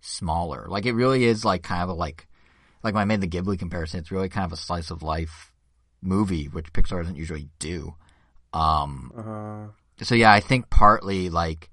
[0.00, 0.66] smaller.
[0.68, 2.26] Like it really is like kind of a like,
[2.82, 5.52] like when I made the Ghibli comparison, it's really kind of a slice of life
[6.00, 7.94] movie, which Pixar doesn't usually do.
[8.52, 11.70] Um, Uh, so yeah, I think partly like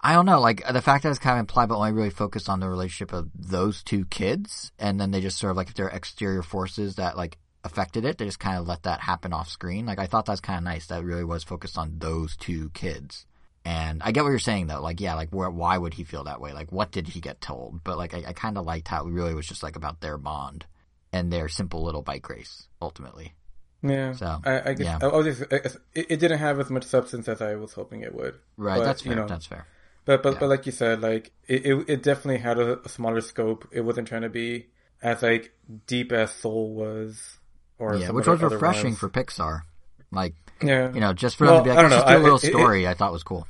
[0.00, 2.48] I don't know, like the fact that it's kind of implied, but only really focused
[2.48, 5.74] on the relationship of those two kids, and then they just sort of like if
[5.74, 8.18] there are exterior forces that like affected it.
[8.18, 9.86] They just kind of let that happen off screen.
[9.86, 10.86] Like I thought that was kind of nice.
[10.86, 13.26] That really was focused on those two kids.
[13.68, 14.80] And I get what you're saying though.
[14.80, 16.52] Like, yeah, like where, why would he feel that way?
[16.52, 17.84] Like, what did he get told?
[17.84, 20.16] But like, I, I kind of liked how it really was just like about their
[20.16, 20.64] bond
[21.12, 23.34] and their simple little bike race ultimately.
[23.82, 24.12] Yeah.
[24.12, 24.98] So, I, I guess yeah.
[25.02, 28.00] I, oh, I just, it, it didn't have as much substance as I was hoping
[28.02, 28.36] it would.
[28.56, 28.78] Right.
[28.78, 29.12] But, that's fair.
[29.12, 29.66] you know, that's fair.
[30.06, 30.38] But but Yeah.
[30.40, 33.68] but like you said, like it it, it definitely had a, a smaller scope.
[33.70, 34.68] It wasn't trying to be
[35.02, 35.52] as like
[35.86, 37.38] deep as Soul was,
[37.78, 39.60] or Yeah, which was refreshing for Pixar.
[40.10, 42.10] Like, yeah you know, just for Well, them to be like, just know.
[42.12, 43.46] do a I- little it- it- story, I thought was cool.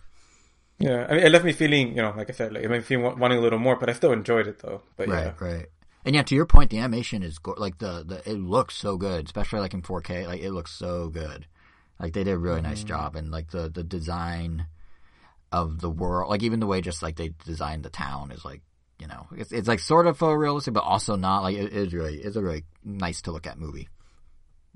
[0.79, 1.07] Yeah.
[1.09, 2.83] I mean, it left me feeling you know like I said, like it made me
[2.85, 4.83] feel wanting a little more, but I still enjoyed it though.
[4.97, 5.67] But Right, yeah, right.
[6.05, 8.97] And yeah, to your point, the animation is go- like the, the it looks so
[8.97, 10.27] good, especially like in 4K.
[10.27, 11.47] Like it looks so good.
[12.01, 14.67] Like they did a really nice job, and like the the design
[15.51, 18.63] of the world, like even the way just like they designed the town is like
[19.01, 21.43] you know it's it's like sort of photorealistic, but also not.
[21.43, 23.89] Like it is really it's a really nice to look at movie.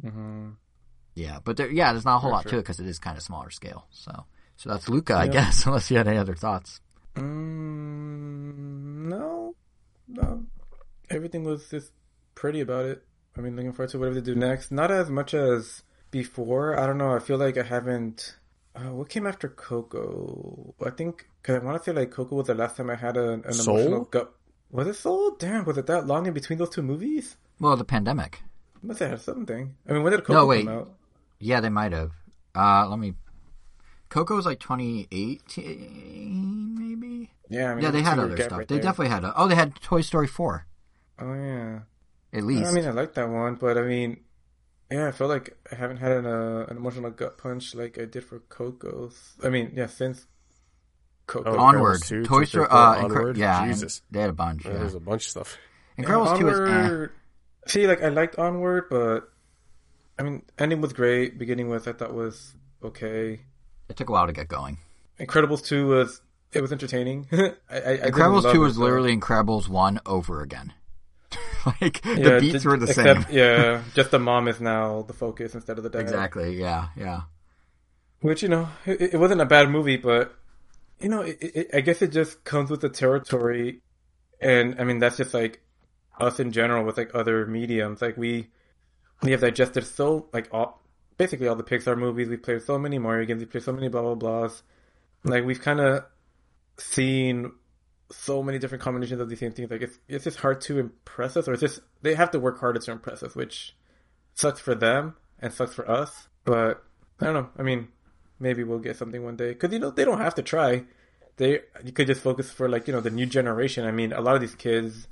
[0.02, 0.50] hmm
[1.14, 2.98] Yeah, but there, yeah, there's not a whole For lot to it because it is
[2.98, 3.86] kind of smaller scale.
[3.90, 4.24] So
[4.62, 5.32] so that's Luca, I Yeah.
[5.32, 5.66] guess.
[5.66, 6.80] Unless you had any other thoughts.
[7.16, 9.54] Mm, no,
[10.08, 10.44] no.
[11.10, 11.92] Everything was just
[12.34, 13.02] pretty about it.
[13.36, 14.70] I mean, looking forward to whatever they do next.
[14.70, 16.78] Not as much as before.
[16.78, 17.14] I don't know.
[17.14, 18.36] I feel like I haven't.
[18.74, 20.74] Uh, what came after Coco?
[20.84, 23.16] I think because I want to say like Coco was the last time I had
[23.16, 23.76] a, an Soul?
[23.78, 24.32] emotional gut.
[24.70, 25.32] Was it Soul?
[25.38, 27.36] Damn, was it that long in between those two movies?
[27.60, 28.42] Well, the pandemic.
[28.82, 29.74] Must have had something.
[29.88, 30.64] I mean, when did Coco No, wait.
[30.66, 30.92] come out?
[31.38, 32.12] Yeah, they might have.
[32.54, 33.14] Uh, let me.
[34.12, 37.30] Coco was like 2018, maybe.
[37.48, 38.52] Yeah, I mean, Yeah, they had other stuff.
[38.58, 38.82] right they there.
[38.82, 39.24] definitely had.
[39.24, 40.66] A, oh, they had Toy Story 4
[41.18, 41.80] Oh yeah.
[42.32, 42.66] at least.
[42.66, 44.20] I mean, I like that one, but I mean,
[44.90, 48.04] yeah, I feel like I haven't had an, uh, an emotional gut punch like I
[48.04, 49.34] did for Coco's.
[49.42, 50.26] I mean, yeah, since
[51.26, 51.54] Coco.
[51.56, 52.66] Oh, Onward, 2, Toy Toy Story.
[52.66, 54.02] Story Uh, 4, Incre- yeah, Jesus.
[54.10, 54.64] they had a bunch.
[54.64, 54.78] Yeah, Yeah.
[54.78, 55.56] There's a bunch of stuff.
[55.98, 56.60] Incredibles Yeah, 2 is.
[56.68, 57.06] Eh.
[57.68, 59.30] See, like I liked Onward, but
[60.18, 61.38] I mean, ending was great.
[61.38, 63.42] Beginning with I thought was okay.
[63.92, 64.78] It took a while to get going.
[65.20, 67.26] Incredibles two was it was entertaining.
[67.32, 70.72] I, I, Incredibles 2 was literally Incredibles 1 over again.
[71.80, 73.36] like, the Yeah, beats ju- were the except, same.
[73.36, 76.00] Yeah, just the mom is now the focus instead of the dad.
[76.00, 77.22] Exactly, yeah, yeah.
[78.20, 80.34] Which you know, it, it wasn't a bad movie, but
[81.00, 83.82] you know, it, it, I guess it just comes with the territory,
[84.40, 85.60] and I mean that's just like
[86.18, 88.00] us in general with like other mediums.
[88.00, 88.48] Like we
[89.22, 90.81] we have digested so like all
[91.22, 92.28] basically all the Pixar movies.
[92.28, 93.40] We played so many Mario games.
[93.40, 94.62] We played so many blah blah blahs.
[95.22, 96.04] Like we've kind of
[96.78, 97.52] seen
[98.10, 99.70] so many different combinations of these same things.
[99.70, 102.58] Like it's it's just hard to impress us, or it's just they have to work
[102.58, 103.76] harder to impress us, which
[104.34, 106.28] sucks for them and sucks for us.
[106.44, 106.82] But
[107.20, 107.50] I don't know.
[107.56, 107.88] I mean,
[108.40, 110.84] maybe we'll get something one day because you know they don't have to try.
[111.36, 113.86] They you could just focus for like you know the new generation.
[113.86, 115.06] I mean, a lot of these kids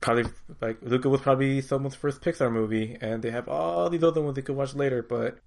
[0.00, 0.24] probably
[0.60, 4.36] like Luca was probably someone's first Pixar movie, and they have all these other ones
[4.36, 5.38] they could watch later, but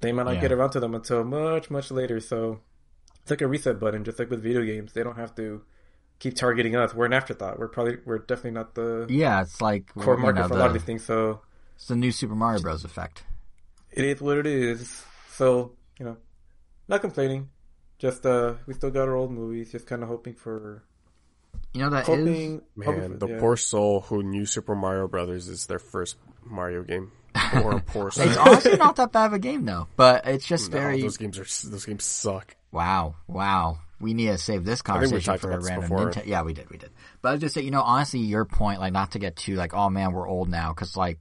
[0.00, 0.40] they might not Yeah.
[0.42, 2.20] get around to them until much much later.
[2.20, 2.60] So
[3.22, 4.92] it's like a reset button, just like with video games.
[4.92, 5.62] They don't have to
[6.18, 6.94] keep targeting us.
[6.94, 7.58] We're an afterthought.
[7.58, 10.68] We're probably we're definitely not the Yeah, it's like core market know, for a lot
[10.68, 11.04] of these things.
[11.04, 11.40] So
[11.74, 12.84] it's the new Super Mario Bros.
[12.84, 13.24] effect.
[13.90, 15.04] it is what it is.
[15.30, 16.16] So you know,
[16.88, 17.48] not complaining.
[17.98, 19.72] Just uh, we still got our old movies.
[19.72, 20.84] Just kind of hoping for
[21.72, 22.62] You know that is hoping.
[22.82, 23.40] hoping Man, for- the yeah.
[23.40, 27.12] poor soul who knew Super Mario Brothers is their first Mario game.
[27.34, 28.26] Poor, poor soul.
[28.26, 31.16] It's honestly not that bad of a game though, but it's just No, very those
[31.18, 32.56] games are those games suck.
[32.72, 33.78] wow, wow.
[33.98, 36.10] We need to save this conversation for a random before.
[36.10, 36.26] Nintendo.
[36.26, 36.90] Yeah, we did, we did.
[37.22, 39.54] But I was just say, you know, honestly, your point, like, not to get too
[39.56, 41.18] like, oh man, we're old now, because like,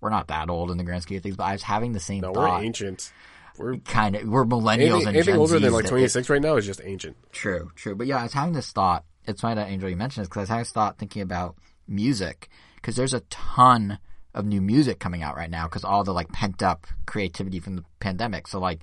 [0.00, 1.36] we're not that old in the grand scheme of things.
[1.36, 2.58] But I was having the same No, thought.
[2.58, 3.10] we're ancient.
[3.58, 6.40] We're Kind of, we're millennials anything, and anything Gen older than like that- 26 right
[6.42, 7.16] now is just ancient.
[7.32, 7.94] True, true.
[7.94, 9.04] But yeah, I was having this thought.
[9.26, 11.56] It's funny that Angel you mentioned this because I this thought thinking about
[11.86, 13.98] music because there's a ton
[14.34, 17.76] of new music coming out right now because all the like pent up creativity from
[17.76, 18.46] the pandemic.
[18.48, 18.80] So like,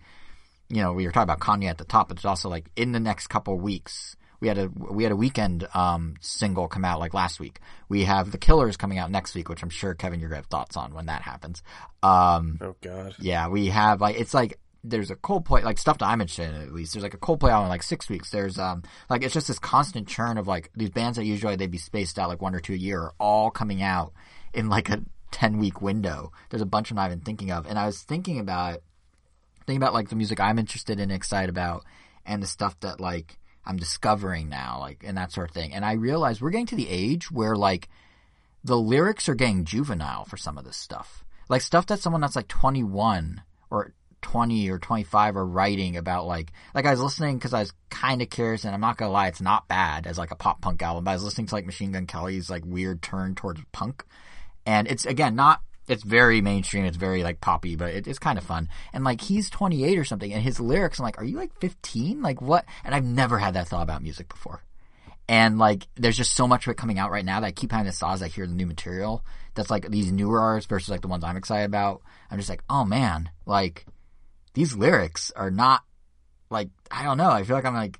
[0.70, 2.92] you know, we were talking about Kanye at the top, but it's also like in
[2.92, 4.16] the next couple weeks.
[4.40, 7.60] We had a we had a Weeknd um, single come out like last week.
[7.90, 10.46] We have the Killers coming out next week, which I'm sure Kevin you're gonna have
[10.46, 11.64] thoughts on when that happens.
[12.04, 13.16] Um, Oh god.
[13.18, 14.60] yeah, we have like it's like
[14.90, 16.94] there's a Coldplay like stuff I'm interested in at least.
[16.94, 18.32] There's like a Coldplay album in like six weeks.
[18.32, 21.72] There's um like it's just this constant churn of like these bands that usually they'd
[21.72, 24.14] be spaced out like one or two a year are all coming out
[24.54, 25.02] in like a
[25.32, 26.32] ten week window.
[26.50, 28.82] There's a bunch I'm not even thinking of, and I was thinking about
[29.66, 31.84] thinking about like the music I'm interested in, excited about,
[32.26, 35.74] and the stuff that like I'm discovering now, like and that sort of thing.
[35.74, 37.90] And I realized we're getting to the age where like
[38.64, 41.24] the lyrics are getting juvenile for some of this stuff.
[41.50, 46.52] Like stuff that someone that's like 21 or 20 or 25 are writing about like,
[46.74, 49.28] like I was listening cause I was kind of curious and I'm not gonna lie,
[49.28, 51.66] it's not bad as like a pop punk album, but I was listening to like
[51.66, 54.04] Machine Gun Kelly's like weird turn towards punk.
[54.66, 56.84] And it's again, not It's very mainstream.
[56.84, 58.68] It's very like poppy, but it, it's kind of fun.
[58.92, 62.22] And like he's 28 or something, and his lyrics, I'm like, are you like 15?
[62.22, 62.66] Like what?
[62.84, 64.62] And I've never had that thought about music before.
[65.30, 67.72] And like, there's just so much of it coming out right now that I keep
[67.72, 69.24] having this thought as I hear the new material.
[69.56, 72.02] That's like these newer artists versus like the ones I'm excited about.
[72.30, 73.86] I'm just like, oh man, like
[74.58, 75.84] these lyrics are not
[76.50, 77.30] like I don't know.
[77.30, 78.00] I feel like I'm like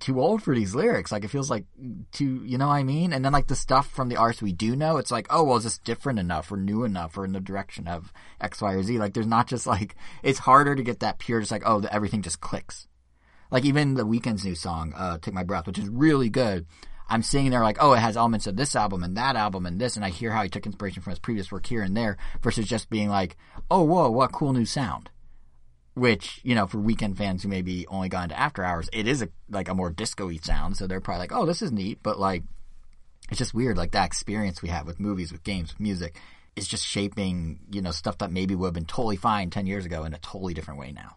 [0.00, 1.12] too old for these lyrics.
[1.12, 1.66] Like it feels like
[2.12, 3.12] too, you know what I mean?
[3.12, 5.58] And then like the stuff from the artists we do know, it's like, oh well,
[5.58, 8.10] is this different enough or new enough or in the direction of
[8.40, 8.98] X, Y, or Z?
[8.98, 11.94] Like there's not just like it's harder to get that pure, just like oh, the,
[11.94, 12.88] everything just clicks.
[13.50, 16.64] Like even the Weeknd's new song, uh, "Take My Breath," which is really good.
[17.06, 19.78] I'm sitting there like, oh, it has elements of this album and that album and
[19.78, 22.16] this, and I hear how he took inspiration from his previous work here and there,
[22.42, 23.36] versus just being like,
[23.70, 25.10] oh, whoa, what cool new sound
[25.98, 29.22] which you know for Weeknd fans who maybe only got into after hours it is
[29.22, 32.18] a like a more disco-y sound so they're probably like oh this is neat but
[32.18, 32.42] like
[33.30, 36.18] it's just weird like that experience we have with movies with games with music
[36.56, 39.84] is just shaping you know stuff that maybe would have been totally fine 10 years
[39.84, 41.16] ago in a totally different way now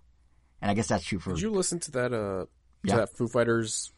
[0.62, 2.48] and i guess that's true for Did you listen to that uh to
[2.84, 2.96] Yeah.
[2.98, 3.92] that Foo Fighters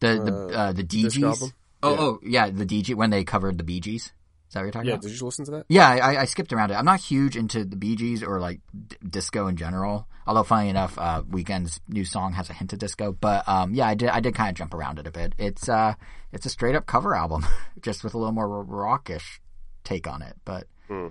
[0.00, 1.42] the the uh, uh, the Dee Gees
[1.82, 1.96] oh Yeah.
[2.00, 4.12] oh yeah the Dee Gee when they covered the Bee Gees
[4.50, 5.66] is that what you're talking Yeah, about did you listen to that?
[5.68, 6.74] Yeah, I, I skipped around it.
[6.74, 10.08] I'm not huge into the Bee Gees or like d- disco in general.
[10.26, 13.12] Although, funny enough, uh, Weeknd's new song has a hint of disco.
[13.12, 14.08] But um, yeah, I did.
[14.08, 15.34] I did kind of jump around it a bit.
[15.38, 15.94] It's uh,
[16.32, 17.46] it's a straight up cover album,
[17.80, 19.40] just with a little more rockish
[19.84, 20.34] take on it.
[20.44, 21.08] But Hmm.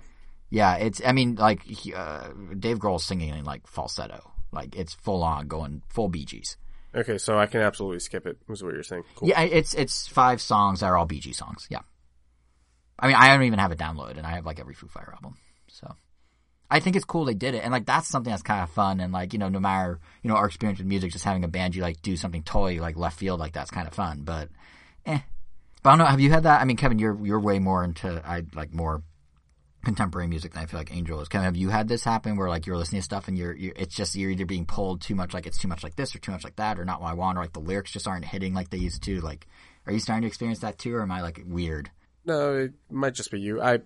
[0.50, 1.00] yeah, it's.
[1.04, 5.48] I mean, like he, uh, Dave Grohl's singing in like falsetto, like it's full on
[5.48, 6.58] going full Bee Gees.
[6.94, 8.36] Okay, so I can absolutely skip it.
[8.48, 9.04] Was what you're saying?
[9.16, 9.28] Cool.
[9.28, 11.66] Yeah, it's it's five songs that are all Bee Gees songs.
[11.70, 11.80] Yeah.
[13.00, 15.12] I mean, I don't even have it downloaded, and I have like every Foo Fighter
[15.12, 15.36] album.
[15.68, 15.94] So
[16.70, 19.00] I think it's cool they did it, and like that's something that's kind of fun.
[19.00, 21.48] And like you know, no matter you know our experience with music, just having a
[21.48, 24.22] band you like do something totally like left field like that's kind of fun.
[24.22, 24.48] But
[25.06, 25.20] eh.
[25.82, 26.10] But I don't know.
[26.10, 26.60] Have you had that?
[26.60, 29.02] I mean, Kevin, you're you're way more into I like more
[29.84, 31.28] contemporary music than I feel like Angel is.
[31.28, 33.72] Kevin, have you had this happen where like you're listening to stuff and you're, you're
[33.76, 36.18] it's just you're either being pulled too much like it's too much like this or
[36.18, 38.26] too much like that or not what I want or like the lyrics just aren't
[38.26, 39.20] hitting like they used to.
[39.20, 39.46] Like,
[39.86, 41.90] are you starting to experience that too, or am I like weird?
[42.24, 43.60] No, it might just be you.
[43.62, 43.80] I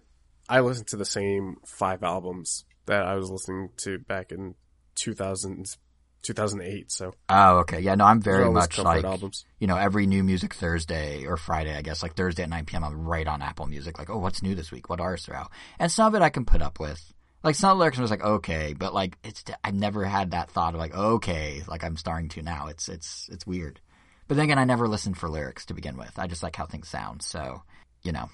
[0.48, 4.54] I listen to the same five albums that I was listening to back in
[4.96, 5.76] 2000,
[6.22, 6.90] 2008.
[6.92, 7.80] So Oh, okay.
[7.80, 9.44] Yeah, no, I'm very much like albums.
[9.58, 12.84] you know every new music Thursday or Friday, I guess like Thursday at 9 p.m.
[12.84, 13.98] I'm right on Apple Music.
[13.98, 14.88] Like, oh, what's new this week?
[14.88, 15.50] What artists are out?
[15.78, 17.12] And some of it I can put up with.
[17.42, 20.30] Like some of the lyrics, I was like, okay, but like it's I've never had
[20.30, 22.68] that thought of like, okay, like I'm starting to now.
[22.68, 23.80] It's it's it's weird.
[24.26, 26.18] But then again, I never listened for lyrics to begin with.
[26.18, 27.20] I just like how things sound.
[27.20, 27.62] So
[28.04, 28.28] you know,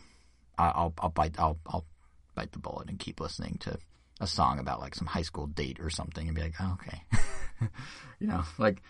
[0.59, 1.87] I'll I'll bite I'll I'll
[2.35, 3.79] bite the bullet and keep listening to
[4.21, 7.03] a song about like some high school date or something and be like, oh, okay,
[8.21, 8.83] you know, like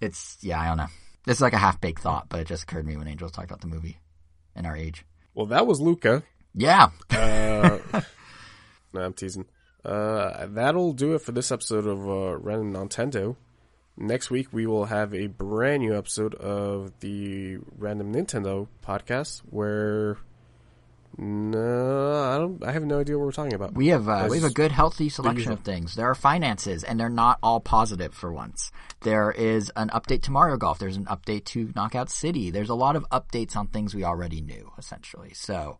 [0.00, 0.86] it's yeah, I don't know.
[1.24, 3.32] This is like a half baked thought, but it just occurred to me when Angels
[3.32, 3.98] talked about the movie
[4.54, 5.04] and our age.
[5.34, 6.22] Well, that was Luca.
[6.54, 7.78] Yeah, Uh,
[8.92, 9.46] no, I'm teasing.
[9.84, 13.36] Uh, that'll do it for this episode of uh, Random Nintendo.
[13.96, 20.18] Next week we will have a brand new episode of the Random Nintendo podcast where
[21.16, 22.64] no, I don't.
[22.64, 23.74] I have no idea what we're talking about.
[23.74, 25.94] we have uh, we have a good healthy selection of things.
[25.94, 28.72] There are finances, and they're not all positive for once.
[29.02, 30.80] There is an update to Mario Golf.
[30.80, 32.50] There's an update to Knockout City.
[32.50, 35.34] There's a lot of updates on things we already knew, essentially.
[35.34, 35.78] So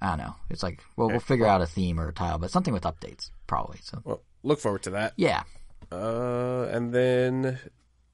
[0.00, 0.34] I don't know.
[0.48, 3.30] It's like well, we'll figure out a theme or a title, but something with updates
[3.46, 3.80] probably.
[3.82, 5.12] So Well, look forward to that.
[5.16, 5.42] yeah,
[5.90, 7.58] Uh, and then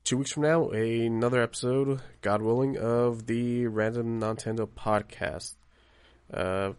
[0.05, 5.55] two weeks from now, another episode, God willing, of the Random Nintendo podcast.
[6.33, 6.73] Uh,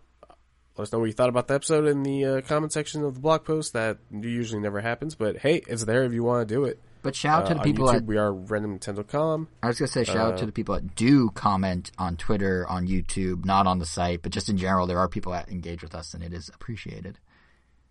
[0.77, 3.13] let us know what you thought about the episode in the uh, comment section of
[3.15, 3.73] the blog post.
[3.73, 6.80] That usually never happens, but hey, it's there if you want to do it.
[7.01, 9.47] but shout out to Uh, the people YouTube, at we are randomnintendo.com.
[9.63, 12.88] I was gonna say shout out to the people that do comment on Twitter, on
[12.88, 15.95] YouTube, not on the site, but just in general, there are people that engage with
[15.95, 17.19] us, and it is appreciated.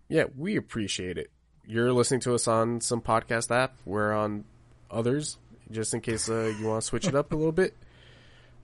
[0.09, 1.31] Yeah, we appreciate it.
[1.66, 3.77] You're listening to us on some podcast app.
[3.86, 4.45] We're on
[4.91, 5.39] others,
[5.70, 7.74] just in case uh, you want to switch it up a little bit.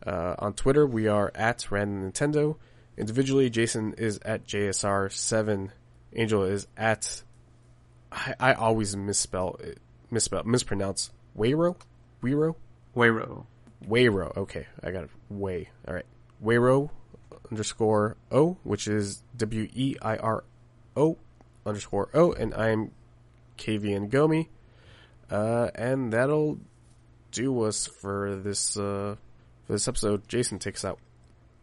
[0.06, 2.56] Uh, on Twitter, we are at Random Nintendo.
[2.98, 5.70] Individually, Jason is at JSR7.
[6.14, 7.22] Angel is at.
[8.12, 9.78] I, I always misspell it,
[10.10, 11.10] misspell, mispronounce.
[11.36, 11.77] Wayro?
[12.22, 12.56] Wero?
[12.94, 13.47] Wayro.
[13.89, 14.36] Wayro.
[14.36, 15.10] Okay, I got it.
[15.31, 15.70] Way.
[15.89, 16.06] All right.
[16.44, 16.90] Wayro
[17.51, 20.44] underscore O, which is W E I R
[20.97, 21.16] O
[21.70, 22.90] underscore O, and I'm
[23.56, 24.48] KVN Gomi.
[25.30, 26.59] Uh, and that'll
[27.30, 29.16] do us for this uh,
[29.64, 30.28] for this episode.
[30.28, 30.98] Jason takes out.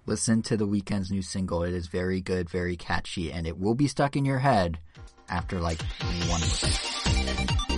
[0.06, 1.64] Listen to the Weeknd's new single.
[1.64, 4.80] It is very good, very catchy, and it will be stuck in your head
[5.30, 5.82] after like
[6.30, 7.77] one.